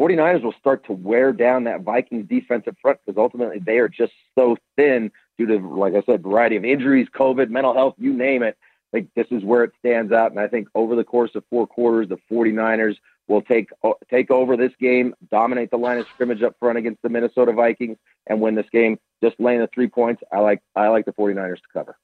49ers 0.00 0.42
will 0.42 0.54
start 0.58 0.84
to 0.86 0.92
wear 0.92 1.32
down 1.32 1.64
that 1.64 1.82
Vikings 1.82 2.28
defensive 2.28 2.76
front 2.82 2.98
because 3.04 3.18
ultimately 3.18 3.60
they 3.60 3.78
are 3.78 3.88
just 3.88 4.12
so 4.36 4.56
thin 4.76 5.10
due 5.38 5.46
to, 5.46 5.58
like 5.58 5.94
I 5.94 6.02
said, 6.02 6.22
variety 6.22 6.56
of 6.56 6.64
injuries, 6.64 7.08
COVID, 7.14 7.48
mental 7.48 7.74
health, 7.74 7.94
you 7.98 8.12
name 8.12 8.42
it. 8.42 8.56
I 8.92 8.98
think 8.98 9.10
this 9.14 9.26
is 9.30 9.44
where 9.44 9.64
it 9.64 9.72
stands 9.78 10.12
out. 10.12 10.30
And 10.30 10.40
I 10.40 10.48
think 10.48 10.68
over 10.74 10.96
the 10.96 11.04
course 11.04 11.32
of 11.34 11.44
four 11.50 11.66
quarters, 11.66 12.08
the 12.08 12.18
49ers 12.30 12.96
will 13.26 13.42
take 13.42 13.70
uh, 13.82 13.92
take 14.10 14.30
over 14.30 14.56
this 14.56 14.72
game, 14.80 15.14
dominate 15.30 15.70
the 15.70 15.76
line 15.76 15.98
of 15.98 16.06
scrimmage 16.14 16.42
up 16.42 16.56
front 16.58 16.78
against 16.78 17.02
the 17.02 17.08
Minnesota 17.08 17.52
Vikings, 17.52 17.96
and 18.26 18.40
win 18.40 18.54
this 18.54 18.68
game. 18.70 18.98
Just 19.22 19.40
laying 19.40 19.60
the 19.60 19.68
three 19.74 19.88
points, 19.88 20.22
I 20.32 20.40
like 20.40 20.60
I 20.76 20.88
like 20.88 21.06
the 21.06 21.12
49ers 21.12 21.56
to 21.56 21.62
cover. 21.72 21.96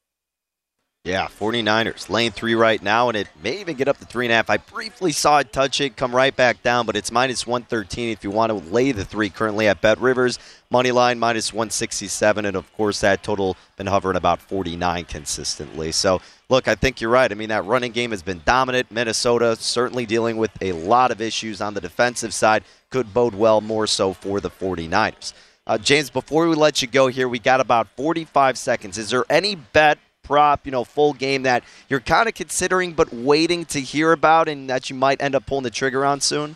Yeah, 1.03 1.29
49ers, 1.29 2.11
lane 2.11 2.31
three 2.31 2.55
right 2.55 2.83
now, 2.83 3.09
and 3.09 3.17
it 3.17 3.27
may 3.43 3.59
even 3.63 3.75
get 3.75 3.89
up 3.89 3.97
to 4.01 4.05
three 4.05 4.27
and 4.27 4.33
a 4.33 4.35
half. 4.35 4.51
I 4.51 4.59
briefly 4.59 5.13
saw 5.13 5.39
it 5.39 5.51
touch 5.51 5.81
it, 5.81 5.97
come 5.97 6.15
right 6.15 6.37
back 6.37 6.63
down, 6.63 6.85
but 6.85 6.95
it's 6.95 7.11
minus 7.11 7.47
113 7.47 8.11
if 8.11 8.23
you 8.23 8.31
want 8.31 8.51
to 8.51 8.71
lay 8.71 8.93
the 8.93 9.03
three 9.03 9.31
currently 9.31 9.67
at 9.67 9.81
Bet 9.81 9.99
Rivers. 9.99 10.39
Money 10.69 10.91
line 10.93 11.19
minus 11.19 11.55
167, 11.55 12.45
and 12.45 12.55
of 12.55 12.71
course 12.75 13.01
that 13.01 13.23
total 13.23 13.57
been 13.79 13.87
hovering 13.87 14.19
about 14.19 14.43
49 14.43 15.07
consistently. 15.07 15.91
So, 15.91 16.21
look, 16.51 16.69
I 16.69 16.75
think 16.75 17.01
you're 17.01 17.09
right. 17.09 17.33
I 17.33 17.35
mean, 17.35 17.49
that 17.49 17.65
running 17.65 17.93
game 17.93 18.11
has 18.11 18.23
been 18.23 18.43
dominant. 18.45 18.91
Minnesota 18.91 19.57
certainly 19.57 20.05
dealing 20.05 20.37
with 20.37 20.51
a 20.61 20.73
lot 20.73 21.11
of 21.11 21.23
issues 21.23 21.63
on 21.63 21.73
the 21.73 21.81
defensive 21.81 22.35
side. 22.35 22.63
Could 22.91 23.15
bode 23.15 23.35
well 23.35 23.63
more 23.63 23.87
so 23.87 24.13
for 24.13 24.39
the 24.39 24.51
49ers. 24.51 25.33
Uh, 25.67 25.79
James, 25.79 26.11
before 26.11 26.47
we 26.47 26.55
let 26.55 26.83
you 26.83 26.89
go 26.89 27.07
here, 27.07 27.27
we 27.27 27.39
got 27.39 27.61
about 27.61 27.89
45 27.97 28.59
seconds. 28.59 28.99
Is 28.99 29.09
there 29.09 29.25
any 29.31 29.55
bet 29.55 29.99
prop, 30.31 30.65
you 30.65 30.71
know, 30.71 30.85
full 30.85 31.13
game 31.13 31.43
that 31.43 31.65
you're 31.89 31.99
kind 31.99 32.29
of 32.29 32.35
considering 32.35 32.93
but 32.93 33.13
waiting 33.13 33.65
to 33.65 33.81
hear 33.81 34.13
about 34.13 34.49
and 34.49 34.71
that 34.71 34.89
you 34.89 34.95
might 34.95 35.21
end 35.21 35.35
up 35.35 35.45
pulling 35.45 35.65
the 35.65 35.71
trigger 35.71 36.05
on 36.05 36.21
soon? 36.21 36.55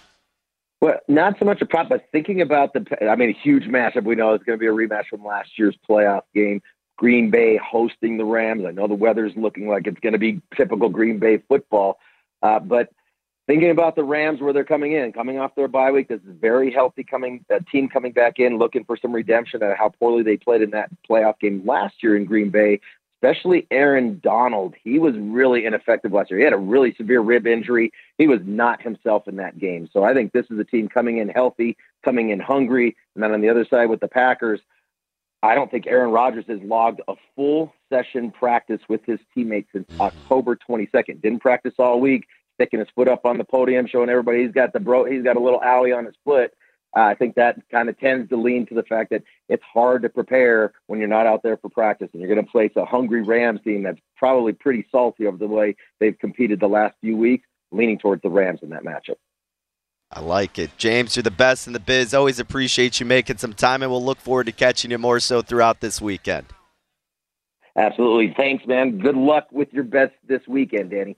Well, 0.80 1.00
not 1.08 1.40
so 1.40 1.44
much 1.44 1.60
a 1.60 1.66
prop, 1.66 1.88
but 1.88 2.06
thinking 2.12 2.40
about 2.40 2.72
the, 2.72 2.86
I 3.04 3.16
mean, 3.16 3.30
a 3.30 3.42
huge 3.42 3.64
matchup. 3.64 4.04
We 4.04 4.14
know 4.14 4.32
it's 4.32 4.44
going 4.44 4.56
to 4.56 4.60
be 4.60 4.68
a 4.68 4.70
rematch 4.70 5.06
from 5.10 5.24
last 5.24 5.58
year's 5.58 5.76
playoff 5.88 6.22
game. 6.32 6.62
Green 6.96 7.30
Bay 7.30 7.56
hosting 7.56 8.16
the 8.16 8.24
Rams. 8.24 8.64
I 8.64 8.70
know 8.70 8.86
the 8.86 8.94
weather's 8.94 9.32
looking 9.34 9.66
like 9.66 9.88
it's 9.88 9.98
going 9.98 10.12
to 10.12 10.20
be 10.20 10.40
typical 10.56 10.88
Green 10.88 11.18
Bay 11.18 11.42
football, 11.48 11.98
uh, 12.44 12.60
but 12.60 12.90
thinking 13.48 13.70
about 13.70 13.96
the 13.96 14.04
Rams 14.04 14.40
where 14.40 14.52
they're 14.52 14.62
coming 14.62 14.92
in, 14.92 15.12
coming 15.12 15.40
off 15.40 15.56
their 15.56 15.66
bye 15.66 15.90
week, 15.90 16.06
this 16.06 16.20
is 16.20 16.36
very 16.40 16.72
healthy 16.72 17.02
coming 17.02 17.44
a 17.50 17.60
team 17.60 17.88
coming 17.88 18.12
back 18.12 18.38
in, 18.38 18.58
looking 18.58 18.84
for 18.84 18.96
some 18.96 19.12
redemption 19.12 19.64
at 19.64 19.76
how 19.76 19.88
poorly 19.88 20.22
they 20.22 20.36
played 20.36 20.62
in 20.62 20.70
that 20.70 20.90
playoff 21.10 21.40
game 21.40 21.66
last 21.66 22.04
year 22.04 22.16
in 22.16 22.24
Green 22.24 22.50
Bay 22.50 22.80
especially 23.24 23.66
Aaron 23.70 24.20
Donald. 24.22 24.74
He 24.82 24.98
was 24.98 25.14
really 25.16 25.64
ineffective 25.64 26.12
last 26.12 26.30
year. 26.30 26.38
He 26.38 26.44
had 26.44 26.52
a 26.52 26.58
really 26.58 26.94
severe 26.94 27.20
rib 27.20 27.46
injury. 27.46 27.90
He 28.18 28.26
was 28.26 28.40
not 28.44 28.82
himself 28.82 29.26
in 29.26 29.36
that 29.36 29.58
game. 29.58 29.88
So 29.92 30.04
I 30.04 30.12
think 30.12 30.32
this 30.32 30.46
is 30.50 30.58
a 30.58 30.64
team 30.64 30.88
coming 30.88 31.18
in 31.18 31.28
healthy, 31.30 31.76
coming 32.04 32.30
in 32.30 32.40
hungry. 32.40 32.94
And 33.14 33.24
then 33.24 33.32
on 33.32 33.40
the 33.40 33.48
other 33.48 33.64
side 33.64 33.88
with 33.88 34.00
the 34.00 34.08
Packers, 34.08 34.60
I 35.42 35.54
don't 35.54 35.70
think 35.70 35.86
Aaron 35.86 36.10
Rodgers 36.10 36.44
has 36.48 36.60
logged 36.62 37.00
a 37.08 37.14
full 37.34 37.72
session 37.90 38.30
practice 38.30 38.80
with 38.88 39.00
his 39.06 39.20
teammates 39.34 39.68
since 39.72 39.88
October 40.00 40.58
22nd. 40.68 41.22
Didn't 41.22 41.40
practice 41.40 41.74
all 41.78 42.00
week, 42.00 42.26
sticking 42.54 42.80
his 42.80 42.88
foot 42.94 43.08
up 43.08 43.24
on 43.24 43.38
the 43.38 43.44
podium, 43.44 43.86
showing 43.86 44.10
everybody 44.10 44.42
he's 44.42 44.52
got 44.52 44.72
the 44.74 44.80
bro, 44.80 45.04
he's 45.04 45.24
got 45.24 45.36
a 45.36 45.40
little 45.40 45.62
alley 45.62 45.92
on 45.92 46.04
his 46.04 46.14
foot. 46.24 46.52
Uh, 46.96 47.00
I 47.00 47.14
think 47.14 47.34
that 47.34 47.56
kind 47.70 47.88
of 47.88 47.98
tends 47.98 48.28
to 48.28 48.36
lean 48.36 48.66
to 48.66 48.74
the 48.74 48.84
fact 48.84 49.10
that 49.10 49.22
it's 49.48 49.62
hard 49.62 50.02
to 50.02 50.08
prepare 50.08 50.72
when 50.86 51.00
you're 51.00 51.08
not 51.08 51.26
out 51.26 51.42
there 51.42 51.56
for 51.56 51.68
practice 51.68 52.08
and 52.12 52.22
you're 52.22 52.32
going 52.32 52.44
to 52.44 52.52
face 52.52 52.72
a 52.76 52.84
hungry 52.84 53.22
Rams 53.22 53.60
team 53.64 53.82
that's 53.82 53.98
probably 54.16 54.52
pretty 54.52 54.86
salty 54.92 55.26
over 55.26 55.36
the 55.36 55.48
way 55.48 55.74
they've 55.98 56.18
competed 56.18 56.60
the 56.60 56.68
last 56.68 56.94
few 57.00 57.16
weeks, 57.16 57.46
leaning 57.72 57.98
towards 57.98 58.22
the 58.22 58.30
Rams 58.30 58.60
in 58.62 58.70
that 58.70 58.84
matchup. 58.84 59.16
I 60.12 60.20
like 60.20 60.60
it. 60.60 60.70
James, 60.78 61.16
you're 61.16 61.24
the 61.24 61.30
best 61.32 61.66
in 61.66 61.72
the 61.72 61.80
biz. 61.80 62.14
Always 62.14 62.38
appreciate 62.38 63.00
you 63.00 63.06
making 63.06 63.38
some 63.38 63.52
time, 63.52 63.82
and 63.82 63.90
we'll 63.90 64.04
look 64.04 64.20
forward 64.20 64.46
to 64.46 64.52
catching 64.52 64.92
you 64.92 64.98
more 64.98 65.18
so 65.18 65.42
throughout 65.42 65.80
this 65.80 66.00
weekend. 66.00 66.46
Absolutely. 67.76 68.32
Thanks, 68.36 68.64
man. 68.66 68.98
Good 68.98 69.16
luck 69.16 69.48
with 69.50 69.72
your 69.72 69.82
bets 69.82 70.14
this 70.28 70.42
weekend, 70.46 70.90
Danny. 70.90 71.16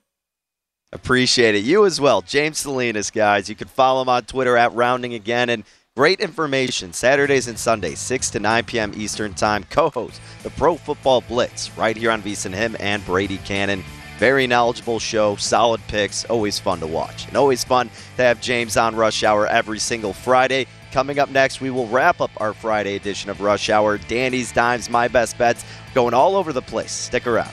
Appreciate 0.93 1.55
it. 1.55 1.65
You 1.65 1.85
as 1.85 2.01
well. 2.01 2.23
James 2.23 2.59
Salinas, 2.59 3.11
guys. 3.11 3.49
You 3.49 3.57
can 3.57 3.69
follow 3.69 4.03
him 4.03 4.09
on 4.09 4.25
Twitter 4.25 4.57
at 4.57 4.73
Rounding 4.73 5.15
Again. 5.15 5.51
And 5.51 5.65
great 5.97 6.21
information 6.21 6.93
Saturdays 6.93 7.49
and 7.49 7.59
Sundays, 7.59 7.99
6 7.99 8.31
to 8.31 8.41
9 8.41 8.65
p.m. 8.65 8.93
Eastern 8.95 9.35
Time. 9.35 9.65
Co 9.65 9.91
host 9.91 10.21
the 10.43 10.51
Pro 10.51 10.77
Football 10.77 11.23
Blitz 11.23 11.77
right 11.77 11.97
here 11.97 12.11
on 12.11 12.23
VSiN 12.23 12.55
Him 12.55 12.77
and 12.79 13.05
Brady 13.05 13.39
Kannon. 13.39 13.83
Very 14.19 14.47
knowledgeable 14.47 14.99
show, 14.99 15.37
solid 15.37 15.81
picks, 15.89 16.25
always 16.27 16.59
fun 16.59 16.81
to 16.81 16.87
watch. 16.87 17.27
And 17.29 17.37
always 17.37 17.65
fun 17.65 17.91
to 18.17 18.23
have 18.23 18.41
James 18.41 18.77
on 18.77 18.97
Rush 18.97 19.23
Hour 19.25 19.47
every 19.47 19.79
single 19.79 20.15
Friday. 20.15 20.67
Coming 20.93 21.19
up 21.19 21.29
next, 21.29 21.61
we 21.61 21.71
will 21.71 21.89
wrap 21.89 22.23
up 22.23 22.31
our 22.39 22.55
Friday 22.55 22.95
edition 22.97 23.29
of 23.29 23.43
Rush 23.43 23.69
Hour. 23.69 23.99
Danny's 23.99 24.53
Dimes, 24.53 24.89
My 24.89 25.09
Best 25.09 25.37
Bets, 25.37 25.65
going 25.95 26.15
all 26.15 26.37
over 26.37 26.55
the 26.55 26.63
place. 26.63 26.93
Stick 26.93 27.27
around. 27.27 27.53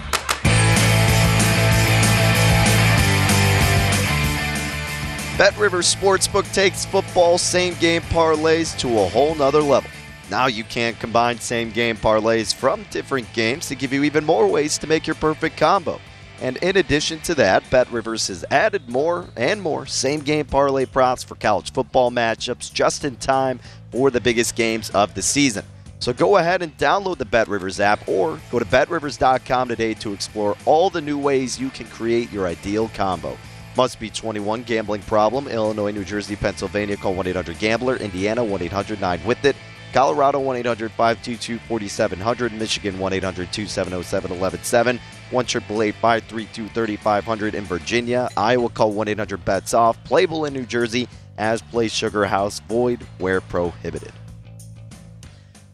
Bet 5.41 5.57
Rivers 5.57 5.95
Sportsbook 5.95 6.53
takes 6.53 6.85
football 6.85 7.39
same 7.39 7.73
game 7.79 8.03
parlays 8.03 8.77
to 8.77 8.99
a 8.99 9.09
whole 9.09 9.33
nother 9.33 9.63
level. 9.63 9.89
Now 10.29 10.45
you 10.45 10.63
can 10.63 10.93
combine 10.93 11.39
same 11.39 11.71
game 11.71 11.97
parlays 11.97 12.53
from 12.53 12.85
different 12.91 13.33
games 13.33 13.67
to 13.69 13.75
give 13.75 13.91
you 13.91 14.03
even 14.03 14.23
more 14.23 14.47
ways 14.47 14.77
to 14.77 14.85
make 14.85 15.07
your 15.07 15.15
perfect 15.15 15.57
combo. 15.57 15.99
And 16.41 16.57
in 16.57 16.77
addition 16.77 17.21
to 17.21 17.33
that, 17.33 17.67
Bet 17.71 17.91
Rivers 17.91 18.27
has 18.27 18.45
added 18.51 18.87
more 18.87 19.29
and 19.35 19.59
more 19.59 19.87
same 19.87 20.19
game 20.19 20.45
parlay 20.45 20.85
props 20.85 21.23
for 21.23 21.33
college 21.33 21.73
football 21.73 22.11
matchups 22.11 22.71
just 22.71 23.03
in 23.03 23.15
time 23.15 23.59
for 23.91 24.11
the 24.11 24.21
biggest 24.21 24.55
games 24.55 24.91
of 24.91 25.15
the 25.15 25.23
season. 25.23 25.65
So 25.97 26.13
go 26.13 26.37
ahead 26.37 26.61
and 26.61 26.77
download 26.77 27.17
the 27.17 27.25
Bet 27.25 27.47
Rivers 27.47 27.79
app 27.79 28.07
or 28.07 28.39
go 28.51 28.59
to 28.59 28.65
betrivers.com 28.65 29.69
today 29.69 29.95
to 29.95 30.13
explore 30.13 30.55
all 30.65 30.91
the 30.91 31.01
new 31.01 31.17
ways 31.17 31.59
you 31.59 31.71
can 31.71 31.87
create 31.87 32.31
your 32.31 32.45
ideal 32.45 32.89
combo. 32.89 33.35
Must 33.81 33.99
be 33.99 34.11
21. 34.11 34.61
Gambling 34.61 35.01
problem. 35.01 35.47
Illinois, 35.47 35.89
New 35.89 36.03
Jersey, 36.03 36.35
Pennsylvania. 36.35 36.95
Call 36.95 37.15
1 37.15 37.25
800 37.25 37.57
Gambler. 37.57 37.95
Indiana 37.95 38.43
1 38.43 38.61
800 38.61 39.01
9 39.01 39.25
with 39.25 39.43
it. 39.43 39.55
Colorado 39.91 40.39
1 40.39 40.57
800 40.57 40.91
522 40.91 41.57
4700. 41.67 42.53
Michigan 42.53 42.99
1 42.99 43.13
800 43.13 43.51
270 43.51 44.03
7117. 44.03 45.01
1 45.31 45.45
532 45.93 46.67
3500 46.67 47.55
in 47.55 47.63
Virginia. 47.63 48.29
Iowa 48.37 48.69
call 48.69 48.91
1 48.91 49.07
800 49.07 49.43
bets 49.43 49.73
off. 49.73 49.97
Playable 50.03 50.45
in 50.45 50.53
New 50.53 50.67
Jersey 50.67 51.07
as 51.39 51.63
Play 51.63 51.87
Sugar 51.87 52.25
House. 52.25 52.59
Void 52.59 53.01
where 53.17 53.41
prohibited. 53.41 54.13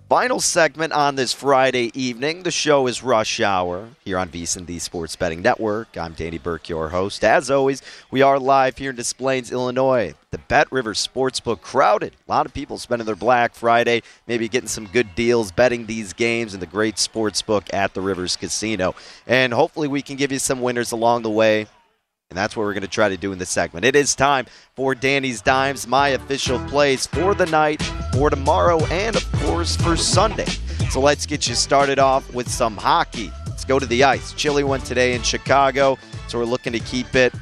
Final 0.09 0.39
segment 0.39 0.93
on 0.93 1.15
this 1.15 1.33
Friday 1.33 1.91
evening. 1.93 2.43
The 2.43 2.51
show 2.51 2.87
is 2.87 3.03
Rush 3.03 3.41
Hour 3.41 3.89
here 4.05 4.17
on 4.17 4.29
VSIN, 4.29 4.65
the 4.65 4.79
Sports 4.79 5.17
Betting 5.17 5.41
Network. 5.41 5.97
I'm 5.97 6.13
Danny 6.13 6.37
Burke, 6.37 6.69
your 6.69 6.87
host. 6.87 7.25
As 7.25 7.51
always, 7.51 7.81
we 8.09 8.21
are 8.21 8.39
live 8.39 8.77
here 8.77 8.91
in 8.91 8.95
Des 8.95 9.13
Plaines, 9.17 9.51
Illinois. 9.51 10.13
The 10.31 10.37
Bet 10.37 10.71
River 10.71 10.93
Sportsbook 10.93 11.59
crowded. 11.59 12.13
A 12.25 12.31
lot 12.31 12.45
of 12.45 12.53
people 12.53 12.77
spending 12.77 13.05
their 13.05 13.17
Black 13.17 13.53
Friday, 13.53 14.01
maybe 14.27 14.47
getting 14.47 14.69
some 14.69 14.85
good 14.85 15.13
deals, 15.13 15.51
betting 15.51 15.87
these 15.87 16.13
games 16.13 16.53
in 16.53 16.61
the 16.61 16.65
great 16.67 16.95
sportsbook 16.95 17.73
at 17.73 17.93
the 17.93 17.99
Rivers 17.99 18.37
Casino. 18.37 18.95
And 19.25 19.53
hopefully, 19.53 19.89
we 19.89 20.01
can 20.01 20.15
give 20.15 20.31
you 20.31 20.39
some 20.39 20.61
winners 20.61 20.93
along 20.93 21.23
the 21.23 21.29
way. 21.29 21.67
And 22.29 22.37
that's 22.37 22.55
what 22.55 22.63
we're 22.63 22.73
going 22.73 22.81
to 22.81 22.89
try 22.89 23.07
to 23.09 23.17
do 23.17 23.31
in 23.31 23.39
this 23.39 23.49
segment. 23.49 23.85
It 23.85 23.95
is 23.95 24.13
time 24.13 24.47
for 24.75 24.93
Danny's 24.93 25.41
Dimes, 25.41 25.87
my 25.87 26.09
official 26.09 26.59
plays 26.67 27.07
for 27.07 27.33
the 27.33 27.45
night, 27.45 27.81
for 28.13 28.29
tomorrow, 28.29 28.83
and 28.85 29.15
of 29.15 29.31
course 29.33 29.77
for 29.77 29.95
Sunday. 29.95 30.45
So 30.89 30.99
let's 30.99 31.25
get 31.25 31.47
you 31.47 31.55
started 31.55 31.99
off 31.99 32.33
with 32.33 32.49
some 32.49 32.75
hockey. 32.75 33.31
Let's 33.47 33.63
go 33.63 33.79
to 33.79 33.85
the 33.85 34.03
ice. 34.03 34.33
Chilly 34.33 34.63
one 34.63 34.81
today 34.81 35.15
in 35.15 35.21
Chicago. 35.21 35.97
So 36.27 36.37
we're 36.37 36.45
looking 36.45 36.73
to 36.73 36.79
keep 36.79 37.15
it 37.15 37.33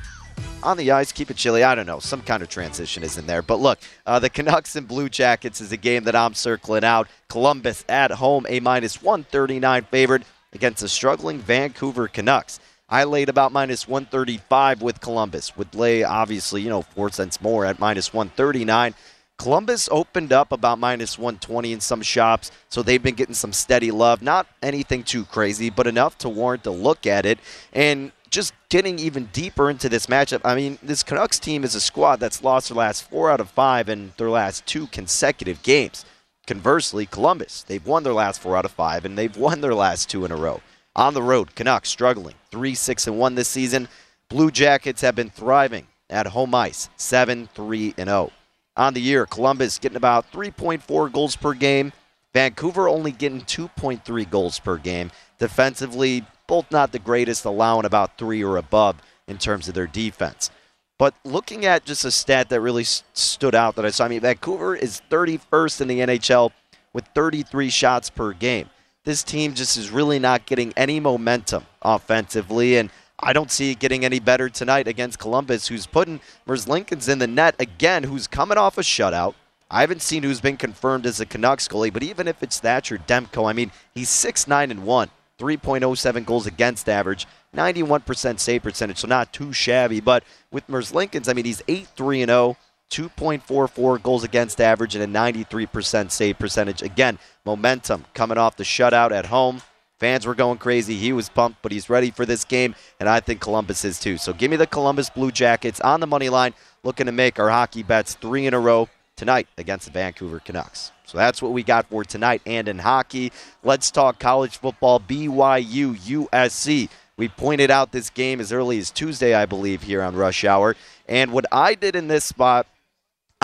on 0.62 0.78
the 0.78 0.92
ice, 0.92 1.12
keep 1.12 1.30
it 1.30 1.38
chilly. 1.38 1.64
I 1.64 1.76
don't 1.76 1.86
know. 1.86 2.00
Some 2.00 2.22
kind 2.22 2.42
of 2.44 2.50
transition 2.50 3.04
is 3.04 3.18
in 3.18 3.28
there. 3.28 3.42
But 3.42 3.60
look, 3.60 3.80
uh, 4.06 4.20
the 4.20 4.30
Canucks 4.30 4.76
and 4.76 4.88
Blue 4.88 5.10
Jackets 5.10 5.62
is 5.62 5.72
a 5.72 5.78
game 5.78 6.04
that 6.06 6.16
I'm 6.16 6.34
circling 6.34 6.84
out. 6.84 7.08
Columbus 7.28 7.86
at 7.90 8.12
home, 8.12 8.46
a 8.50 8.60
minus 8.60 9.02
139 9.02 9.84
favored 9.84 10.26
against 10.54 10.82
the 10.82 10.90
struggling 10.90 11.40
Vancouver 11.40 12.08
Canucks. 12.08 12.60
I 12.88 13.04
laid 13.04 13.30
about 13.30 13.52
minus 13.52 13.88
135 13.88 14.82
with 14.82 15.02
Columbus. 15.02 15.58
Would 15.58 15.74
lay, 15.74 16.04
obviously, 16.04 16.62
you 16.62 16.70
know, 16.70 16.84
four 16.84 17.10
cents 17.10 17.42
more 17.42 17.66
at 17.66 17.80
minus 17.80 18.14
139. 18.14 18.94
Columbus 19.38 19.90
opened 19.92 20.32
up 20.32 20.52
about 20.52 20.80
minus 20.80 21.18
120 21.18 21.74
in 21.74 21.80
some 21.82 22.02
shops, 22.02 22.52
so 22.70 22.82
they've 22.82 23.02
been 23.02 23.16
getting 23.16 23.36
some 23.36 23.52
steady 23.52 23.92
love. 23.92 24.22
Not 24.22 24.48
anything 24.62 25.04
too 25.04 25.26
crazy, 25.26 25.70
but 25.70 25.88
enough 25.88 26.18
to 26.20 26.30
warrant 26.30 26.66
a 26.68 26.72
look 26.72 27.06
at 27.06 27.26
it. 27.26 27.40
And 27.74 28.12
just 28.30 28.54
getting 28.70 29.00
even 29.00 29.26
deeper 29.34 29.70
into 29.70 29.90
this 29.90 30.06
matchup, 30.06 30.42
I 30.46 30.56
mean, 30.56 30.78
this 30.82 31.04
Canucks 31.04 31.40
team 31.40 31.64
is 31.64 31.76
a 31.76 31.82
squad 31.82 32.20
that's 32.20 32.44
lost 32.44 32.70
their 32.70 32.78
last 32.78 33.10
four 33.10 33.32
out 33.32 33.40
of 33.40 33.50
five 33.50 33.90
in 33.90 34.14
their 34.18 34.30
last 34.30 34.66
two 34.68 34.88
consecutive 34.88 35.64
games. 35.64 36.06
Conversely, 36.48 37.08
Columbus, 37.08 37.64
they've 37.64 37.86
won 37.86 38.04
their 38.04 38.14
last 38.14 38.40
four 38.40 38.56
out 38.56 38.66
of 38.66 38.72
five, 38.72 39.04
and 39.04 39.18
they've 39.18 39.36
won 39.36 39.62
their 39.62 39.74
last 39.74 40.10
two 40.10 40.24
in 40.24 40.32
a 40.32 40.36
row. 40.36 40.62
On 40.96 41.14
the 41.14 41.24
road, 41.24 41.56
Canucks 41.56 41.90
struggling, 41.90 42.36
3 42.56 42.74
6 42.74 43.08
and 43.08 43.20
1 43.20 43.36
this 43.36 43.50
season. 43.50 43.90
Blue 44.30 44.50
Jackets 44.50 45.02
have 45.02 45.14
been 45.14 45.30
thriving 45.30 45.88
at 46.10 46.28
home 46.28 46.56
ice, 46.56 46.88
7 46.96 47.50
3 47.54 47.94
and 47.98 48.08
0. 48.08 48.32
On 48.78 48.94
the 48.94 49.02
year, 49.02 49.26
Columbus 49.26 49.78
getting 49.78 49.98
about 49.98 50.32
3.4 50.32 51.12
goals 51.12 51.36
per 51.36 51.54
game, 51.54 51.92
Vancouver 52.34 52.88
only 52.88 53.12
getting 53.12 53.42
2.3 53.42 54.30
goals 54.30 54.58
per 54.58 54.78
game. 54.78 55.12
Defensively, 55.38 56.26
both 56.48 56.72
not 56.72 56.94
the 56.94 57.00
greatest, 57.00 57.44
allowing 57.44 57.86
about 57.86 58.18
three 58.18 58.42
or 58.42 58.56
above 58.56 59.02
in 59.28 59.38
terms 59.38 59.68
of 59.68 59.74
their 59.74 59.88
defense. 59.88 60.50
But 60.98 61.14
looking 61.26 61.66
at 61.66 61.84
just 61.84 62.06
a 62.06 62.12
stat 62.12 62.48
that 62.50 62.62
really 62.62 62.86
stood 62.86 63.54
out 63.54 63.76
that 63.76 63.86
I 63.86 63.90
saw, 63.90 64.06
I 64.06 64.08
mean, 64.08 64.22
Vancouver 64.22 64.78
is 64.78 65.02
31st 65.10 65.82
in 65.82 65.88
the 65.90 66.00
NHL 66.00 66.52
with 66.94 67.06
33 67.14 67.70
shots 67.70 68.10
per 68.10 68.32
game. 68.32 68.70
This 69.06 69.22
team 69.22 69.54
just 69.54 69.78
is 69.78 69.92
really 69.92 70.18
not 70.18 70.48
getting 70.48 70.74
any 70.76 71.00
momentum 71.00 71.68
offensively, 71.84 72.78
and 72.78 72.90
I 73.20 73.34
don't 73.34 73.52
see 73.52 73.70
it 73.70 73.80
getting 73.80 74.04
any 74.04 74.20
better 74.20 74.50
tonight 74.50 74.88
against 74.88 75.20
Columbus, 75.20 75.68
who's 75.68 75.86
putting 75.86 76.20
Merzlikins 76.48 77.08
in 77.08 77.20
the 77.20 77.28
net 77.28 77.54
again, 77.60 78.04
who's 78.04 78.26
coming 78.26 78.58
off 78.58 78.80
a 78.80 78.82
shutout. 78.82 79.36
I 79.70 79.82
haven't 79.82 80.02
seen 80.02 80.24
who's 80.24 80.42
been 80.42 80.58
confirmed 80.58 81.06
as 81.06 81.20
a 81.20 81.26
Canucks 81.28 81.68
goalie, 81.68 81.94
but 81.94 82.02
even 82.02 82.28
if 82.28 82.42
it's 82.42 82.60
Thatcher 82.60 82.98
Demko, 82.98 83.48
I 83.48 83.54
mean, 83.54 83.72
he's 83.94 84.10
6 84.10 84.48
9 84.48 84.72
and 84.72 84.84
1, 84.84 85.10
3.07 85.38 86.26
goals 86.26 86.48
against 86.48 86.90
average, 86.90 87.28
91% 87.56 88.40
save 88.40 88.64
percentage, 88.64 88.98
so 88.98 89.08
not 89.08 89.32
too 89.32 89.54
shabby. 89.54 90.00
But 90.00 90.24
with 90.52 90.68
Merzlikins, 90.68 91.30
I 91.30 91.34
mean, 91.34 91.46
he's 91.46 91.62
8 91.68 91.88
3 91.96 92.24
and 92.24 92.30
0, 92.30 92.58
2.44 92.92 94.02
goals 94.02 94.24
against 94.24 94.62
average, 94.62 94.96
and 94.96 95.04
a 95.04 95.20
93% 95.20 96.12
save 96.12 96.40
percentage. 96.40 96.82
Again, 96.82 97.20
momentum 97.46 98.06
coming 98.14 98.38
off 98.38 98.58
the 98.58 98.64
shutout 98.64 99.12
at 99.12 99.28
home. 99.28 99.62
Fans 100.00 100.26
were 100.26 100.36
going 100.36 100.58
crazy. 100.58 100.96
He 100.96 101.14
was 101.14 101.30
pumped, 101.30 101.62
but 101.62 101.72
he's 101.72 101.90
ready 101.90 102.12
for 102.12 102.26
this 102.26 102.44
game, 102.44 102.76
and 103.00 103.08
I 103.08 103.22
think 103.22 103.40
Columbus 103.40 103.86
is 103.86 104.00
too. 104.00 104.18
So 104.18 104.34
give 104.34 104.52
me 104.52 104.58
the 104.58 104.68
Columbus 104.68 105.10
Blue 105.10 105.32
Jackets 105.32 105.80
on 105.82 106.00
the 106.00 106.08
money 106.08 106.30
line, 106.30 106.54
looking 106.84 107.06
to 107.06 107.12
make 107.12 107.40
our 107.40 107.50
hockey 107.50 107.82
bets 107.82 108.16
three 108.16 108.46
in 108.46 108.54
a 108.54 108.60
row 108.60 108.90
tonight 109.16 109.48
against 109.58 109.86
the 109.86 109.92
Vancouver 109.92 110.40
Canucks. 110.40 110.92
So 111.06 111.18
that's 111.18 111.42
what 111.42 111.54
we 111.54 111.64
got 111.64 111.88
for 111.88 112.04
tonight 112.04 112.42
and 112.46 112.68
in 112.68 112.80
hockey. 112.80 113.32
Let's 113.64 113.90
talk 113.92 114.20
college 114.20 114.58
football 114.58 115.00
BYU 115.00 115.96
USC. 115.96 116.90
We 117.18 117.30
pointed 117.30 117.72
out 117.72 117.94
this 117.94 118.10
game 118.10 118.42
as 118.42 118.52
early 118.52 118.78
as 118.78 118.92
Tuesday, 118.92 119.34
I 119.34 119.46
believe, 119.46 119.84
here 119.84 120.02
on 120.02 120.16
Rush 120.16 120.44
Hour. 120.44 120.76
And 121.08 121.32
what 121.32 121.46
I 121.52 121.76
did 121.76 121.96
in 121.96 122.10
this 122.10 122.26
spot, 122.26 122.68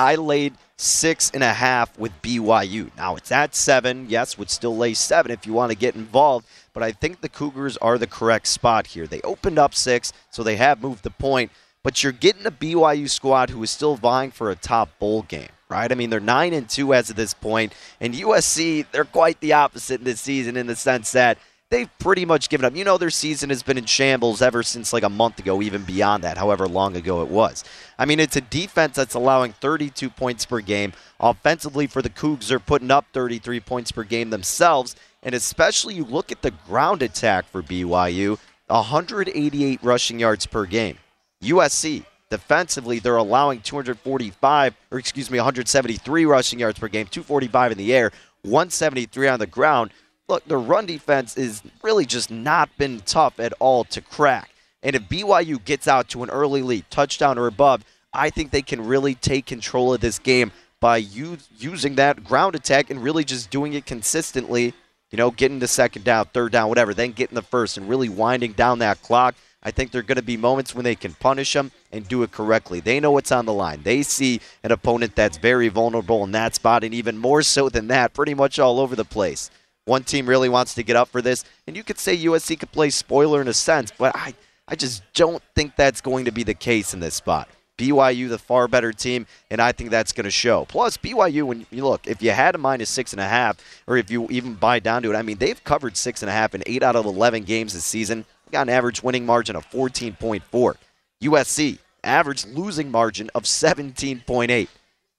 I 0.02 0.16
laid 0.16 0.56
six 0.78 1.30
and 1.32 1.43
a 1.43 1.54
half 1.54 1.97
with 1.99 2.12
BYU. 2.24 2.89
Now 2.97 3.16
it's 3.16 3.32
at 3.32 3.54
seven. 3.54 4.08
Yes, 4.10 4.36
would 4.36 4.49
still 4.49 4.76
lay 4.76 4.95
seven 4.95 5.32
if 5.32 5.45
you 5.45 5.54
want 5.54 5.72
to 5.72 5.78
get 5.78 5.93
involved. 5.95 6.47
But 6.74 6.82
I 6.82 6.91
think 6.91 7.22
the 7.22 7.30
Cougars 7.30 7.78
are 7.78 7.99
the 7.99 8.08
correct 8.08 8.47
spot 8.47 8.88
here. 8.88 9.06
They 9.06 9.22
opened 9.22 9.60
up 9.60 9.76
six, 9.76 10.12
so 10.32 10.41
they 10.41 10.56
have 10.56 10.82
moved 10.82 11.04
the 11.04 11.12
point. 11.12 11.52
But 11.84 12.02
you're 12.02 12.12
getting 12.12 12.47
a 12.47 12.52
BYU 12.52 13.08
squad 13.08 13.52
who 13.52 13.62
is 13.62 13.70
still 13.70 13.95
vying 13.95 14.32
for 14.32 14.49
a 14.49 14.56
top 14.56 14.97
bowl 14.99 15.22
game 15.24 15.49
right? 15.70 15.89
I 15.89 15.95
mean, 15.95 16.10
they're 16.10 16.20
nine 16.20 16.52
and 16.52 16.68
two 16.68 16.93
as 16.93 17.10
of 17.10 17.16
this 17.16 17.34
point, 17.34 17.74
and 18.02 18.14
USC 18.14 18.86
they're 18.91 19.06
quite 19.06 19.39
the 19.39 19.54
opposite 19.54 20.02
in 20.02 20.04
this 20.04 20.20
season 20.20 20.58
in 20.58 20.68
the 20.68 20.76
sense 20.76 21.14
that 21.14 21.38
they've 21.72 21.89
pretty 21.97 22.26
much 22.26 22.49
given 22.49 22.66
up. 22.66 22.76
You 22.76 22.84
know, 22.84 22.97
their 22.97 23.10
season 23.10 23.49
has 23.49 23.64
been 23.64 23.78
in 23.78 23.86
shambles 23.86 24.43
ever 24.43 24.62
since 24.62 24.93
like 24.93 25.04
a 25.04 25.10
month 25.10 25.39
ago, 25.39 25.62
even 25.62 25.84
beyond 25.84 26.24
that, 26.24 26.38
however 26.38 26.68
long 26.68 26.95
ago 26.95 27.24
it 27.24 27.30
was. 27.30 27.64
I 28.02 28.06
mean, 28.06 28.20
it's 28.20 28.36
a 28.36 28.41
defense 28.41 28.95
that's 28.95 29.14
allowing 29.14 29.54
32 29.54 30.10
points 30.10 30.43
per 30.43 30.60
game. 30.60 30.93
Offensively, 31.20 31.86
for 31.86 32.02
the 32.02 32.10
Cougs, 32.10 32.47
they're 32.47 32.58
putting 32.58 32.89
up 32.89 33.06
33 33.14 33.60
points 33.60 33.91
per 33.91 34.04
game 34.04 34.32
themselves, 34.32 34.95
and 35.22 35.36
especially 35.36 35.93
you 35.93 36.06
look 36.06 36.32
at 36.32 36.41
the 36.41 36.49
ground 36.49 37.04
attack 37.04 37.45
for 37.45 37.62
BYU, 37.62 38.39
188 38.66 39.84
rushing 39.84 40.20
yards 40.20 40.47
per 40.47 40.66
game. 40.66 40.97
USC 41.43 42.04
defensively, 42.32 42.97
they're 42.97 43.18
allowing 43.18 43.62
245, 43.62 44.76
or 44.89 44.97
excuse 44.97 45.30
me, 45.30 45.38
173 45.38 46.26
rushing 46.26 46.58
yards 46.58 46.80
per 46.80 46.88
game, 46.88 47.06
245 47.06 47.74
in 47.74 47.78
the 47.78 47.93
air, 47.93 48.12
173 48.41 49.28
on 49.28 49.38
the 49.38 49.45
ground. 49.45 49.91
Look, 50.28 50.43
the 50.47 50.58
run 50.58 50.88
defense 50.88 51.38
is 51.38 51.62
really 51.84 52.08
just 52.08 52.32
not 52.32 52.76
been 52.80 53.02
tough 53.02 53.39
at 53.39 53.54
all 53.60 53.84
to 53.84 54.02
crack. 54.02 54.49
And 54.84 54.95
if 54.95 55.04
BYU 55.04 55.64
gets 55.64 55.88
out 55.88 56.10
to 56.10 56.24
an 56.24 56.30
early 56.30 56.62
lead, 56.64 56.86
touchdown 56.89 57.38
or 57.38 57.47
above, 57.47 57.84
I 58.14 58.30
think 58.30 58.51
they 58.51 58.62
can 58.62 58.86
really 58.86 59.16
take 59.16 59.45
control 59.45 59.93
of 59.93 60.01
this 60.01 60.20
game 60.20 60.51
by 60.80 60.97
use, 60.97 61.47
using 61.57 61.95
that 61.95 62.24
ground 62.24 62.55
attack 62.55 62.89
and 62.89 63.01
really 63.01 63.24
just 63.24 63.49
doing 63.49 63.74
it 63.74 63.86
consistently. 63.86 64.74
You 65.12 65.18
know, 65.18 65.32
getting 65.32 65.59
the 65.59 65.68
second 65.68 66.05
down, 66.05 66.26
third 66.34 66.53
down, 66.53 66.70
whatever, 66.70 66.93
then 66.93 67.12
getting 67.12 67.36
the 67.36 67.41
first 67.41 67.78
and 67.78 67.89
really 67.89 68.07
winding 68.07 68.53
down 68.53 68.80
that 68.80 69.01
clock. 69.01 69.36
I 69.64 69.70
think 69.70 69.91
there 69.91 69.99
are 69.99 70.03
going 70.03 70.16
to 70.16 70.24
be 70.24 70.38
moments 70.38 70.74
when 70.74 70.86
they 70.86 70.95
can 70.95 71.14
punish 71.14 71.53
them 71.53 71.72
and 71.91 72.07
do 72.07 72.24
it 72.24 72.32
correctly. 72.32 72.80
They 72.80 72.99
know 72.99 73.12
what's 73.12 73.32
on 73.32 73.45
the 73.45 73.53
line. 73.53 73.84
They 73.84 74.01
see 74.03 74.39
an 74.64 74.72
opponent 74.72 75.16
that's 75.16 75.38
very 75.38 75.68
vulnerable 75.68 76.24
in 76.24 76.32
that 76.32 76.55
spot, 76.55 76.84
and 76.84 76.93
even 76.93 77.18
more 77.18 77.43
so 77.43 77.70
than 77.70 77.88
that, 77.88 78.14
pretty 78.14 78.34
much 78.34 78.57
all 78.57 78.80
over 78.80 78.95
the 78.95 79.05
place. 79.05 79.51
One 79.86 80.03
team 80.03 80.28
really 80.28 80.49
wants 80.49 80.74
to 80.76 80.84
get 80.84 80.95
up 80.95 81.09
for 81.09 81.22
this, 81.22 81.43
and 81.68 81.76
you 81.76 81.84
could 81.84 81.99
say 81.99 82.18
USC 82.18 82.59
could 82.59 82.72
play 82.72 82.89
spoiler 82.89 83.41
in 83.41 83.47
a 83.47 83.53
sense, 83.53 83.91
but 83.95 84.16
I, 84.16 84.34
I 84.68 84.76
just 84.76 85.03
don't 85.14 85.43
think 85.55 85.76
that's 85.76 86.01
going 86.01 86.26
to 86.26 86.32
be 86.32 86.43
the 86.43 86.53
case 86.53 86.93
in 86.93 86.99
this 86.99 87.16
spot. 87.16 87.47
BYU, 87.82 88.29
the 88.29 88.38
far 88.38 88.67
better 88.67 88.91
team, 88.91 89.25
and 89.49 89.61
I 89.61 89.71
think 89.71 89.89
that's 89.89 90.11
going 90.11 90.25
to 90.25 90.32
show. 90.32 90.65
Plus, 90.65 90.97
BYU, 90.97 91.43
when 91.43 91.65
you 91.71 91.86
look, 91.86 92.07
if 92.07 92.21
you 92.21 92.32
had 92.32 92.55
a 92.55 92.57
minus 92.57 92.89
six 92.89 93.11
and 93.13 93.19
a 93.19 93.27
half, 93.27 93.57
or 93.88 93.97
if 93.97 94.11
you 94.11 94.27
even 94.29 94.53
buy 94.53 94.79
down 94.79 95.01
to 95.03 95.11
it, 95.11 95.15
I 95.15 95.21
mean, 95.21 95.38
they've 95.38 95.63
covered 95.63 95.97
six 95.97 96.21
and 96.21 96.29
a 96.29 96.34
half 96.34 96.53
in 96.53 96.63
eight 96.65 96.84
out 96.84 96.95
of 96.95 97.05
11 97.05 97.43
games 97.43 97.73
this 97.73 97.86
season 97.86 98.25
got 98.51 98.63
an 98.63 98.69
average 98.69 99.01
winning 99.01 99.25
margin 99.25 99.55
of 99.55 99.69
14.4. 99.69 100.75
USC, 101.23 101.79
average 102.03 102.45
losing 102.45 102.91
margin 102.91 103.29
of 103.34 103.43
17.8. 103.43 104.67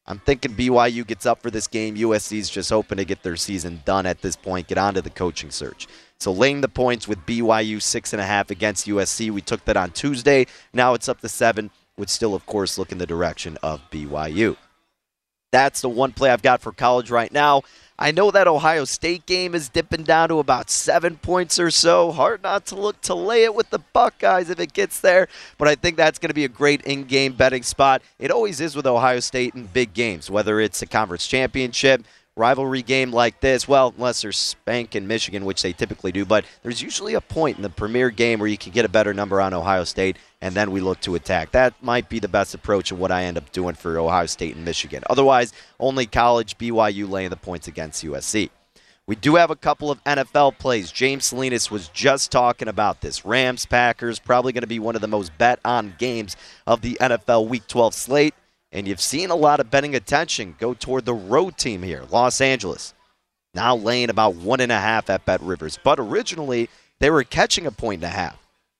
I'm 0.04 0.18
thinking 0.18 0.54
BYU 0.54 1.06
gets 1.06 1.26
up 1.26 1.40
for 1.42 1.50
this 1.50 1.68
game. 1.68 1.96
USC's 1.96 2.50
just 2.50 2.70
hoping 2.70 2.98
to 2.98 3.04
get 3.04 3.22
their 3.22 3.36
season 3.36 3.82
done 3.84 4.04
at 4.04 4.20
this 4.20 4.34
point, 4.34 4.66
get 4.66 4.78
onto 4.78 5.00
the 5.00 5.10
coaching 5.10 5.50
search. 5.50 5.86
So 6.18 6.32
laying 6.32 6.60
the 6.60 6.68
points 6.68 7.06
with 7.06 7.24
BYU 7.24 7.80
six 7.80 8.12
and 8.12 8.20
a 8.20 8.26
half 8.26 8.50
against 8.50 8.86
USC. 8.86 9.30
We 9.30 9.40
took 9.40 9.64
that 9.64 9.76
on 9.76 9.92
Tuesday. 9.92 10.46
Now 10.72 10.94
it's 10.94 11.08
up 11.08 11.20
to 11.20 11.28
seven, 11.28 11.70
which 12.02 12.10
still, 12.10 12.34
of 12.34 12.44
course, 12.46 12.78
look 12.78 12.90
in 12.90 12.98
the 12.98 13.06
direction 13.06 13.56
of 13.62 13.80
BYU. 13.92 14.56
That's 15.52 15.82
the 15.82 15.88
one 15.88 16.10
play 16.10 16.30
I've 16.30 16.42
got 16.42 16.60
for 16.60 16.72
college 16.72 17.12
right 17.12 17.30
now. 17.30 17.62
I 17.96 18.10
know 18.10 18.32
that 18.32 18.48
Ohio 18.48 18.84
State 18.84 19.24
game 19.24 19.54
is 19.54 19.68
dipping 19.68 20.02
down 20.02 20.30
to 20.30 20.40
about 20.40 20.68
seven 20.68 21.16
points 21.16 21.60
or 21.60 21.70
so. 21.70 22.10
Hard 22.10 22.42
not 22.42 22.66
to 22.66 22.74
look 22.74 23.00
to 23.02 23.14
lay 23.14 23.44
it 23.44 23.54
with 23.54 23.70
the 23.70 23.78
Buckeyes 23.78 24.50
if 24.50 24.58
it 24.58 24.72
gets 24.72 24.98
there, 24.98 25.28
but 25.58 25.68
I 25.68 25.76
think 25.76 25.96
that's 25.96 26.18
going 26.18 26.30
to 26.30 26.34
be 26.34 26.44
a 26.44 26.48
great 26.48 26.80
in 26.80 27.04
game 27.04 27.34
betting 27.34 27.62
spot. 27.62 28.02
It 28.18 28.32
always 28.32 28.60
is 28.60 28.74
with 28.74 28.84
Ohio 28.84 29.20
State 29.20 29.54
in 29.54 29.66
big 29.66 29.94
games, 29.94 30.28
whether 30.28 30.58
it's 30.58 30.82
a 30.82 30.86
conference 30.86 31.28
championship, 31.28 32.02
rivalry 32.36 32.82
game 32.82 33.12
like 33.12 33.40
this, 33.40 33.68
well, 33.68 33.92
unless 33.96 34.22
there's 34.22 34.38
Spank 34.38 34.96
in 34.96 35.06
Michigan, 35.06 35.44
which 35.44 35.62
they 35.62 35.72
typically 35.72 36.12
do, 36.12 36.24
but 36.24 36.44
there's 36.62 36.82
usually 36.82 37.14
a 37.14 37.20
point 37.20 37.56
in 37.56 37.62
the 37.62 37.70
premier 37.70 38.10
game 38.10 38.38
where 38.38 38.48
you 38.48 38.56
can 38.56 38.72
get 38.72 38.84
a 38.84 38.88
better 38.88 39.12
number 39.12 39.40
on 39.40 39.52
Ohio 39.52 39.84
State, 39.84 40.16
and 40.40 40.54
then 40.54 40.70
we 40.70 40.80
look 40.80 41.00
to 41.00 41.14
attack. 41.14 41.50
That 41.52 41.74
might 41.82 42.08
be 42.08 42.18
the 42.18 42.28
best 42.28 42.54
approach 42.54 42.90
of 42.90 42.98
what 42.98 43.12
I 43.12 43.24
end 43.24 43.36
up 43.36 43.52
doing 43.52 43.74
for 43.74 43.98
Ohio 43.98 44.26
State 44.26 44.56
and 44.56 44.64
Michigan. 44.64 45.02
Otherwise, 45.10 45.52
only 45.78 46.06
college 46.06 46.56
BYU 46.56 47.08
laying 47.08 47.30
the 47.30 47.36
points 47.36 47.68
against 47.68 48.04
USC. 48.04 48.50
We 49.04 49.16
do 49.16 49.34
have 49.34 49.50
a 49.50 49.56
couple 49.56 49.90
of 49.90 50.02
NFL 50.04 50.58
plays. 50.58 50.92
James 50.92 51.26
Salinas 51.26 51.72
was 51.72 51.88
just 51.88 52.30
talking 52.30 52.68
about 52.68 53.00
this. 53.00 53.24
Rams, 53.24 53.66
Packers, 53.66 54.20
probably 54.20 54.52
going 54.52 54.62
to 54.62 54.68
be 54.68 54.78
one 54.78 54.94
of 54.94 55.00
the 55.00 55.08
most 55.08 55.36
bet 55.38 55.58
on 55.64 55.94
games 55.98 56.36
of 56.68 56.82
the 56.82 56.96
NFL 57.00 57.48
Week 57.48 57.66
12 57.66 57.94
slate. 57.94 58.34
And 58.72 58.88
you've 58.88 59.00
seen 59.00 59.30
a 59.30 59.36
lot 59.36 59.60
of 59.60 59.70
betting 59.70 59.94
attention 59.94 60.56
go 60.58 60.72
toward 60.72 61.04
the 61.04 61.14
road 61.14 61.58
team 61.58 61.82
here, 61.82 62.04
Los 62.10 62.40
Angeles. 62.40 62.94
Now 63.54 63.76
laying 63.76 64.08
about 64.08 64.34
one 64.34 64.60
and 64.60 64.72
a 64.72 64.80
half 64.80 65.10
at 65.10 65.26
Bet 65.26 65.42
Rivers. 65.42 65.78
But 65.82 66.00
originally, 66.00 66.70
they 66.98 67.10
were 67.10 67.22
catching 67.22 67.66
a 67.66 67.70
point 67.70 68.02
and 68.02 68.10
a 68.10 68.16
half. 68.16 68.38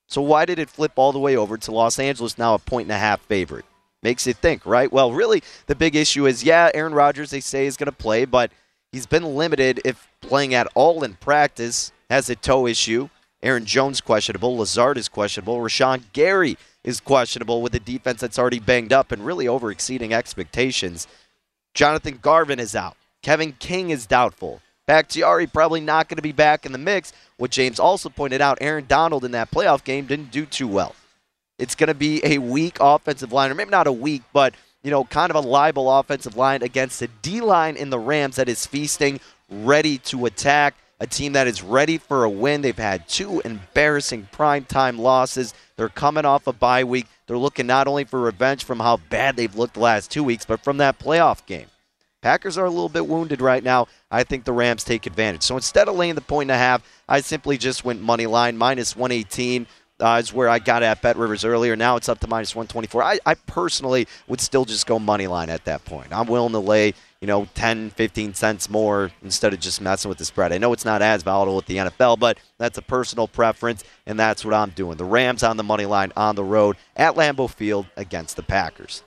So 0.09 0.23
why 0.23 0.47
did 0.47 0.59
it 0.59 0.71
flip 0.71 0.93
all 0.97 1.13
the 1.13 1.19
way 1.19 1.37
over 1.37 1.59
to 1.59 1.73
Los 1.73 1.99
Angeles, 1.99 2.39
now 2.39 2.55
a 2.55 2.59
point 2.59 2.87
and 2.87 2.93
a 2.93 2.99
half 2.99 3.21
favorite? 3.23 3.67
Makes 4.03 4.27
you 4.27 4.33
think, 4.33 4.65
right? 4.67 4.91
Well, 4.91 5.13
really, 5.13 5.43
the 5.67 5.75
big 5.75 5.95
issue 5.95 6.27
is 6.27 6.43
yeah, 6.43 6.71
Aaron 6.75 6.95
Rodgers, 6.95 7.31
they 7.31 7.41
say, 7.41 7.67
is 7.67 7.77
going 7.77 7.87
to 7.87 7.93
play, 7.93 8.25
but 8.25 8.51
he's 8.91 9.07
been 9.07 9.37
limited 9.37 9.81
if 9.85 10.09
playing 10.21 10.55
at 10.55 10.69
all 10.75 11.05
in 11.05 11.15
practice, 11.15 11.93
has 12.11 12.29
a 12.29 12.35
toe 12.35 12.67
issue. 12.67 13.09
Aaron 13.43 13.65
Jones 13.65 14.01
questionable. 14.01 14.57
Lazard 14.57 14.97
is 14.99 15.09
questionable. 15.09 15.59
Rashan 15.59 16.05
Gary 16.13 16.57
is 16.85 17.01
questionable 17.01 17.63
with 17.63 17.75
a 17.75 17.81
defense 17.81 18.21
that's 18.21 18.39
already 18.39 18.59
banged 18.59 18.93
up 18.93 19.13
and 19.13 19.25
really 19.25 19.47
over 19.47 19.71
exceeding 19.71 20.13
expectations. 20.13 21.07
Jonathan 21.75 22.19
Garvin 22.21 22.59
is 22.59 22.75
out. 22.75 22.97
Kevin 23.23 23.53
King 23.53 23.91
is 23.91 24.07
doubtful. 24.07 24.61
Bakhtiari 24.87 25.47
probably 25.47 25.81
not 25.81 26.09
going 26.09 26.17
to 26.17 26.23
be 26.23 26.33
back 26.33 26.67
in 26.67 26.73
the 26.73 26.79
mix. 26.79 27.13
What 27.37 27.53
James 27.53 27.79
also 27.79 28.09
pointed 28.09 28.41
out, 28.41 28.59
Aaron 28.61 28.87
Donald 28.89 29.25
in 29.25 29.31
that 29.31 29.51
playoff 29.51 29.85
game 29.85 30.07
didn't 30.07 30.33
do 30.33 30.45
too 30.45 30.67
well. 30.67 30.95
It's 31.59 31.77
going 31.77 31.89
to 31.89 31.95
be 31.95 32.21
a 32.25 32.39
weak 32.39 32.79
offensive 32.81 33.33
line, 33.33 33.51
or 33.51 33.55
maybe 33.55 33.71
not 33.71 33.87
a 33.87 33.93
weak, 33.93 34.23
but 34.33 34.55
you 34.83 34.91
know, 34.91 35.05
kind 35.05 35.31
of 35.31 35.37
a 35.37 35.49
liable 35.49 35.91
offensive 35.91 36.37
line 36.37 36.63
against 36.63 37.01
a 37.03 37.07
D 37.07 37.41
line 37.41 37.77
in 37.77 37.91
the 37.91 37.99
Rams 37.99 38.37
that 38.37 38.49
is 38.49 38.67
feasting, 38.67 39.21
ready 39.49 39.99
to 39.99 40.27
attack 40.27 40.75
a 41.03 41.07
team 41.07 41.33
that 41.33 41.49
is 41.49 41.65
ready 41.65 41.99
for 41.99 42.23
a 42.23 42.31
win. 42.31 42.63
They've 42.63 42.79
had 42.79 43.09
two 43.09 43.41
embarrassing 43.45 44.29
primetime 44.33 45.01
losses. 45.01 45.53
They're 45.75 45.89
coming 45.89 46.25
off 46.25 46.47
a 46.47 46.53
bye 46.53 46.85
week. 46.85 47.09
They're 47.27 47.37
looking 47.37 47.67
not 47.67 47.89
only 47.89 48.05
for 48.05 48.21
revenge 48.21 48.63
from 48.63 48.79
how 48.79 48.99
bad 49.11 49.35
they've 49.35 49.55
looked 49.55 49.75
the 49.75 49.81
last 49.81 50.13
two 50.13 50.23
weeks, 50.23 50.45
but 50.45 50.63
from 50.63 50.77
that 50.77 51.01
playoff 51.01 51.45
game. 51.45 51.67
Packers 52.21 52.57
are 52.57 52.67
a 52.67 52.71
little 52.71 52.89
bit 52.89 53.09
wounded 53.09 53.41
right 53.41 53.65
now. 53.65 53.89
I 54.13 54.23
think 54.23 54.45
the 54.45 54.53
Rams 54.53 54.85
take 54.85 55.07
advantage. 55.07 55.43
So 55.43 55.57
instead 55.57 55.89
of 55.89 55.97
laying 55.97 56.15
the 56.15 56.21
point 56.21 56.53
and 56.53 56.55
a 56.55 56.59
half, 56.59 56.89
I 57.09 57.21
simply 57.21 57.59
just 57.59 57.85
went 57.85 58.01
money 58.01 58.27
line 58.27 58.57
minus 58.57 58.95
118 58.95 59.67
uh, 60.01 60.21
is 60.23 60.33
where 60.33 60.49
I 60.49 60.59
got 60.59 60.83
at 60.83 61.03
Bet 61.03 61.17
Rivers 61.17 61.45
earlier. 61.45 61.77
Now 61.77 61.97
it's 61.97 62.09
up 62.09 62.19
to 62.21 62.29
minus 62.29 62.55
124. 62.55 63.03
I, 63.03 63.19
I 63.25 63.35
personally 63.35 64.09
would 64.27 64.41
still 64.41 64.65
just 64.65 64.87
go 64.87 64.99
money 64.99 65.27
line 65.27 65.51
at 65.51 65.65
that 65.65 65.85
point. 65.85 66.09
I'm 66.13 66.27
willing 66.27 66.53
to 66.53 66.59
lay, 66.59 66.95
you 67.21 67.27
know, 67.27 67.47
10, 67.55 67.91
15 67.91 68.35
cents 68.35 68.69
more 68.69 69.11
instead 69.23 69.53
of 69.53 69.61
just 69.61 69.81
messing 69.81 70.09
with 70.09 70.19
the 70.19 70.25
spread. 70.25 70.53
I 70.53 70.59
know 70.59 70.73
it's 70.73 70.85
not 70.85 71.03
as 71.03 71.23
volatile 71.23 71.57
with 71.57 71.67
the 71.67 71.77
NFL, 71.77 72.19
but 72.19 72.39
that's 72.59 72.79
a 72.79 72.83
personal 72.83 73.29
preference, 73.29 73.85
and 74.07 74.19
that's 74.19 74.45
what 74.45 74.55
I'm 74.55 74.71
doing. 74.71 74.97
The 74.97 75.05
Rams 75.05 75.43
on 75.43 75.57
the 75.57 75.65
money 75.65 75.87
line 75.87 76.13
on 76.17 76.35
the 76.35 76.45
road 76.45 76.77
at 76.97 77.15
Lambeau 77.15 77.49
Field 77.49 77.87
against 77.97 78.37
the 78.37 78.43
Packers. 78.43 79.03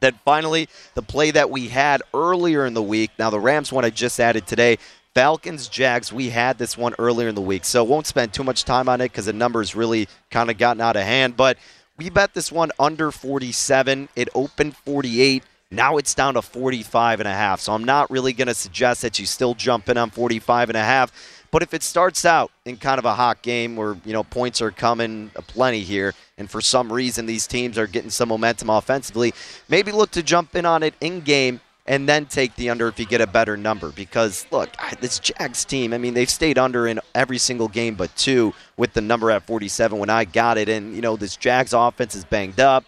Then 0.00 0.18
finally, 0.24 0.68
the 0.94 1.02
play 1.02 1.30
that 1.30 1.50
we 1.50 1.68
had 1.68 2.02
earlier 2.12 2.66
in 2.66 2.74
the 2.74 2.82
week. 2.82 3.10
Now, 3.18 3.30
the 3.30 3.40
Rams 3.40 3.72
one 3.72 3.86
I 3.86 3.90
just 3.90 4.20
added 4.20 4.46
today. 4.46 4.76
Falcons, 5.14 5.68
Jags, 5.68 6.12
we 6.12 6.30
had 6.30 6.58
this 6.58 6.76
one 6.76 6.92
earlier 6.98 7.28
in 7.28 7.36
the 7.36 7.40
week, 7.40 7.64
so 7.64 7.84
won't 7.84 8.06
spend 8.06 8.32
too 8.32 8.42
much 8.42 8.64
time 8.64 8.88
on 8.88 9.00
it 9.00 9.12
because 9.12 9.26
the 9.26 9.32
numbers 9.32 9.76
really 9.76 10.08
kind 10.28 10.50
of 10.50 10.58
gotten 10.58 10.80
out 10.80 10.96
of 10.96 11.04
hand. 11.04 11.36
But 11.36 11.56
we 11.96 12.10
bet 12.10 12.34
this 12.34 12.50
one 12.50 12.72
under 12.80 13.12
47. 13.12 14.08
It 14.16 14.28
opened 14.34 14.76
48. 14.76 15.44
Now 15.70 15.98
it's 15.98 16.14
down 16.14 16.34
to 16.34 16.42
45 16.42 17.20
and 17.20 17.28
a 17.28 17.32
half. 17.32 17.60
So 17.60 17.72
I'm 17.72 17.84
not 17.84 18.10
really 18.10 18.32
going 18.32 18.48
to 18.48 18.54
suggest 18.54 19.02
that 19.02 19.20
you 19.20 19.26
still 19.26 19.54
jump 19.54 19.88
in 19.88 19.96
on 19.96 20.10
45 20.10 20.70
and 20.70 20.76
a 20.76 20.82
half. 20.82 21.12
But 21.52 21.62
if 21.62 21.72
it 21.72 21.84
starts 21.84 22.24
out 22.24 22.50
in 22.64 22.76
kind 22.76 22.98
of 22.98 23.04
a 23.04 23.14
hot 23.14 23.40
game 23.40 23.76
where, 23.76 23.96
you 24.04 24.12
know, 24.12 24.24
points 24.24 24.60
are 24.60 24.72
coming 24.72 25.30
plenty 25.46 25.80
here, 25.80 26.12
and 26.36 26.50
for 26.50 26.60
some 26.60 26.92
reason 26.92 27.26
these 27.26 27.46
teams 27.46 27.78
are 27.78 27.86
getting 27.86 28.10
some 28.10 28.30
momentum 28.30 28.68
offensively, 28.68 29.32
maybe 29.68 29.92
look 29.92 30.10
to 30.10 30.24
jump 30.24 30.56
in 30.56 30.66
on 30.66 30.82
it 30.82 30.94
in 31.00 31.20
game 31.20 31.60
and 31.86 32.08
then 32.08 32.26
take 32.26 32.54
the 32.56 32.70
under 32.70 32.88
if 32.88 32.98
you 32.98 33.06
get 33.06 33.20
a 33.20 33.26
better 33.26 33.56
number. 33.56 33.90
Because, 33.90 34.46
look, 34.50 34.70
this 35.00 35.18
Jags 35.18 35.64
team, 35.64 35.92
I 35.92 35.98
mean, 35.98 36.14
they've 36.14 36.30
stayed 36.30 36.58
under 36.58 36.86
in 36.86 37.00
every 37.14 37.38
single 37.38 37.68
game 37.68 37.94
but 37.94 38.14
two 38.16 38.54
with 38.76 38.92
the 38.94 39.00
number 39.00 39.30
at 39.30 39.46
47 39.46 39.98
when 39.98 40.10
I 40.10 40.24
got 40.24 40.58
it. 40.58 40.68
And, 40.68 40.94
you 40.94 41.02
know, 41.02 41.16
this 41.16 41.36
Jags 41.36 41.72
offense 41.72 42.14
is 42.14 42.24
banged 42.24 42.60
up. 42.60 42.84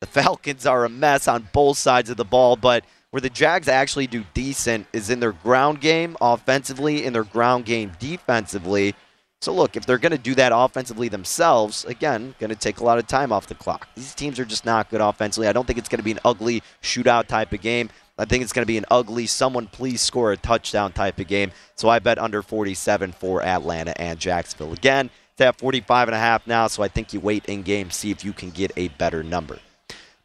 The 0.00 0.06
Falcons 0.06 0.66
are 0.66 0.84
a 0.84 0.88
mess 0.88 1.28
on 1.28 1.48
both 1.52 1.78
sides 1.78 2.10
of 2.10 2.16
the 2.16 2.24
ball, 2.24 2.56
but 2.56 2.84
where 3.10 3.20
the 3.20 3.30
Jags 3.30 3.68
actually 3.68 4.06
do 4.06 4.24
decent 4.34 4.86
is 4.92 5.10
in 5.10 5.20
their 5.20 5.32
ground 5.32 5.80
game 5.80 6.16
offensively, 6.20 7.04
in 7.04 7.12
their 7.12 7.24
ground 7.24 7.64
game 7.64 7.92
defensively. 7.98 8.94
So 9.42 9.54
look, 9.54 9.74
if 9.74 9.86
they're 9.86 9.98
going 9.98 10.12
to 10.12 10.18
do 10.18 10.34
that 10.34 10.52
offensively 10.54 11.08
themselves, 11.08 11.84
again, 11.86 12.34
going 12.38 12.50
to 12.50 12.56
take 12.56 12.80
a 12.80 12.84
lot 12.84 12.98
of 12.98 13.06
time 13.06 13.32
off 13.32 13.46
the 13.46 13.54
clock. 13.54 13.88
These 13.94 14.14
teams 14.14 14.38
are 14.38 14.44
just 14.44 14.66
not 14.66 14.90
good 14.90 15.00
offensively. 15.00 15.48
I 15.48 15.52
don't 15.52 15.66
think 15.66 15.78
it's 15.78 15.88
going 15.88 15.98
to 15.98 16.04
be 16.04 16.12
an 16.12 16.20
ugly 16.24 16.62
shootout 16.82 17.26
type 17.26 17.52
of 17.52 17.60
game. 17.62 17.88
I 18.20 18.26
think 18.26 18.42
it's 18.42 18.52
going 18.52 18.64
to 18.64 18.66
be 18.66 18.76
an 18.76 18.84
ugly, 18.90 19.26
someone 19.26 19.66
please 19.66 20.02
score 20.02 20.30
a 20.30 20.36
touchdown 20.36 20.92
type 20.92 21.18
of 21.18 21.26
game. 21.26 21.52
So 21.74 21.88
I 21.88 22.00
bet 22.00 22.18
under 22.18 22.42
47 22.42 23.12
for 23.12 23.42
Atlanta 23.42 23.98
and 23.98 24.18
Jacksonville. 24.18 24.74
Again, 24.74 25.08
it's 25.32 25.40
at 25.40 25.58
45 25.58 26.08
and 26.08 26.14
a 26.14 26.18
half 26.18 26.46
now, 26.46 26.66
so 26.66 26.82
I 26.82 26.88
think 26.88 27.14
you 27.14 27.20
wait 27.20 27.46
in 27.46 27.62
game, 27.62 27.90
see 27.90 28.10
if 28.10 28.22
you 28.22 28.34
can 28.34 28.50
get 28.50 28.72
a 28.76 28.88
better 28.88 29.22
number. 29.22 29.58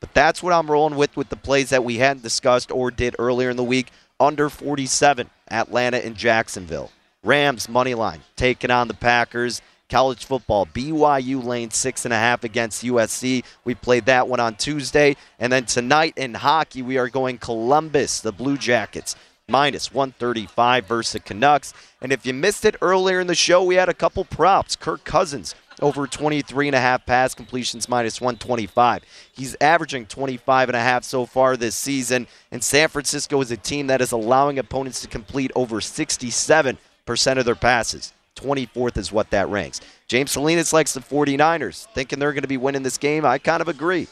But 0.02 0.14
that's 0.14 0.44
what 0.44 0.52
I'm 0.52 0.70
rolling 0.70 0.98
with 0.98 1.16
with 1.16 1.30
the 1.30 1.38
plays 1.38 1.70
that 1.70 1.86
we 1.86 1.96
hadn't 1.96 2.24
discussed 2.24 2.70
or 2.70 2.92
did 2.92 3.16
earlier 3.18 3.50
in 3.50 3.56
the 3.56 3.64
week. 3.64 3.92
Under 4.20 4.50
47, 4.50 5.30
Atlanta 5.50 6.06
and 6.06 6.18
Jacksonville. 6.18 6.92
Rams 7.24 7.70
money 7.70 7.96
line 7.96 8.22
taking 8.36 8.72
on 8.72 8.88
the 8.90 8.94
Packers 8.94 9.62
college 9.90 10.26
football. 10.26 10.66
BYU 10.66 11.44
lane 11.44 11.72
six 11.72 12.06
and 12.06 12.14
a 12.14 12.18
half 12.18 12.44
against 12.44 12.84
USC. 12.84 13.44
We 13.64 13.76
played 13.76 14.06
that 14.06 14.28
one 14.28 14.40
on 14.40 14.56
Tuesday. 14.56 15.16
And 15.40 15.52
then 15.52 15.66
tonight 15.66 16.14
in 16.18 16.34
hockey, 16.34 16.82
we 16.82 16.98
are 16.98 17.10
going 17.10 17.38
Columbus, 17.38 18.20
the 18.20 18.32
Blue 18.32 18.58
Jackets, 18.58 19.16
minus 19.48 19.94
135 19.94 20.86
versus 20.86 21.14
the 21.14 21.20
Canucks. 21.20 21.74
And 22.02 22.12
if 22.12 22.26
you 22.26 22.34
missed 22.34 22.66
it 22.66 22.76
earlier 22.82 23.20
in 23.20 23.28
the 23.28 23.36
show, 23.36 23.64
we 23.64 23.76
had 23.76 23.90
a 23.90 23.94
couple 23.94 24.26
props. 24.26 24.76
Kirk 24.76 25.04
Cousins 25.04 25.56
over 25.82 26.08
23 26.08 26.68
and 26.68 26.76
a 26.76 26.80
half 26.80 27.06
pass 27.06 27.34
completions 27.34 27.90
minus 27.90 28.22
125. 28.22 29.04
He's 29.34 29.56
averaging 29.60 30.06
25 30.06 30.70
and 30.70 30.76
a 30.76 30.80
half 30.80 31.04
so 31.04 31.26
far 31.26 31.58
this 31.58 31.76
season. 31.76 32.28
And 32.52 32.64
San 32.64 32.88
Francisco 32.90 33.42
is 33.42 33.52
a 33.52 33.58
team 33.58 33.88
that 33.88 34.02
is 34.02 34.12
allowing 34.12 34.60
opponents 34.60 35.02
to 35.02 35.08
complete 35.08 35.52
over 35.56 35.78
67% 35.78 36.78
of 37.38 37.46
their 37.46 37.56
passes. 37.56 38.14
24th 38.36 38.98
is 38.98 39.12
what 39.12 39.30
that 39.32 39.50
ranks. 39.50 39.82
James 40.08 40.32
Salinas 40.32 40.74
likes 40.74 40.94
the 40.94 41.00
49ers, 41.00 41.88
thinking 41.94 42.20
they're 42.20 42.34
going 42.34 42.44
to 42.44 42.48
be 42.48 42.58
winning 42.58 42.84
this 42.84 42.98
game. 42.98 43.26
I 43.26 43.38
kind 43.38 43.62
of 43.62 43.68
agree. 43.68 44.08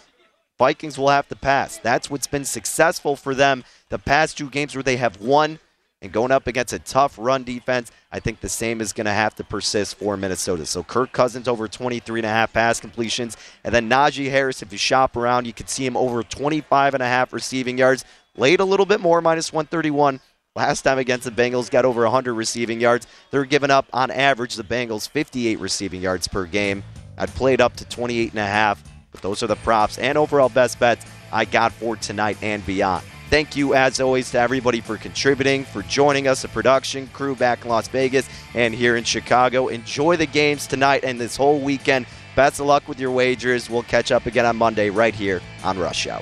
Vikings 0.57 0.97
will 0.97 1.09
have 1.09 1.27
to 1.29 1.35
pass. 1.35 1.77
That's 1.77 2.09
what's 2.09 2.27
been 2.27 2.45
successful 2.45 3.15
for 3.15 3.35
them 3.35 3.63
the 3.89 3.99
past 3.99 4.37
two 4.37 4.49
games 4.49 4.75
where 4.75 4.83
they 4.83 4.97
have 4.97 5.19
won 5.21 5.59
and 6.01 6.11
going 6.11 6.31
up 6.31 6.47
against 6.47 6.73
a 6.73 6.79
tough 6.79 7.15
run 7.17 7.43
defense. 7.43 7.91
I 8.11 8.19
think 8.19 8.41
the 8.41 8.49
same 8.49 8.81
is 8.81 8.91
going 8.93 9.05
to 9.05 9.11
have 9.11 9.35
to 9.35 9.43
persist 9.43 9.95
for 9.95 10.17
Minnesota. 10.17 10.65
So 10.65 10.83
Kirk 10.83 11.11
Cousins 11.11 11.47
over 11.47 11.67
23 11.67 12.19
and 12.19 12.25
a 12.25 12.29
half 12.29 12.51
pass 12.53 12.79
completions, 12.79 13.37
and 13.63 13.73
then 13.73 13.89
Najee 13.89 14.29
Harris. 14.29 14.61
If 14.61 14.71
you 14.71 14.77
shop 14.77 15.15
around, 15.15 15.47
you 15.47 15.53
could 15.53 15.69
see 15.69 15.85
him 15.85 15.95
over 15.95 16.21
25 16.21 16.93
and 16.93 17.01
a 17.01 17.07
half 17.07 17.33
receiving 17.33 17.77
yards. 17.77 18.03
Laid 18.35 18.59
a 18.59 18.65
little 18.65 18.85
bit 18.85 18.99
more, 18.99 19.21
minus 19.21 19.53
131. 19.53 20.19
Last 20.55 20.83
time 20.83 20.99
against 20.99 21.25
the 21.25 21.31
Bengals, 21.31 21.71
got 21.71 21.83
over 21.83 22.03
100 22.03 22.31
receiving 22.31 22.79
yards. 22.79 23.07
They're 23.31 23.43
giving 23.43 23.71
up, 23.71 23.87
on 23.91 24.11
average, 24.11 24.53
the 24.53 24.63
Bengals 24.63 25.09
58 25.09 25.59
receiving 25.59 25.99
yards 25.99 26.27
per 26.27 26.45
game. 26.45 26.83
I'd 27.17 27.29
played 27.29 27.59
up 27.59 27.75
to 27.77 27.85
28 27.85 28.29
and 28.33 28.39
a 28.39 28.45
half, 28.45 28.83
but 29.11 29.23
those 29.23 29.41
are 29.41 29.47
the 29.47 29.55
props 29.55 29.97
and 29.97 30.15
overall 30.15 30.49
best 30.49 30.79
bets 30.79 31.07
I 31.31 31.45
got 31.45 31.71
for 31.71 31.95
tonight 31.95 32.37
and 32.43 32.63
beyond. 32.67 33.03
Thank 33.31 33.55
you, 33.55 33.73
as 33.73 33.99
always, 33.99 34.29
to 34.29 34.39
everybody 34.39 34.79
for 34.79 34.95
contributing, 34.95 35.65
for 35.65 35.81
joining 35.81 36.27
us, 36.27 36.43
the 36.43 36.49
production 36.49 37.07
crew 37.07 37.35
back 37.35 37.63
in 37.63 37.69
Las 37.69 37.87
Vegas 37.87 38.29
and 38.53 38.75
here 38.75 38.95
in 38.95 39.03
Chicago. 39.03 39.69
Enjoy 39.69 40.17
the 40.17 40.27
games 40.27 40.67
tonight 40.67 41.03
and 41.03 41.19
this 41.19 41.35
whole 41.35 41.61
weekend. 41.61 42.05
Best 42.35 42.59
of 42.59 42.67
luck 42.67 42.87
with 42.87 42.99
your 42.99 43.09
wagers. 43.09 43.71
We'll 43.71 43.81
catch 43.81 44.11
up 44.11 44.27
again 44.27 44.45
on 44.45 44.57
Monday 44.57 44.91
right 44.91 45.15
here 45.15 45.41
on 45.63 45.79
Rush 45.79 46.05
Hour. 46.05 46.21